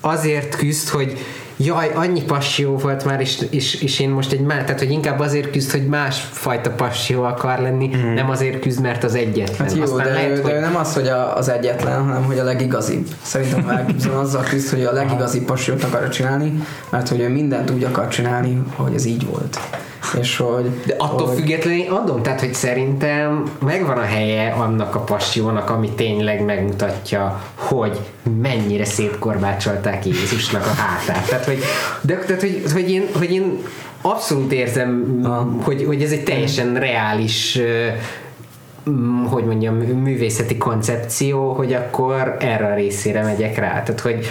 [0.00, 1.18] azért küzd, hogy
[1.64, 5.20] jaj, annyi passió volt már, és, és, és én most egy más, tehát hogy inkább
[5.20, 8.14] azért küzd, hogy más fajta passió akar lenni, mm.
[8.14, 9.68] nem azért küzd, mert az egyetlen.
[9.68, 10.60] Hát jó, Aztán de, lehet, de hogy...
[10.60, 13.06] nem az, hogy a, az egyetlen, hanem hogy a legigazibb.
[13.22, 17.70] Szerintem Mel Gibson azzal küzd, hogy a legigazibb pasiót akar csinálni, mert hogy ő mindent
[17.70, 19.58] úgy akar csinálni, hogy ez így volt.
[20.18, 25.00] És hogy, De attól hogy, függetlenül adom, tehát hogy szerintem megvan a helye annak a
[25.00, 27.98] passiónak, ami tényleg megmutatja, hogy
[28.40, 31.28] mennyire szétkorbácsolták Jézusnak a hátát.
[31.28, 31.58] Tehát, hogy,
[32.00, 33.62] de, tehát, hogy, hogy, én, hogy én
[34.00, 35.20] abszolút érzem,
[35.62, 37.60] hogy, hogy ez egy teljesen reális
[39.28, 43.82] hogy mondjam, művészeti koncepció, hogy akkor erre a részére megyek rá.
[43.82, 44.26] Tehát, hogy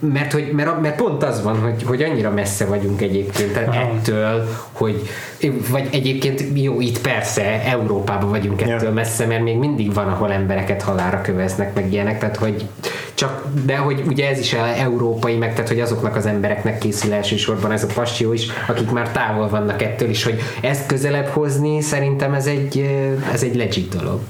[0.00, 3.78] mert, hogy, mert, mert pont az van, hogy, hogy annyira messze vagyunk egyébként tehát Aha.
[3.78, 5.08] ettől, hogy
[5.70, 8.92] vagy egyébként jó, itt persze Európában vagyunk ettől Ja.
[8.92, 12.64] messze, mert még mindig van, ahol embereket halára köveznek, meg ilyenek, tehát hogy
[13.14, 17.72] csak, de hogy ugye ez is európai, meg tehát hogy azoknak az embereknek készül elsősorban
[17.72, 22.34] ez a passió is, akik már távol vannak ettől is, hogy ezt közelebb hozni, szerintem
[22.34, 22.78] ez egy,
[23.32, 24.20] ez egy legit dolog.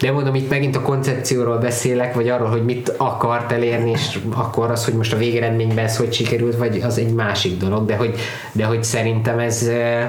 [0.00, 4.70] De mondom, itt megint a koncepcióról beszélek, vagy arról, hogy mit akart elérni, és akkor
[4.70, 8.18] az, hogy most a végeredményben ez hogy sikerült, vagy az egy másik dolog, de hogy,
[8.52, 10.08] de hogy szerintem ez eh,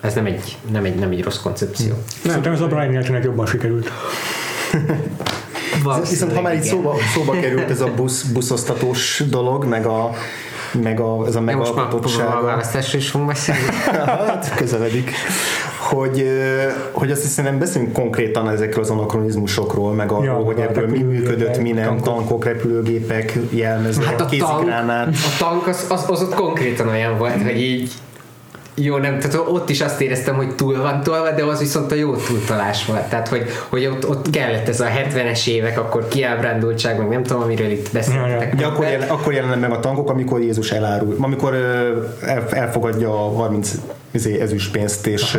[0.00, 1.94] ez nem egy, nem egy, nem egy rossz koncepció.
[2.24, 3.90] Szerintem ez a Brian Eltonnek jobban sikerült.
[6.08, 6.64] Viszont ha már igen.
[6.64, 10.10] szóba, szóba került ez a busz, buszosztatós dolog, meg a
[10.82, 13.60] meg a, ez a De most már a választásról is fogunk beszélni.
[14.28, 15.10] hát közeledik.
[15.90, 16.26] Hogy,
[16.92, 20.98] hogy azt hiszem nem beszélünk konkrétan ezekről az anakronizmusokról, meg arról, Ja, hogy ebből mi
[20.98, 22.04] működött, mi nem, tankok.
[22.04, 25.08] tankok, repülőgépek, jelmezők, Hát a tank, kézigránát.
[25.08, 27.92] a tank az, az, az ott konkrétan olyan volt, hogy így
[28.74, 31.94] jó, nem, tehát ott is azt éreztem, hogy túl van tolva, de az viszont a
[31.94, 33.02] jó túltalás volt.
[33.08, 37.42] Tehát, hogy, hogy ott, ott kellett ez a 70-es évek, akkor kiábrándultság, meg nem tudom,
[37.42, 38.52] amiről itt beszéltek.
[38.54, 41.54] Ugye akkor, jel, akkor jelennek meg a tankok, amikor Jézus elárul, amikor
[42.50, 43.78] elfogadja a 30 izé,
[44.40, 45.38] ezüstpénzt, és,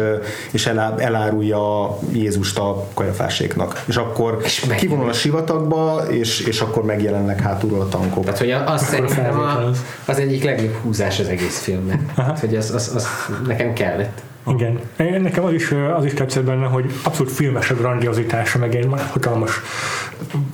[0.52, 3.84] és elá, elárulja Jézust a kajafáséknak.
[3.88, 8.24] És akkor És kivonul a sivatagba, és, és akkor megjelennek hátulról a tankok.
[8.24, 9.72] Tehát, hogy az szerintem a,
[10.06, 12.12] az egyik legjobb húzás az egész filmben.
[12.16, 13.08] Tehát, hogy az, az, az
[13.48, 14.22] nekem kellett.
[14.48, 14.80] Igen.
[15.22, 19.62] Nekem az is, az is tetszett benne, hogy abszolút filmes a grandiozitása, meg egy hatalmas,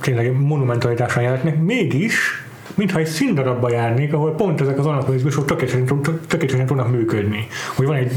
[0.00, 1.62] tényleg monumentalitásan jelennek.
[1.62, 2.44] Mégis,
[2.78, 5.44] mintha egy színdarabba járnék, ahol pont ezek az anakronizmusok
[6.26, 7.46] tökéletesen, tudnak működni.
[7.76, 8.12] Hogy van egy,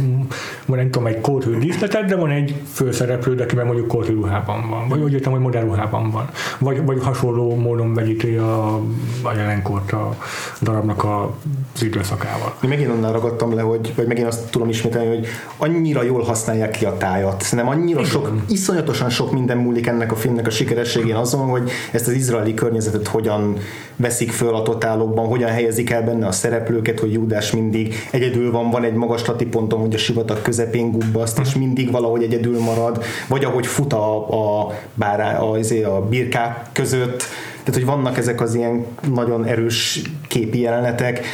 [0.65, 4.69] van egy, tudom, egy kódhű díszleted, de van egy főszereplő, aki meg mondjuk kódhű ruhában
[4.69, 4.87] van.
[4.87, 6.29] Vagy úgy értem, hogy modern ruhában van.
[6.59, 8.75] Vagy, vagy hasonló módon vegyíti a,
[9.21, 10.17] a jelenkort a
[10.61, 11.35] darabnak a,
[11.75, 12.53] az időszakával.
[12.63, 15.27] Én megint onnan ragadtam le, hogy, vagy megint azt tudom ismételni, hogy
[15.57, 17.41] annyira jól használják ki a tájat.
[17.41, 22.07] Szerintem annyira sok, iszonyatosan sok minden múlik ennek a filmnek a sikerességén azon, hogy ezt
[22.07, 23.57] az izraeli környezetet hogyan
[23.95, 28.69] veszik föl a totálokban, hogyan helyezik el benne a szereplőket, hogy Júdás mindig egyedül van,
[28.69, 33.45] van egy magaslati ponton, hogy a sivatag közepén gubbaszt, és mindig valahogy egyedül marad, vagy
[33.45, 37.23] ahogy fut a, a, bárá, a, izé, a birkák között,
[37.63, 41.25] tehát, hogy vannak ezek az ilyen nagyon erős képi jelenetek.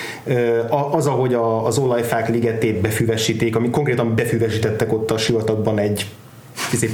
[0.91, 1.33] Az, ahogy
[1.63, 6.05] az olajfák ligetét befüvesíték, ami konkrétan befüvesítettek ott a sivatagban egy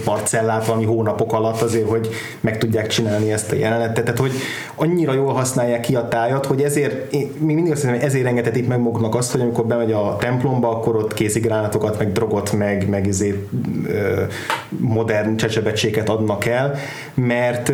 [0.04, 2.10] parcellát valami hónapok alatt azért, hogy
[2.40, 4.04] meg tudják csinálni ezt a jelenetet.
[4.04, 4.32] Tehát, hogy
[4.76, 8.26] annyira jól használják ki a tájat, hogy ezért, én még mindig azt hiszem, hogy ezért
[8.26, 12.90] engedhetik meg maguknak azt, hogy amikor bemegy a templomba, akkor ott kézigránátokat, meg drogot, meg,
[12.90, 13.48] meg izé,
[14.70, 16.76] modern csecsebecséket adnak el,
[17.14, 17.72] mert,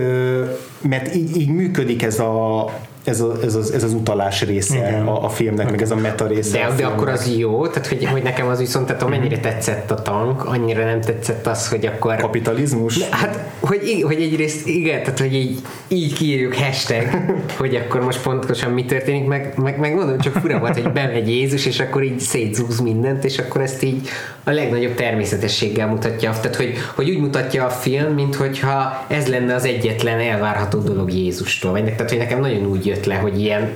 [0.82, 2.66] mert így, így működik ez a
[3.10, 5.08] ez, a, ez, az, ez az utalás része Igen.
[5.08, 6.58] a, a filmnek, meg ez a meta része.
[6.58, 9.92] De, a de akkor az jó, tehát hogy, hogy nekem az viszont, tehát amennyire tetszett
[9.92, 13.02] a tank, annyira nem tetszett az, hogy akkor kapitalizmus.
[13.10, 17.08] Hát, hogy, hogy egyrészt igen, tehát hogy így, így kiírjuk hashtag,
[17.60, 21.30] hogy akkor most pontosan mi történik, meg, meg, meg mondom, csak fura volt, hogy bemegy
[21.30, 24.10] Jézus, és akkor így szétzúz mindent, és akkor ezt így
[24.44, 26.32] a legnagyobb természetességgel mutatja.
[26.32, 31.14] Tehát, hogy, hogy úgy mutatja a film, mint hogyha ez lenne az egyetlen elvárható dolog
[31.14, 31.72] Jézustól.
[31.72, 33.70] Vagy Tehát, hogy nekem nagyon úgy jött le, hogy ilyen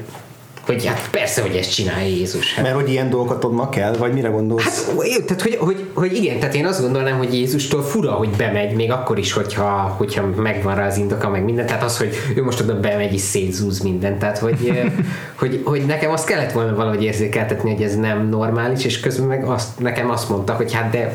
[0.66, 2.54] hogy hát persze, hogy ezt csinálja Jézus.
[2.54, 4.64] Hát, Mert hogy ilyen dolgokat adnak el, vagy mire gondolsz?
[4.64, 8.76] Hát, tehát, hogy, hogy, hogy, igen, tehát én azt gondolnám, hogy Jézustól fura, hogy bemegy,
[8.76, 12.44] még akkor is, hogyha, hogyha megvan rá az indoka, meg minden, tehát az, hogy ő
[12.44, 14.72] most oda bemegy és szétzúz mindent, tehát hogy,
[15.40, 19.44] hogy, hogy nekem azt kellett volna valahogy érzékeltetni, hogy ez nem normális, és közben meg
[19.44, 21.14] azt, nekem azt mondta, hogy hát de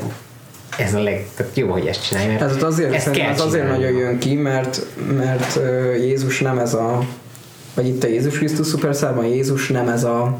[0.77, 3.45] ez a leg, tehát jó, hogy ezt csinálja, mert Ez azért, ezt szerintem kell ez
[3.45, 4.85] azért nagyon jön ki, mert,
[5.17, 5.59] mert
[5.97, 7.03] Jézus nem ez a
[7.73, 10.37] vagy itt a Jézus Krisztus szuperszárban Jézus nem ez a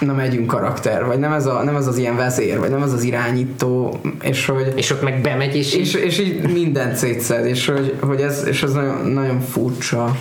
[0.00, 2.92] nem együnk karakter, vagy nem ez, a, nem ez az ilyen vezér, vagy nem ez
[2.92, 7.66] az irányító, és hogy És ott meg bemegy, és, és, és így mindent szétszed, és
[7.66, 10.16] hogy, hogy ez, és ez nagyon, nagyon furcsa.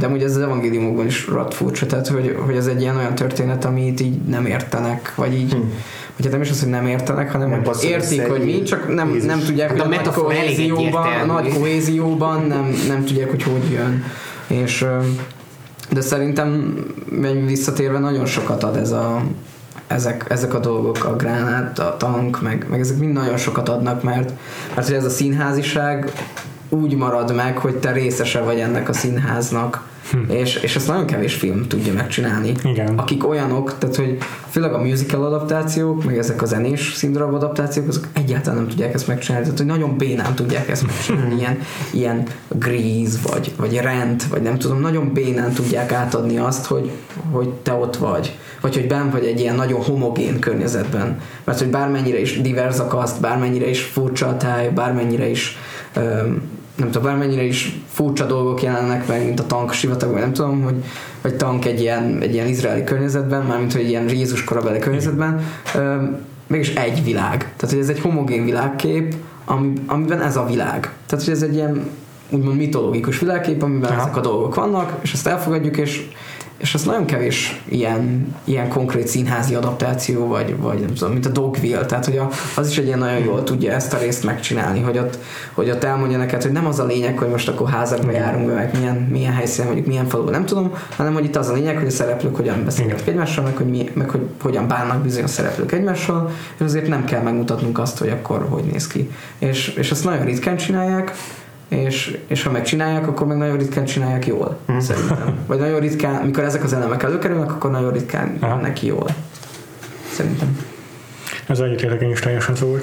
[0.00, 3.14] De amúgy ez az evangéliumokban is rohadt furcsa, tehát hogy, hogy ez egy ilyen olyan
[3.14, 5.58] történet, amit így nem értenek, vagy így, hm.
[6.16, 8.94] vagy hát nem is az, hogy nem értenek, hanem Nem hogy értik, hogy mi, csak
[8.94, 9.26] nem, Jézus.
[9.26, 13.70] nem tudják, hogy Hát a a, nagy kohézióban, nagy kohézióban nem, nem tudják, hogy hogy
[13.72, 14.04] jön.
[14.48, 14.86] És
[15.90, 16.84] de szerintem
[17.46, 19.22] visszatérve nagyon sokat ad ez a
[19.86, 24.02] ezek, ezek a dolgok, a gránát, a tank, meg, meg ezek mind nagyon sokat adnak,
[24.02, 24.32] mert,
[24.74, 26.12] mert hogy ez a színháziság
[26.68, 30.30] úgy marad meg, hogy te részese vagy ennek a színháznak, Hm.
[30.30, 32.52] És, és ezt nagyon kevés film tudja megcsinálni.
[32.64, 32.98] Igen.
[32.98, 34.18] Akik olyanok, tehát hogy
[34.50, 39.06] főleg a musical adaptációk, meg ezek a zenés színdarab adaptációk, azok egyáltalán nem tudják ezt
[39.06, 39.44] megcsinálni.
[39.44, 41.34] Tehát, hogy nagyon bénán tudják ezt megcsinálni.
[41.38, 41.58] Ilyen,
[41.92, 46.90] ilyen Grease, vagy, vagy Rent, vagy nem tudom, nagyon bénán tudják átadni azt, hogy,
[47.30, 48.38] hogy te ott vagy.
[48.60, 51.20] Vagy hogy benn vagy egy ilyen nagyon homogén környezetben.
[51.44, 55.56] Mert hogy bármennyire is divers a kaszt, bármennyire is furcsa a táj, bármennyire is
[55.96, 56.42] um,
[56.78, 60.62] nem tudom, bármennyire is furcsa dolgok jelennek meg, mint a tank sivatag, vagy nem tudom,
[60.62, 60.84] hogy,
[61.22, 65.40] vagy tank egy ilyen, egy ilyen izraeli környezetben, mármint hogy egy ilyen Jézus korabeli környezetben,
[65.74, 65.96] ö,
[66.46, 67.38] mégis egy világ.
[67.38, 69.14] Tehát, hogy ez egy homogén világkép,
[69.44, 70.92] ami, amiben ez a világ.
[71.06, 71.90] Tehát, hogy ez egy ilyen
[72.30, 74.00] úgymond mitológikus világkép, amiben Aha.
[74.00, 76.08] ezek a dolgok vannak, és ezt elfogadjuk, és,
[76.58, 81.28] és az nagyon kevés ilyen, ilyen konkrét színházi adaptáció, vagy, vagy nem tudom, mint a
[81.28, 84.80] Dogville, tehát hogy a, az is egy ilyen nagyon jól tudja ezt a részt megcsinálni,
[84.80, 85.18] hogy ott,
[85.52, 88.52] hogy ott elmondja neked, hogy nem az a lényeg, hogy most akkor házakba járunk be,
[88.52, 91.76] meg milyen, milyen helyszínen, mondjuk milyen faluban, nem tudom, hanem hogy itt az a lényeg,
[91.76, 95.72] hogy a szereplők hogyan beszélnek egymással, meg hogy, mi, meg hogy hogyan bánnak bizonyos szereplők
[95.72, 99.10] egymással, és azért nem kell megmutatnunk azt, hogy akkor hogy néz ki.
[99.38, 101.12] És, és ezt nagyon ritkán csinálják,
[101.68, 104.78] és, és ha megcsinálják, akkor meg nagyon ritkán csinálják jól, mm.
[104.78, 105.38] szerintem.
[105.46, 108.56] Vagy nagyon ritkán, mikor ezek az elemek előkerülnek, akkor nagyon ritkán Aha.
[108.56, 109.06] neki jól.
[110.12, 110.58] Szerintem.
[111.46, 112.80] Ez egyetértek én is teljesen szóval.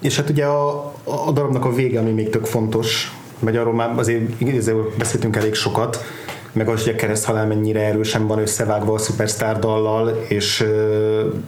[0.00, 3.92] És hát ugye a, a darabnak a vége, ami még tök fontos, vagy arról már
[3.96, 6.04] azért igazából beszéltünk elég sokat,
[6.58, 10.64] meg az, hogy a kereszthalál mennyire erősen van összevágva a Superstar dallal, és,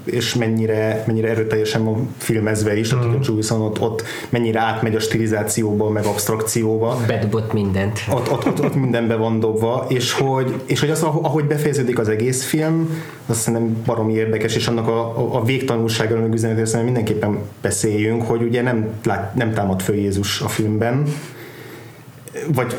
[0.04, 2.98] és mennyire, mennyire erőteljesen van filmezve is, mm.
[2.98, 6.96] tehát a Jewison ott, ott mennyire átmegy a stilizációba, meg abstrakcióba.
[7.06, 8.00] Bedobott mindent.
[8.10, 12.08] Ott, ott, ott, ott mindenbe van dobva, és hogy, és hogy az, ahogy befejeződik az
[12.08, 16.94] egész film, az szerintem baromi érdekes, és annak a, a, a végtanulságról, meg üzenetéről szerintem
[16.94, 21.04] mindenképpen beszéljünk, hogy ugye nem, lát, nem támad föl Jézus a filmben,
[22.54, 22.74] vagy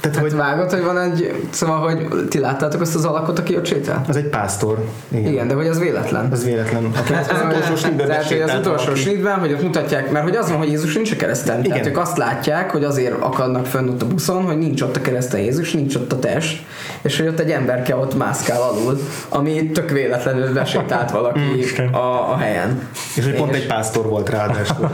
[0.00, 3.56] tehát, hát hogy vágott, hogy van egy, szóval, hogy ti láttátok azt az alakot, aki
[3.56, 4.04] ott sétál?
[4.08, 4.84] Az egy pásztor.
[5.08, 6.28] Igen, igen de hogy az véletlen.
[6.32, 6.90] Az véletlen.
[6.96, 10.36] Aki az, az utolsó snitben Tehát, hogy az utolsó snitben, hogy ott mutatják, mert hogy
[10.36, 11.58] az van, hogy Jézus nincs a kereszten.
[11.58, 11.70] Igen.
[11.70, 15.00] Tehát ők azt látják, hogy azért akadnak fönn ott a buszon, hogy nincs ott a
[15.00, 16.62] kereszten Jézus, nincs ott a test,
[17.02, 22.32] és hogy ott egy emberke ott mászkál alul, ami tök véletlenül besétált valaki mm, a,
[22.32, 22.88] a helyen.
[23.14, 24.90] És hogy pont egy pásztor volt ráadásul.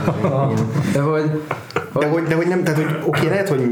[0.92, 1.30] de hogy,
[1.92, 3.70] hogy, de hogy, de hogy nem, tehát hogy oké, okay, lehet, hogy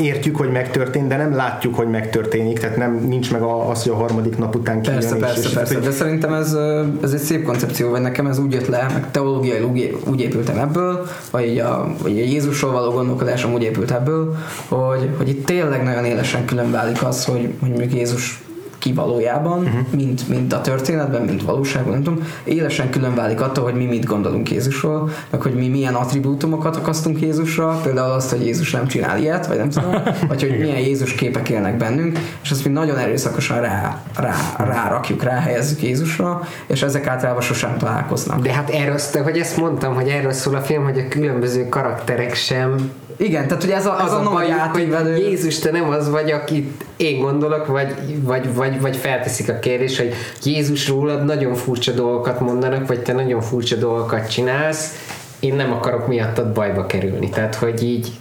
[0.00, 3.94] értjük, hogy megtörtént, de nem látjuk, hogy megtörténik, tehát nem nincs meg az, hogy a
[3.94, 4.98] harmadik nap után kijön.
[4.98, 6.56] Persze, persze, és, persze, és, de szerintem ez,
[7.02, 10.58] ez egy szép koncepció, vagy nekem ez úgy jött le, meg teológiai úgy, úgy épültem
[10.58, 14.36] ebből, vagy a, vagy a Jézusról való gondolkodásom úgy épült ebből,
[14.68, 18.42] hogy, hogy itt tényleg nagyon élesen külön válik az, hogy, hogy mondjuk Jézus
[18.84, 19.80] ki valójában, uh-huh.
[19.90, 24.04] mint, mint a történetben, mint valóságban, nem tudom, élesen külön válik attól, hogy mi mit
[24.04, 29.18] gondolunk Jézusról, meg hogy mi milyen attribútumokat akasztunk Jézusra, például azt, hogy Jézus nem csinál
[29.18, 29.90] ilyet, vagy nem tudom,
[30.28, 34.88] vagy hogy milyen Jézus képek élnek bennünk, és azt mi nagyon erőszakosan rá, rá, rá
[34.88, 38.42] rakjuk, rá helyezzük Jézusra, és ezek általában sosem találkoznak.
[38.42, 42.34] De hát erről, hogy ezt mondtam, hogy erről szól a film, hogy a különböző karakterek
[42.34, 45.16] sem igen, tehát hogy ez a, az, az a, a nagy átívelő...
[45.16, 49.98] Jézus, te nem az vagy, akit én gondolok, vagy, vagy, vagy, vagy felteszik a kérdés,
[49.98, 54.92] hogy Jézus rólad nagyon furcsa dolgokat mondanak, vagy te nagyon furcsa dolgokat csinálsz,
[55.40, 57.28] én nem akarok miattad bajba kerülni.
[57.30, 58.12] Tehát, hogy így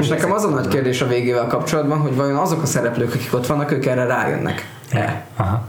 [0.00, 3.34] és nekem az a nagy kérdés a végével kapcsolatban, hogy vajon azok a szereplők, akik
[3.34, 4.68] ott vannak, ők erre rájönnek.
[4.90, 5.24] E.
[5.36, 5.62] Aha.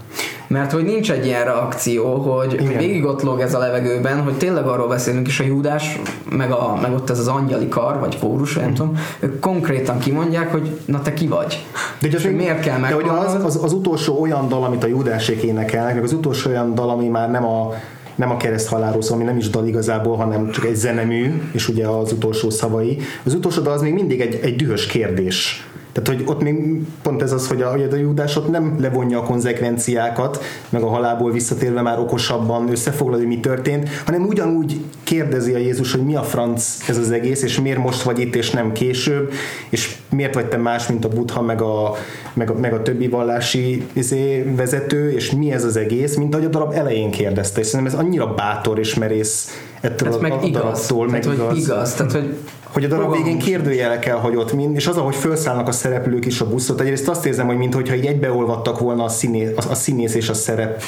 [0.47, 2.77] Mert hogy nincs egy ilyen reakció, hogy Igen.
[2.77, 5.99] végig ott lóg ez a levegőben, hogy tényleg arról beszélünk is a Júdás,
[6.29, 10.51] meg, a, meg ott ez az angyali kar, vagy kórus, nem tudom, ők konkrétan kimondják,
[10.51, 11.65] hogy na te ki vagy.
[11.99, 12.89] De, és még, miért kell meg?
[12.89, 16.49] De hogy az, az, az, utolsó olyan dal, amit a Judásék énekelnek, meg az utolsó
[16.49, 17.73] olyan dal, ami már nem a
[18.15, 21.67] nem a kereszt haláról szól, ami nem is dal igazából, hanem csak egy zenemű, és
[21.67, 22.97] ugye az utolsó szavai.
[23.23, 27.21] Az utolsó dal az még mindig egy, egy dühös kérdés tehát, hogy ott még pont
[27.21, 31.31] ez az, hogy a, hogy a Júdás ott nem levonja a konzekvenciákat, meg a halálból
[31.31, 36.23] visszatérve már okosabban összefoglalja, hogy mi történt, hanem ugyanúgy kérdezi a Jézus, hogy mi a
[36.23, 39.31] franc ez az egész, és miért most vagy itt, és nem később,
[39.69, 41.95] és miért vagy te más, mint a Buddha, meg a,
[42.33, 46.45] meg a, meg a többi vallási izé, vezető, és mi ez az egész, mint ahogy
[46.45, 50.31] a darab elején kérdezte, és szerintem ez annyira bátor és merész ettől ez a, meg
[50.31, 50.61] a igaz.
[50.61, 51.49] darabtól, meg tehát, igaz.
[51.49, 51.93] Hogy igaz.
[51.93, 52.37] Tehát, hogy
[52.75, 56.49] hogy a darab végén kérdőjelekkel hagyott mind, és az, ahogy felszállnak a szereplők is a
[56.49, 60.29] buszot, egyrészt azt érzem, hogy mintha így egybeolvadtak volna a színész, a, a színész és
[60.29, 60.81] a szerep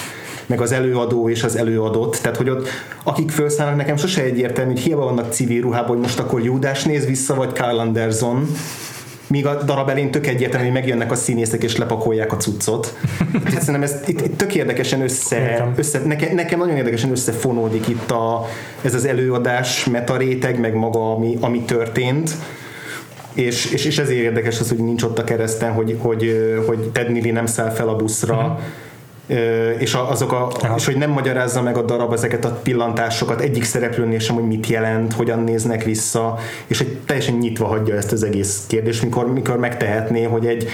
[0.45, 2.67] meg az előadó és az előadott, tehát hogy ott
[3.03, 7.05] akik felszállnak, nekem sose egyértelmű, hogy hiába vannak civil ruhában, hogy most akkor Júdás néz
[7.05, 8.47] vissza, vagy Carl Anderson,
[9.27, 12.97] míg a darab elén tök egyértelmű, hogy megjönnek a színészek és lepakolják a cuccot.
[13.33, 18.11] Hát szerintem ez itt, itt tök érdekesen össze, össze nekem, nekem nagyon érdekesen összefonódik itt
[18.11, 18.45] a,
[18.81, 22.31] ez az előadás metaréteg, meg maga, ami, ami történt.
[23.33, 26.35] És, és, és ezért érdekes az, hogy nincs ott a kereszten, hogy, hogy,
[26.65, 28.59] hogy Ted Neely nem száll fel a buszra, uh-huh
[29.77, 34.19] és, azok a, és hogy nem magyarázza meg a darab ezeket a pillantásokat egyik szereplőnél
[34.19, 36.37] sem, hogy mit jelent, hogyan néznek vissza,
[36.67, 40.69] és hogy teljesen nyitva hagyja ezt az egész kérdést, mikor, mikor megtehetné, hogy egy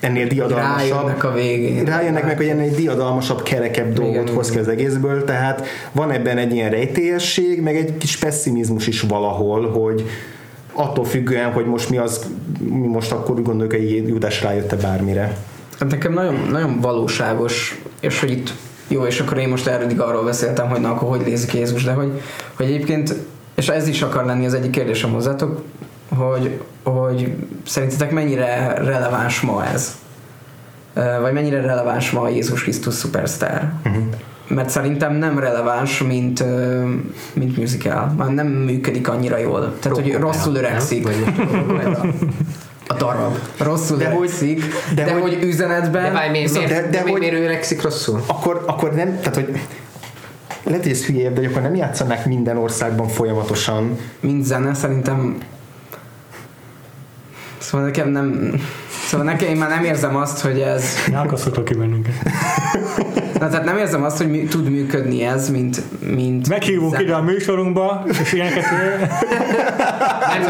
[0.00, 0.90] ennél diadalmasabb.
[0.90, 1.84] Rájönnek a végén.
[1.84, 6.38] Rájönnek meg, hogy ennél diadalmasabb, kerekebb dolgot igen, hoz ki az egészből, tehát van ebben
[6.38, 10.04] egy ilyen rejtélyesség, meg egy kis pessimizmus is valahol, hogy
[10.72, 12.26] attól függően, hogy most mi az,
[12.58, 15.36] mi most akkor úgy gondoljuk, hogy Judás rájött-e bármire.
[15.80, 18.52] Hát nekem nagyon, nagyon valóságos, és hogy itt
[18.88, 21.92] jó, és akkor én most eddig arról beszéltem, hogy na, akkor hogy nézik Jézus, de
[21.92, 22.22] hogy,
[22.54, 23.14] hogy egyébként,
[23.54, 25.62] és ez is akar lenni az egyik kérdésem hozzátok,
[26.16, 27.34] hogy, hogy
[27.66, 29.98] szerintetek mennyire releváns ma ez?
[31.20, 33.72] Vagy mennyire releváns ma a Jézus Krisztus Superstar?
[33.86, 34.02] Uh-huh.
[34.48, 36.44] Mert szerintem nem releváns, mint,
[37.32, 38.14] mint musical.
[38.16, 39.74] Már nem működik annyira jól.
[39.78, 41.08] Tehát, hogy rosszul öregszik.
[42.90, 43.38] a darab.
[43.58, 46.02] Rosszul de öregszik, hogy, de, de hogy, hogy üzenetben...
[46.02, 48.22] De, várj, miért, miért, de, de, de hogy, miért öregszik rosszul?
[48.26, 49.60] Akkor, akkor nem, tehát hogy
[50.62, 53.98] lehet, hogy ez hülye, de akkor nem játszanák minden országban folyamatosan.
[54.20, 55.38] Mint zene, szerintem
[57.58, 58.54] Szóval nekem nem...
[59.06, 60.84] Szóval nekem én már nem érzem azt, hogy ez...
[61.12, 62.14] Elkaszoltok ki bennünket.
[63.40, 65.82] Na, tehát nem érzem azt, hogy tud működni ez, mint...
[66.14, 68.64] mint Meghívunk ide a műsorunkba, és ilyeneket...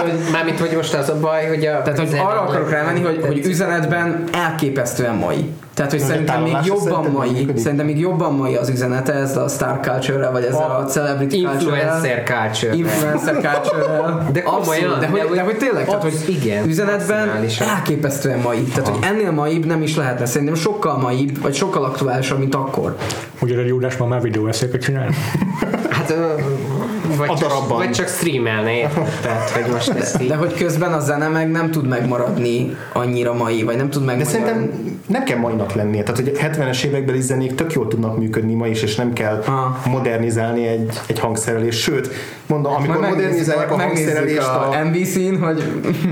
[0.00, 1.82] hogy, mármint, hogy most az a baj, hogy a...
[1.82, 5.50] Tehát, hogy arra akarok rámenni, hogy, hogy üzenetben elképesztően mai.
[5.74, 9.80] Tehát, hogy szerintem még jobban mai, szerintem még jobban mai az üzenete ez a star
[9.80, 13.80] culture vagy ez a, a celebrity influencer culture Influencer culture
[14.32, 15.00] De komolyan.
[15.00, 17.28] De, hogy, de hogy tényleg, tehát, hogy igen, üzenetben
[17.58, 18.62] elképesztően mai.
[18.62, 20.26] Tehát, hogy ennél maibb nem is lehetne.
[20.26, 22.96] Szerintem sokkal maibb, vagy sokkal aktuálisabb, mint akkor.
[23.40, 25.08] Ugye a Júdás ma már videóeszéket csinál?
[25.90, 26.14] hát
[27.16, 28.80] vagy, a csak, vagy csak streamelni,
[29.22, 33.62] Tehát, hogy most de, de, hogy közben a zene meg nem tud megmaradni annyira mai,
[33.62, 34.38] vagy nem tud megmaradni.
[34.38, 34.70] De szerintem
[35.06, 36.02] nem kell mainak lennie.
[36.02, 39.80] Tehát, hogy 70-es évekbeli zenék tök jól tudnak működni ma is, és nem kell ha.
[39.90, 41.78] modernizálni egy, egy hangszerelést.
[41.78, 42.10] Sőt,
[42.46, 45.62] mondom, amikor modernizálják a, hangszerelést a, a NBC-n, hogy...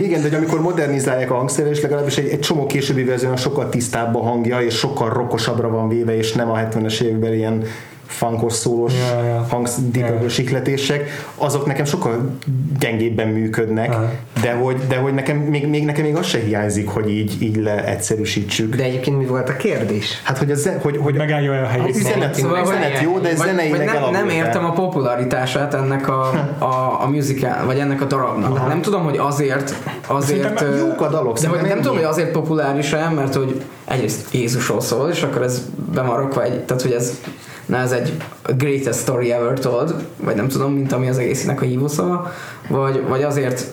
[0.01, 4.17] Igen, de hogy amikor modernizálják a hangszerelést, legalábbis egy, egy csomó későbbi verzió sokkal tisztább
[4.17, 7.65] a hangja, és sokkal rokkosabbra van véve, és nem a 70-es években ilyen
[8.09, 9.49] funkos szólós yeah, yeah.
[9.49, 11.01] hangdípögös yeah.
[11.35, 12.31] azok nekem sokkal
[12.79, 14.09] gyengébben működnek, uh-huh.
[14.43, 17.57] de hogy, de hogy nekem, még, még nekem még az se hiányzik, hogy így, így
[17.57, 18.75] leegyszerűsítsük.
[18.75, 20.21] De egyébként mi volt a kérdés?
[20.23, 21.89] Hát, hogy, az, hogy, hogy megállja a helyét.
[21.89, 26.29] Az üzenet, szóval, üzenet jó, de zeneileg nem, nem értem a popularitását ennek a,
[26.59, 28.53] a, a musical, vagy ennek a darabnak.
[28.53, 28.69] Uh-huh.
[28.69, 29.75] Nem tudom, hogy azért
[30.07, 30.65] azért...
[30.79, 31.39] jók a dalok.
[31.39, 35.63] De hogy nem tudom, hogy azért populáris-e, mert hogy egyrészt Jézusról szól, és akkor ez
[35.95, 37.21] bemarokva egy, tehát hogy ez
[37.69, 38.17] na ez egy
[38.57, 42.33] greatest story ever told, vagy nem tudom, mint ami az egésznek a hívószava,
[42.69, 43.67] vagy, vagy azért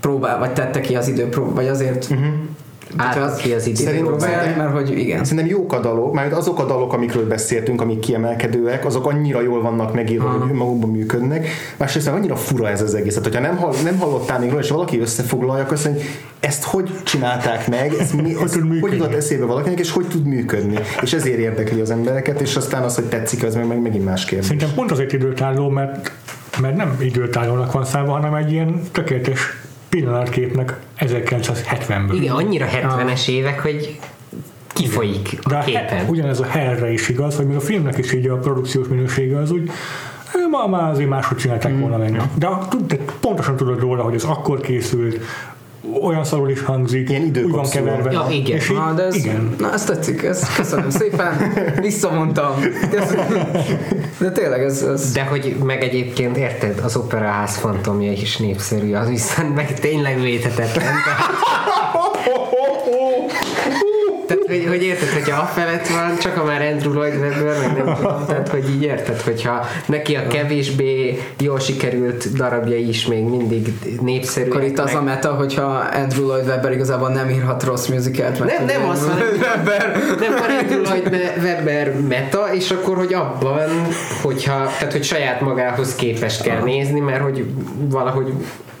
[0.00, 2.34] próbál, vagy tette ki az idő, vagy azért uh-huh
[2.96, 3.82] át ki az idő.
[3.82, 5.24] Szerintem, mert hogy igen.
[5.24, 9.62] Szerintem jók a dalok, mert azok a dalok, amikről beszéltünk, amik kiemelkedőek, azok annyira jól
[9.62, 11.48] vannak megírva, hogy magukban működnek.
[11.76, 13.14] Másrészt annyira fura ez az egész.
[13.14, 16.04] Tehát, hogyha nem, hall, nem hallottál még róla, és valaki összefoglalja, akkor azt mondja,
[16.40, 20.24] ezt hogy csinálták meg, ezt mi, ez, hogy, hogy jutott eszébe valakinek, és hogy tud
[20.24, 20.78] működni.
[21.02, 24.24] És ezért érdekli az embereket, és aztán az, hogy tetszik, az meg, meg megint más
[24.24, 24.46] kérdés.
[24.46, 26.12] Szerintem pont azért időtálló, mert
[26.60, 29.56] mert nem időtállónak van szállva, hanem egy ilyen tökéletes
[29.88, 32.12] pillanatképnek 1970-ből.
[32.12, 33.28] Igen, annyira 70-es ah.
[33.28, 33.98] évek, hogy
[34.66, 36.04] kifolyik a De képen.
[36.06, 39.38] A, ugyanez a helyre is igaz, hogy még a filmnek is így a produkciós minősége
[39.38, 39.70] az úgy,
[40.50, 41.80] ma már azért máshogy csinálták mm.
[41.80, 42.22] volna meg.
[42.34, 42.48] De,
[42.86, 45.20] de pontosan tudod róla, hogy ez akkor készült,
[46.02, 48.12] olyan szarul is hangzik, Ilyen úgy van keverve.
[48.12, 48.56] Ja, igen.
[48.56, 49.54] És így, na, de ez, igen.
[49.58, 52.52] Na, ezt tetszik, ezt köszönöm szépen, visszamondtam.
[54.20, 55.12] De tényleg ez, ez...
[55.12, 60.84] De hogy meg egyébként érted, az operaház fantomja is népszerű, az viszont meg tényleg vétetetlen.
[61.04, 61.30] Tehát,
[64.46, 67.94] hogy, hogy érted, hogyha a felett van, csak a már Andrew Lloyd Webber, meg nem
[67.94, 73.72] tudom, tehát, hogy így érted, hogyha neki a kevésbé jól sikerült darabjai is még mindig
[74.00, 74.50] népszerű.
[74.50, 78.38] Akkor itt az a meta, hogyha Andrew Lloyd Webber igazából nem írhat rossz musicalt.
[78.38, 79.96] Nem, nem az, hanem Webber.
[80.20, 83.68] nem van Andrew Lloyd Webber meta, és akkor, hogy abban,
[84.22, 87.44] hogyha, tehát, hogy saját magához képest kell nézni, mert hogy
[87.88, 88.32] valahogy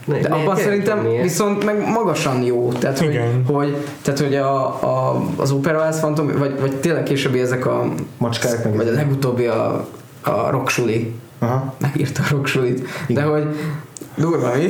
[0.08, 1.22] De abban szerintem tennie.
[1.22, 2.72] viszont meg magasan jó.
[2.78, 7.40] Tehát, hogy, hogy, tehát, hogy a, a, az Opera House Phantom, vagy, vagy tényleg későbbi
[7.40, 9.86] ezek a macskák, meg vagy a legutóbbi a,
[10.22, 11.14] a Rocksuli.
[11.38, 11.74] Aha.
[11.80, 12.88] Megírta a Rocksulit.
[13.08, 13.46] De hogy
[14.16, 14.62] Durva, mi?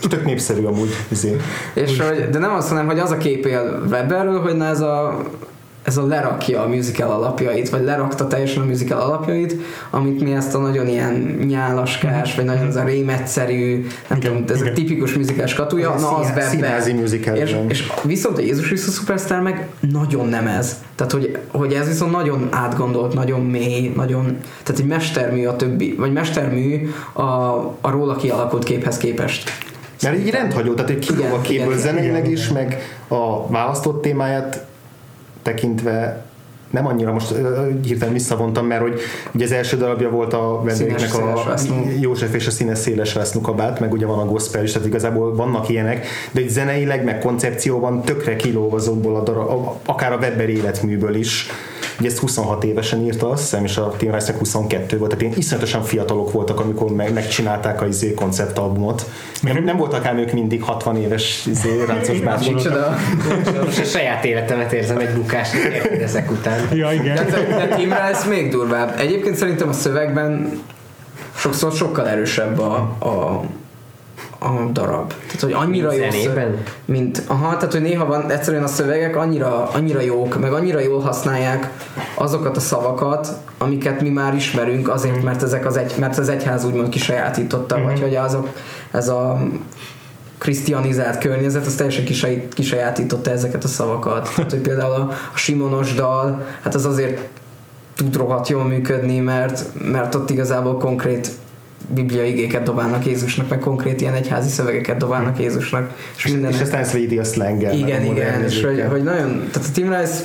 [0.00, 0.88] És tök népszerű amúgy.
[1.08, 1.36] Izé.
[1.74, 4.80] És hogy, de nem azt mondom, hogy az a kép él Weberről, hogy na ez
[4.80, 5.22] a
[5.84, 9.56] ez a lerakja a musical alapjait, vagy lerakta teljesen a musical alapjait,
[9.90, 14.44] amit mi ezt a nagyon ilyen nyálaskás, vagy nagyon ez a rémetszerű, nem igen, tudom,
[14.48, 14.72] ez igen.
[14.72, 16.32] a tipikus musical skatúja, na az
[16.94, 17.36] musical.
[17.36, 20.82] És, és viszont a Jézus Krisztus Superstar meg nagyon nem ez.
[20.94, 24.24] Tehát, hogy, hogy ez viszont nagyon átgondolt, nagyon mély, nagyon,
[24.62, 27.22] tehát egy mestermű a többi, vagy mestermű a,
[27.80, 29.50] a róla kialakult képhez képest.
[30.02, 34.66] Mert így rendhagyó, tehát egy kilóg a képből zeneileg is, meg a választott témáját
[35.44, 36.24] tekintve
[36.70, 37.34] nem annyira most
[37.84, 39.00] hirtelen visszavontam, mert hogy
[39.34, 41.54] ugye az első darabja volt a vendégnek a
[42.00, 45.34] József és a színes széles vesznú kabát, meg ugye van a gospel is, tehát igazából
[45.34, 50.48] vannak ilyenek, de egy zeneileg, meg koncepcióban tökre kilóg azokból a darab, akár a Weber
[50.48, 51.46] életműből is,
[51.98, 55.38] Ugye ezt 26 évesen írta, azt hiszem, és a Tim Rice 22 volt, tehát ilyen
[55.38, 59.10] iszonyatosan fiatalok voltak, amikor meg, megcsinálták a izé konceptalbumot.
[59.40, 62.54] Nem, nem voltak ám ők mindig 60 éves izé, ráncos bácsok.
[63.64, 65.48] Most a saját életemet érzem egy bukás
[66.00, 66.68] ezek után.
[66.72, 67.14] Ja, igen.
[67.14, 68.94] De, de Tim Rice még durvább.
[68.98, 70.62] Egyébként szerintem a szövegben
[71.36, 73.42] sokszor sokkal erősebb a, a
[74.44, 75.08] a darab.
[75.08, 79.68] Tehát, hogy annyira jó szöveg, mint, aha, tehát, hogy néha van egyszerűen a szövegek annyira,
[79.68, 81.70] annyira jók, meg annyira jól használják
[82.14, 86.64] azokat a szavakat, amiket mi már ismerünk azért, mert ezek az, egy, mert az egyház
[86.64, 87.84] úgymond kisajátította, mm-hmm.
[87.84, 88.48] vagy hogy azok,
[88.90, 89.42] ez a
[90.38, 92.04] krisztianizált környezet, az teljesen
[92.54, 94.30] kisajátította ezeket a szavakat.
[94.34, 97.20] Tehát, hogy például a, a Simonos dal, hát az azért
[97.94, 101.30] tud rohadt jól működni, mert, mert ott igazából konkrét
[101.88, 105.90] bibliai igéket dobálnak Jézusnak, meg konkrét ilyen egyházi szövegeket dobálnak Jézusnak.
[106.16, 107.72] És, minden és aztán ezt védi a slanggel.
[107.72, 110.22] Igen, igen, és hogy, hogy nagyon, tehát a Tim Rice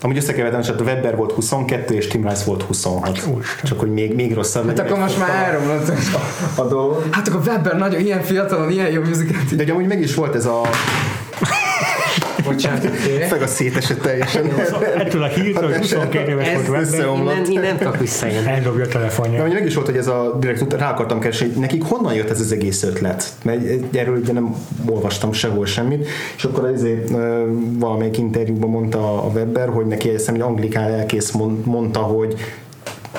[0.00, 3.08] Amúgy összekevertem, a Webber volt 22, és Tim Rice volt 26.
[3.08, 3.64] Úristen.
[3.64, 4.66] Csak hogy még, még rosszabb.
[4.66, 5.90] Hát akkor most már elromlott
[6.56, 7.04] a dolog.
[7.10, 9.56] Hát akkor Webber nagyon ilyen fiatalon, ilyen jó muzikát.
[9.56, 10.60] De ugye amúgy meg is volt ez a
[12.44, 12.86] Bocsánat,
[13.28, 14.50] Feg a szétesett teljesen.
[14.96, 17.16] Ettől a hírtől, hogy 22 éves volt Webben.
[17.16, 18.46] Innen, innen kap visszajön.
[18.46, 19.42] Eldobja a telefonja.
[19.42, 22.30] De meg is volt, hogy ez a direkt rá akartam keresni, hogy nekik honnan jött
[22.30, 23.32] ez az egész ötlet?
[23.42, 24.54] Mert erről ugye nem
[24.88, 27.10] olvastam sehol semmit, és akkor ezért
[27.78, 31.30] valamelyik interjúban mondta a Webber, hogy neki ezt egy anglikán elkész
[31.64, 32.34] mondta, hogy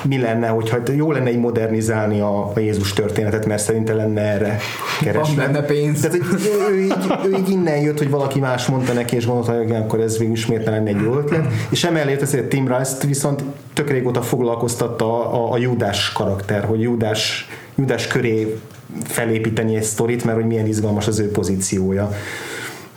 [0.04, 4.58] mi lenne, hogyha jó lenne így modernizálni a, a Jézus történetet, mert szerinte lenne erre
[5.00, 5.34] keresni.
[5.34, 6.00] Van benne pénz.
[6.00, 6.94] Tehát, hogy ő, ő, így,
[7.24, 10.36] ő így innen jött, hogy valaki más mondta neki, és gondolta, hogy akkor ez végül
[10.48, 11.46] miért ne lenne egy jó ötlet.
[11.70, 13.42] És emellett azért Tim Rice-t viszont
[13.72, 18.58] tök régóta foglalkoztatta a, a, a Judás karakter, hogy Judás, Judás köré
[19.04, 22.10] felépíteni egy sztorit, mert hogy milyen izgalmas az ő pozíciója.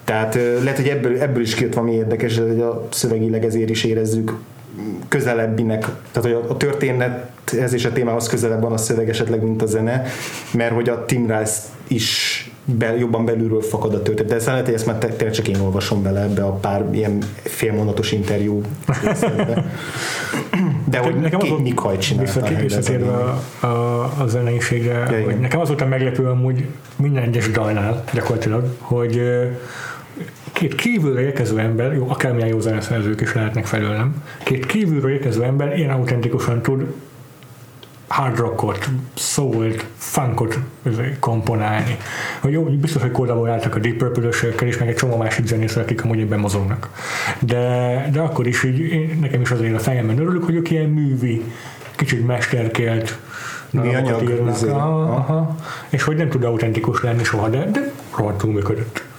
[0.04, 4.34] Tehát lehet, hogy ebből, ebből is kijött valami érdekes, hogy a szövegileg ezért is érezzük
[5.12, 5.80] közelebbinek,
[6.12, 10.04] tehát hogy a történethez és a témához közelebb van a szöveg esetleg, mint a zene,
[10.54, 14.32] mert hogy a Tim Rice is be, jobban belülről fakad a történet.
[14.32, 17.18] De ezt lehet, hogy ezt már tényleg csak én olvasom bele ebbe a pár ilyen
[17.44, 18.62] félmondatos interjú
[20.86, 22.48] De hogy nekem két Nikhaj csinálta.
[22.62, 26.66] Visszatérve a, a, a zeneiségre, ja, hogy nekem az volt a meglepő amúgy
[26.96, 29.22] minden egyes dalnál gyakorlatilag, hogy
[30.62, 35.78] két kívülről érkező ember, jó, akármilyen jó zeneszerzők is lehetnek felőlem, két kívülről érkező ember
[35.78, 36.94] ilyen autentikusan tud
[38.08, 40.60] hard rockot, soul funkot
[41.20, 41.98] komponálni.
[42.42, 44.28] Hogy jó, biztos, hogy kollaboráltak a Deep purple
[44.68, 46.90] is, meg egy csomó másik zenész, akik amúgy ebben mozognak.
[47.40, 50.90] De, de akkor is így, én, nekem is azért a fejemben örülök, hogy ők ilyen
[50.90, 51.44] művi,
[51.96, 53.18] kicsit mesterkélt
[53.70, 54.62] mi anyag írnak.
[54.64, 55.56] Aha, aha,
[55.90, 59.10] és hogy nem tud autentikus lenni soha, de, de rohadtul működött.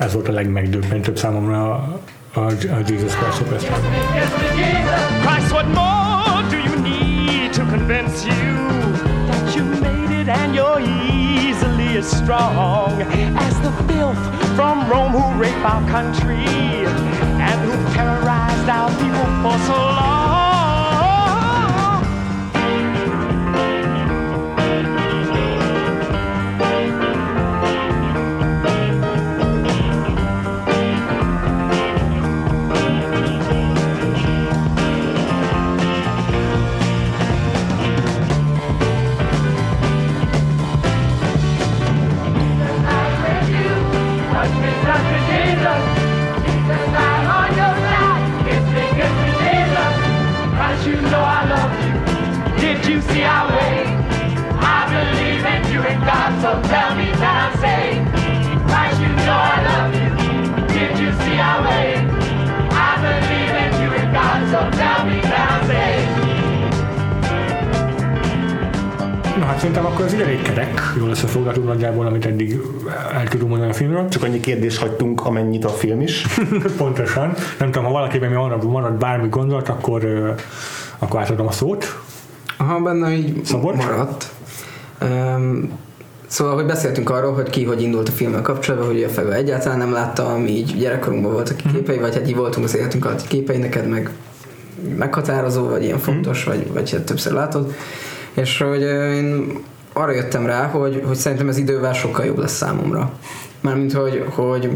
[0.00, 2.00] Ez volt a legmegdöbbentőbb számomra a,
[2.34, 3.78] a, a Jesus Christ Superstar.
[5.20, 8.56] Christ, what more do you need to convince you
[9.26, 13.02] that you made it and you're easily as strong
[13.36, 16.46] as the filth from Rome who raped our country
[17.46, 20.19] and who terrorized our people for so long?
[69.50, 72.60] Hát szerintem akkor ez elég kerek, jól összefoglaltuk nagyjából, amit eddig
[73.14, 74.08] el tudunk mondani a filmről.
[74.08, 76.26] Csak annyi kérdés hagytunk, amennyit a film is.
[76.78, 77.34] Pontosan.
[77.58, 80.34] Nem tudom, ha valakiben mi arra marad bármi gondolat, akkor,
[80.98, 82.00] akkor átadom a szót.
[82.56, 83.76] Aha, benne így Szabad?
[83.76, 84.32] maradt.
[85.02, 85.70] Um,
[86.30, 89.78] Szóval, hogy beszéltünk arról, hogy ki hogy indult a filmmel kapcsolatban, hogy a Fega egyáltalán
[89.78, 91.74] nem látta, mi így gyerekkorunkban voltak mhm.
[91.74, 94.10] képei, vagy hát így voltunk az életünk alatt képei, neked meg
[94.96, 96.50] meghatározó, vagy ilyen fontos, mm.
[96.50, 97.74] vagy, vagy hát többször látod.
[98.34, 99.58] És hogy én
[99.92, 103.12] arra jöttem rá, hogy, hogy szerintem ez idővel sokkal jobb lesz számomra.
[103.60, 104.70] Mármint, hogy, hogy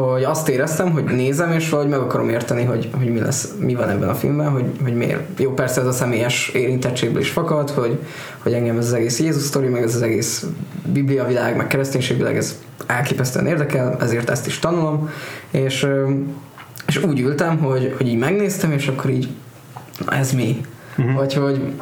[0.00, 3.74] hogy azt éreztem, hogy nézem, és valahogy meg akarom érteni, hogy, hogy mi, lesz, mi
[3.74, 5.40] van ebben a filmben, hogy, hogy miért.
[5.40, 7.98] Jó, persze ez a személyes érintettségből is fakad, hogy,
[8.38, 10.46] hogy engem ez az egész Jézus sztori, meg ez az egész
[10.92, 15.10] Biblia világ, meg kereszténység világ, ez elképesztően érdekel, ezért ezt is tanulom,
[15.50, 15.86] és,
[16.86, 19.28] és úgy ültem, hogy, hogy így megnéztem, és akkor így,
[20.06, 20.60] na ez mi?
[20.98, 21.14] Uh-huh.
[21.14, 21.72] vagy hogy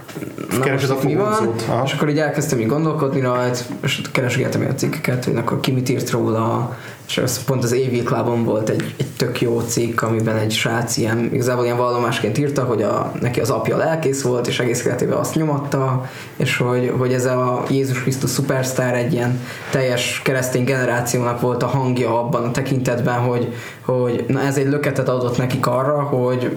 [0.58, 1.82] na most a mi van, Aha.
[1.84, 5.88] és akkor így elkezdtem így gondolkodni rajta, és keresgéltem a cikkeket, hogy akkor ki mit
[5.88, 6.76] írt róla,
[7.06, 10.96] és az pont az AV Clubon volt egy, egy tök jó cikk, amiben egy srác
[10.96, 15.18] ilyen, igazából ilyen vallomásként írta, hogy a, neki az apja lelkész volt, és egész életében
[15.18, 16.04] azt nyomatta,
[16.36, 21.66] és hogy, hogy ez a Jézus Krisztus szupersztár egy ilyen teljes keresztény generációnak volt a
[21.66, 26.56] hangja abban a tekintetben, hogy, hogy na ez egy löketet adott nekik arra, hogy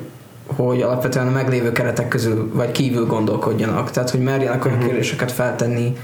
[0.55, 4.91] hogy alapvetően a meglévő keretek közül vagy kívül gondolkodjanak, tehát hogy merjenek olyan uh-huh.
[4.91, 5.95] kérdéseket feltenni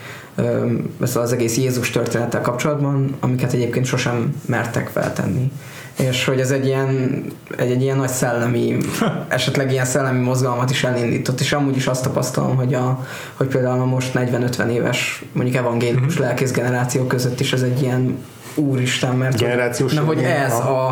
[1.01, 5.51] ezt az egész Jézus történettel kapcsolatban, amiket egyébként sosem mertek feltenni.
[5.97, 7.23] És hogy ez egy ilyen,
[7.57, 8.77] egy, egy ilyen nagy szellemi,
[9.27, 13.81] esetleg ilyen szellemi mozgalmat is elindított, és amúgy is azt tapasztalom, hogy, a, hogy például
[13.81, 16.25] a most 40-50 éves, mondjuk evangélikus uh-huh.
[16.25, 18.17] lelkész generáció között is ez egy ilyen
[18.55, 20.87] úristen, mert Generációs hogy, hogy ez a,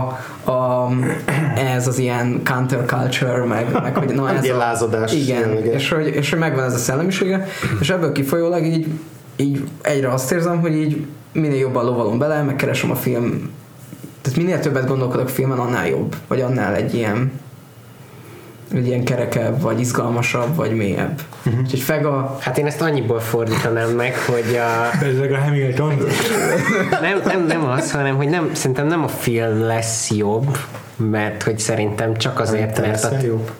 [0.51, 0.89] a,
[1.55, 5.13] ez az ilyen counterculture, meg, meg hogy na ez a, lázadás.
[5.13, 7.47] Igen, és hogy, és hogy megvan ez a szellemisége,
[7.79, 8.87] és ebből kifolyólag így,
[9.35, 13.49] így egyre azt érzem, hogy így minél jobban lovalom bele, megkeresem a film
[14.21, 17.31] tehát minél többet gondolkodok filmen, annál jobb, vagy annál egy ilyen
[18.73, 21.21] egy ilyen kerekebb, vagy izgalmasabb, vagy mélyebb.
[21.45, 21.61] Uh-huh.
[21.61, 22.37] Úgyhogy Fega...
[22.39, 24.97] Hát én ezt annyiból fordítanám meg, hogy a...
[24.99, 25.93] Bezzeg a Hamilton.
[27.01, 30.57] nem, nem, nem az, hanem hogy nem, szerintem nem a film lesz jobb,
[30.95, 33.17] mert hogy szerintem csak azért, nem mert a...
[33.23, 33.51] jobb.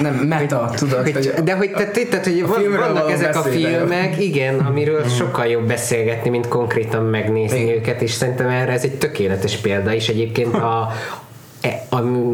[0.00, 1.02] Nem, meta, tudod.
[1.02, 5.08] Hogy, hogy de hogy, te, te, te, hogy vannak ezek a filmek, igen, amiről mm.
[5.08, 7.74] sokkal jobb beszélgetni, mint konkrétan megnézni igen.
[7.74, 10.92] őket, és szerintem erre ez egy tökéletes példa, és egyébként a,
[11.60, 11.86] e,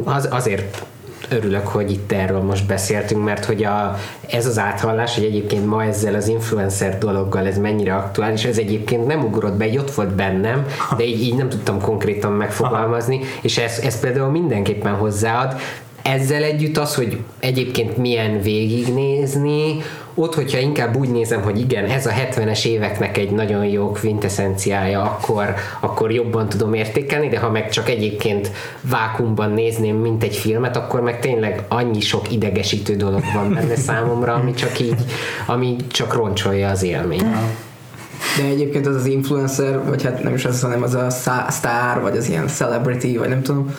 [0.05, 0.85] az, azért
[1.31, 3.99] örülök, hogy itt erről most beszéltünk, mert hogy a,
[4.31, 9.07] ez az áthallás, hogy egyébként ma ezzel az influencer dologgal ez mennyire aktuális, ez egyébként
[9.07, 10.67] nem ugrott be, egy ott volt bennem,
[10.97, 15.61] de így, így nem tudtam konkrétan megfogalmazni, és ez, ez például mindenképpen hozzáad,
[16.03, 19.77] ezzel együtt az, hogy egyébként milyen végignézni,
[20.21, 25.03] ott, hogyha inkább úgy nézem, hogy igen, ez a 70-es éveknek egy nagyon jó quintessenciája,
[25.03, 30.77] akkor, akkor jobban tudom értékelni, de ha meg csak egyébként vákumban nézném, mint egy filmet,
[30.77, 35.05] akkor meg tényleg annyi sok idegesítő dolog van benne számomra, ami csak így,
[35.47, 37.27] ami csak roncsolja az élményt.
[38.37, 41.11] De egyébként az az influencer, vagy hát nem is az, hanem az a
[41.49, 43.75] sztár, vagy az ilyen celebrity, vagy nem tudom,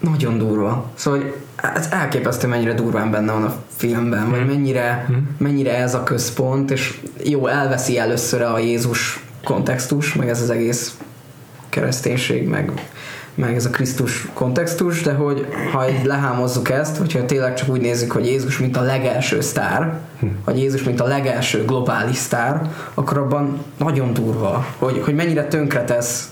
[0.00, 0.90] nagyon durva.
[0.94, 1.32] Szóval
[1.74, 5.16] ez elképesztő, mennyire durván benne van a filmben, vagy mennyire, mm.
[5.38, 10.98] mennyire ez a központ, és jó, elveszi először a Jézus kontextus, meg ez az egész
[11.68, 12.72] kereszténység, meg,
[13.34, 17.80] meg ez a Krisztus kontextus, de hogy ha így lehámozzuk ezt, hogyha tényleg csak úgy
[17.80, 20.26] nézzük, hogy Jézus mint a legelső sztár, hm.
[20.44, 26.30] vagy Jézus mint a legelső globális sztár, akkor abban nagyon durva, hogy, hogy mennyire tönkretesz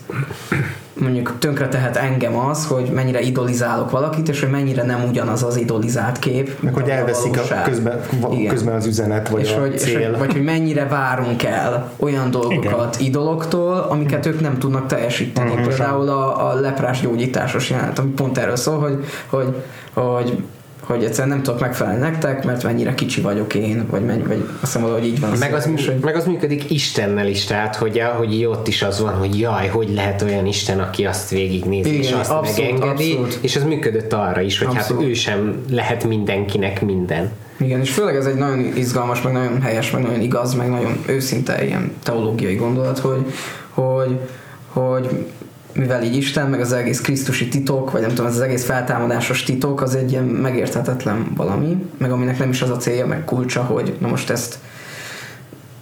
[1.01, 5.57] mondjuk tönkre tehet engem az, hogy mennyire idolizálok valakit, és hogy mennyire nem ugyanaz az
[5.57, 6.61] idolizált kép.
[6.61, 8.01] Meg hogy elveszik a, a közben,
[8.49, 10.01] közben az üzenet, vagy és a hogy, cél.
[10.01, 13.07] És, vagy hogy mennyire várunk el olyan dolgokat Igen.
[13.07, 15.51] idoloktól, amiket ők nem tudnak teljesíteni.
[15.51, 15.67] Uh-huh.
[15.67, 19.55] Például a, a leprás gyógyításos jelenet, ami pont erről szól, hogy, hogy,
[19.93, 20.43] hogy
[20.89, 24.73] hogy egyszerűen nem tudok megfelelni nektek, mert mennyire kicsi vagyok én, vagy, mennyi, vagy azt
[24.73, 25.31] hiszem, hogy így van.
[25.39, 25.99] Meg az, hogy...
[26.03, 29.91] meg az működik Istennel is, tehát hogy, hogy ott is az van, hogy jaj, hogy
[29.95, 33.39] lehet olyan Isten, aki azt végignézi, Igen, és azt abszolút, megengedi, abszolút.
[33.41, 35.03] és az működött arra is, hogy hát abszolút.
[35.03, 37.31] hát ő sem lehet mindenkinek minden.
[37.57, 40.99] Igen, és főleg ez egy nagyon izgalmas, meg nagyon helyes, meg nagyon igaz, meg nagyon
[41.07, 43.33] őszinte ilyen teológiai gondolat, hogy,
[43.71, 44.19] hogy,
[44.67, 45.27] hogy
[45.73, 49.43] mivel így Isten, meg az egész krisztusi titok, vagy nem tudom, ez az egész feltámadásos
[49.43, 53.63] titok, az egy ilyen megérthetetlen valami, meg aminek nem is az a célja, meg kulcsa,
[53.63, 54.59] hogy na most ezt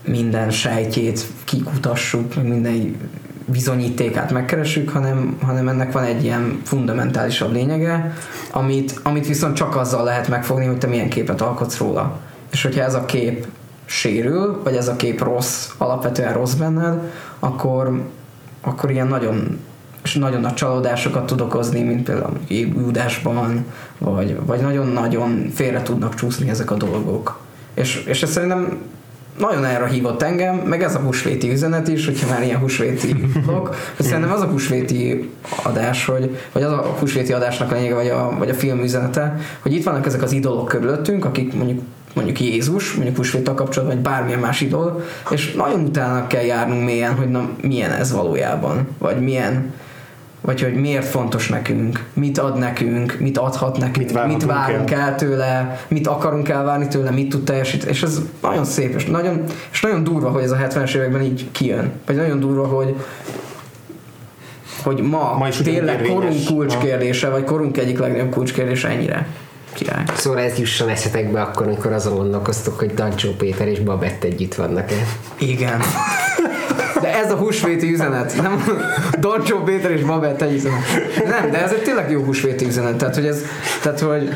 [0.05, 2.97] minden sejtjét kikutassuk, meg minden
[3.45, 8.13] bizonyítékát megkeressük, hanem, hanem ennek van egy ilyen fundamentálisabb lényege,
[8.51, 12.19] amit, amit viszont csak azzal lehet megfogni, hogy te milyen képet alkotsz róla.
[12.51, 13.47] És hogyha ez a kép
[13.85, 18.03] sérül, vagy ez a kép rossz, alapvetően rossz benned, akkor,
[18.61, 19.59] akkor ilyen nagyon
[20.07, 23.65] és nagyon nagy csalódásokat tud okozni, mint például Judásban,
[23.99, 27.39] vagy, vagy nagyon-nagyon félre tudnak csúszni ezek a dolgok.
[27.75, 28.79] És, és ez szerintem
[29.39, 33.15] nagyon erre hívott engem, meg ez a húsvéti üzenet is, hogyha már ilyen húsvéti
[33.47, 35.31] blog, hogy szerintem az a húsvéti
[35.65, 39.39] adás, hogy, vagy az a húsvéti adásnak a lényege, vagy a, vagy a film üzenete,
[39.61, 41.81] hogy itt vannak ezek az idolok körülöttünk, akik mondjuk
[42.15, 47.15] mondjuk Jézus, mondjuk húsvéttal kapcsolatban, vagy bármilyen más idol, és nagyon utána kell járnunk mélyen,
[47.15, 49.73] hogy na, milyen ez valójában, vagy milyen,
[50.47, 55.01] vagy hogy miért fontos nekünk, mit ad nekünk, mit adhat nekünk, mit, mit várunk el.
[55.01, 59.43] el tőle, mit akarunk elvárni tőle, mit tud teljesíteni, és ez nagyon szép, és nagyon,
[59.73, 62.95] és nagyon durva, hogy ez a 70-es években így kijön, vagy nagyon durva, hogy
[64.83, 69.27] hogy ma, ma is tényleg korunk kulcskérdése, vagy korunk egyik legnagyobb kulcskérdése ennyire
[69.73, 70.05] király.
[70.15, 75.07] Szóval ez jusson eszetekbe akkor, amikor azon gondolkoztok, hogy Dancsó Péter és Babett együtt vannak-e.
[75.39, 75.81] Igen.
[77.01, 78.65] De ez a húsvéti üzenet, nem?
[79.21, 80.81] Doncsó Péter és Babett egy üzenet.
[81.29, 82.97] Nem, de ez egy tényleg jó húsvéti üzenet.
[82.97, 83.43] Tehát, hogy, ez,
[83.83, 84.29] tehát hogy,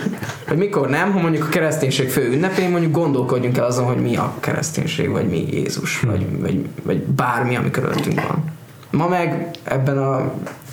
[0.49, 4.17] hogy mikor nem, ha mondjuk a kereszténység fő ünnepén mondjuk gondolkodjunk el azon, hogy mi
[4.17, 8.45] a kereszténység, vagy mi Jézus, vagy, vagy, vagy bármi, ami körülöttünk van.
[8.91, 10.33] Ma meg ebben a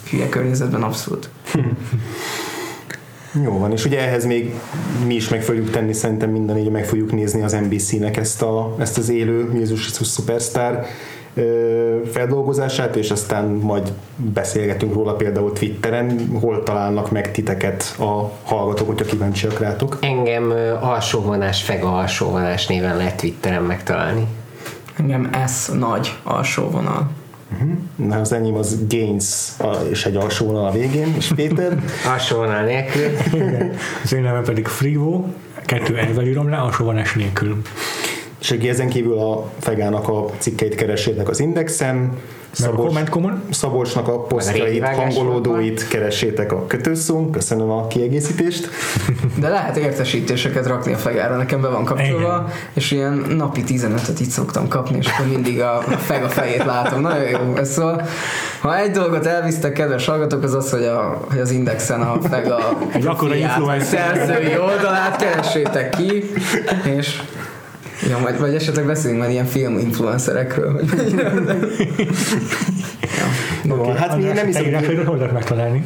[0.09, 1.29] hülye környezetben abszolút.
[3.43, 4.53] Jó van, és ugye ehhez még
[5.05, 8.75] mi is meg fogjuk tenni, szerintem minden így meg fogjuk nézni az NBC-nek ezt, a,
[8.79, 10.85] ezt az élő Jézus Krisztus Superstar
[12.11, 19.05] feldolgozását, és aztán majd beszélgetünk róla például Twitteren, hol találnak meg titeket a hallgatók, hogyha
[19.05, 19.97] kíváncsiak rátok.
[20.01, 24.27] Engem alsóvonás, fega alsóvonás néven lehet Twitteren megtalálni.
[24.97, 27.09] Engem S nagy alsóvonal.
[27.53, 27.69] Uh-huh.
[27.95, 29.49] Na, az enyém az Gains
[29.89, 31.83] és egy alsó vonal a végén, és Péter.
[32.13, 33.03] alsó vonal nélkül.
[34.03, 35.23] az én nevem pedig Frivo,
[35.65, 37.61] kettő elvel írom le, alsó vonás nélkül.
[38.51, 42.11] És ezen kívül a Fegának a cikkeit keresétek az Indexen,
[42.51, 42.99] Szabolcs,
[43.49, 47.31] Szabolcsnak a posztjait, hangolódóit keressétek a kötőszón.
[47.31, 48.69] Köszönöm a kiegészítést.
[49.41, 52.53] De lehet értesítéseket rakni a fegára, nekem be van kapcsolva, Igen.
[52.73, 56.65] és ilyen napi 15-et itt szoktam kapni, és akkor mindig a, a feg a fejét
[56.65, 57.01] látom.
[57.01, 57.55] Nagyon jó.
[57.55, 58.07] Ez szóval,
[58.61, 62.51] ha egy dolgot elvisztek, kedves hallgatók, az az, hogy, a, hogy az Indexen a feg
[62.51, 66.23] a egy szerzői oldalát keressétek ki,
[66.97, 67.21] és
[68.09, 70.81] Ja, vagy, vagy esetleg beszélünk már ilyen film influencerekről.
[73.67, 73.73] ja.
[73.73, 73.95] okay.
[73.95, 74.65] Hát mi nem hiszem...
[74.65, 75.83] Írásaidat hol lehet megtalálni?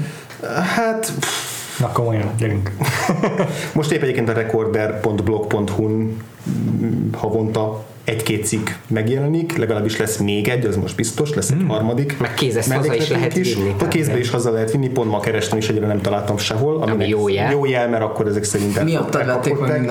[0.76, 1.12] Hát...
[1.80, 2.72] Na komolyan, gyerünk.
[3.74, 6.18] Most épp egyébként a recorder.blog.hu-n
[7.14, 11.68] havonta egy-két cikk megjelenik, legalábbis lesz még egy, az most biztos, lesz egy hmm.
[11.68, 12.20] harmadik.
[12.20, 13.56] Meg kézes haza is lehet is.
[13.56, 13.76] vinni.
[13.80, 16.82] A kézbe is haza lehet vinni, pont ma kerestem is, egyre nem találtam sehol.
[16.82, 17.52] Ami jó jel.
[17.52, 19.90] Jó jel, mert akkor ezek szerint Miattad vették meg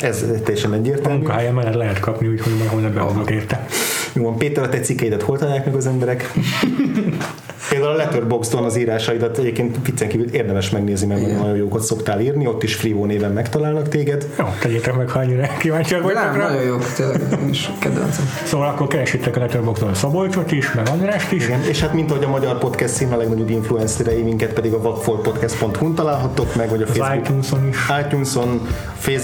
[0.00, 1.14] Ez teljesen egyértelmű.
[1.14, 3.66] A munkahelyen mellett lehet kapni, úgyhogy majd holnap beadok érte.
[4.12, 6.32] Jó van, Péter, a te cikkeidet hol találják meg az emberek?
[7.76, 11.36] Például a Letterboxdon az írásaidat egyébként viccen kívül érdemes megnézni, mert Igen.
[11.36, 14.26] nagyon jókat szoktál írni, ott is Frivo néven megtalálnak téged.
[14.38, 17.20] Jó, tegyétek meg, ha annyira kíváncsiak vagytok Nem, nagyon jó, tényleg,
[17.50, 18.24] is kedvencem.
[18.44, 21.44] Szóval akkor keresítek a Letterboxdon a Szabolcsot is, meg Andrást is.
[21.44, 24.80] Igen, és hát mint ahogy a magyar podcast szín a legnagyobb influencerei, minket pedig a
[24.82, 27.76] vakfoltpodcast.hu-n találhattok meg, vagy a Facebook, iTunes-on is.
[28.04, 28.60] iTunes-on,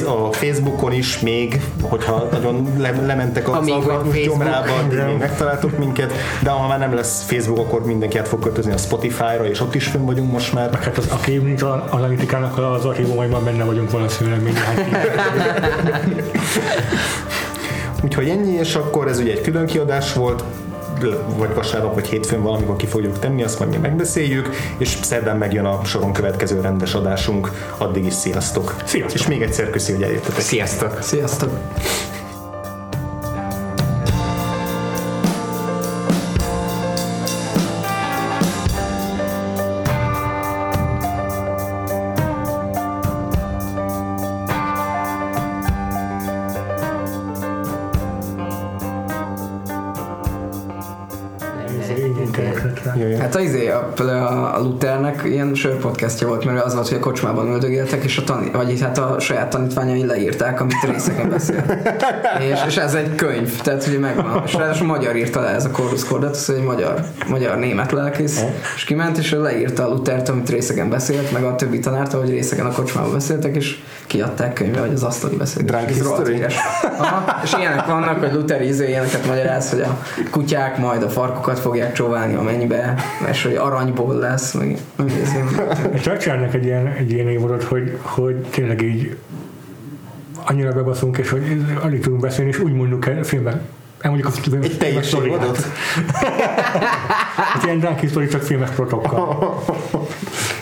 [0.06, 2.72] a Facebookon is még, hogyha nagyon
[3.06, 6.12] lementek az algoritmus gyomrába, addig megtaláltok minket,
[6.42, 9.74] de ha már nem lesz Facebook, akkor mindenki át fog költözni a Spotify-ra, és ott
[9.74, 10.74] is fönn vagyunk most már.
[10.74, 14.80] Hát az, aki nincs az analitikának az archívumaiban benne vagyunk valószínűleg mindjárt.
[18.04, 20.44] Úgyhogy ennyi, és akkor ez ugye egy külön kiadás volt,
[21.36, 25.64] vagy vasárnap, vagy hétfőn valamikor ki fogjuk tenni, azt majd mi megbeszéljük, és szerdán megjön
[25.64, 27.50] a soron következő rendes adásunk.
[27.78, 28.74] Addig is sziasztok!
[28.84, 29.20] Sziasztok!
[29.20, 30.40] És még egyszer köszi, hogy eljöttetek.
[30.40, 30.98] Sziasztok!
[31.00, 31.50] Sziasztok!
[55.64, 58.80] wünsche ilyen sörpodcastja volt, mert az volt, hogy a kocsmában üldögéltek, és a tani, vagy
[58.80, 61.64] hát a saját tanítványai leírták, amit részeken beszél.
[62.52, 64.42] és, és, ez egy könyv, tehát hogy megvan.
[64.46, 68.44] És ráadásul magyar írta le ez a Corus Cordat, az egy magyar, magyar-német lelkész,
[68.76, 72.66] és kiment, és leírta a Luthert, amit részegen beszélt, meg a többi tanárt, hogy részegen
[72.66, 75.96] a kocsmában beszéltek, és kiadták könyvbe, vagy az asztali beszélgetés.
[77.42, 79.98] És ilyenek vannak, hogy Luther íző ilyeneket magyaráz, hogy a
[80.30, 82.94] kutyák majd a farkokat fogják csóválni amennyibe,
[83.30, 84.78] és hogy aranyból lesz, meg
[86.01, 89.16] Churchillnek egy ilyen, egy ilyen évadot, hogy, hogy tényleg így
[90.44, 91.43] annyira bebaszunk, és hogy
[91.82, 93.61] alig tudunk beszélni, és úgy mondjuk el filmben.
[94.01, 95.59] Elmondjuk a filmes Egy teljes évadot?
[97.36, 99.55] Hát ilyen Story csak filmes protokoll.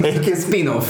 [0.00, 0.86] Egyébként Spin-off.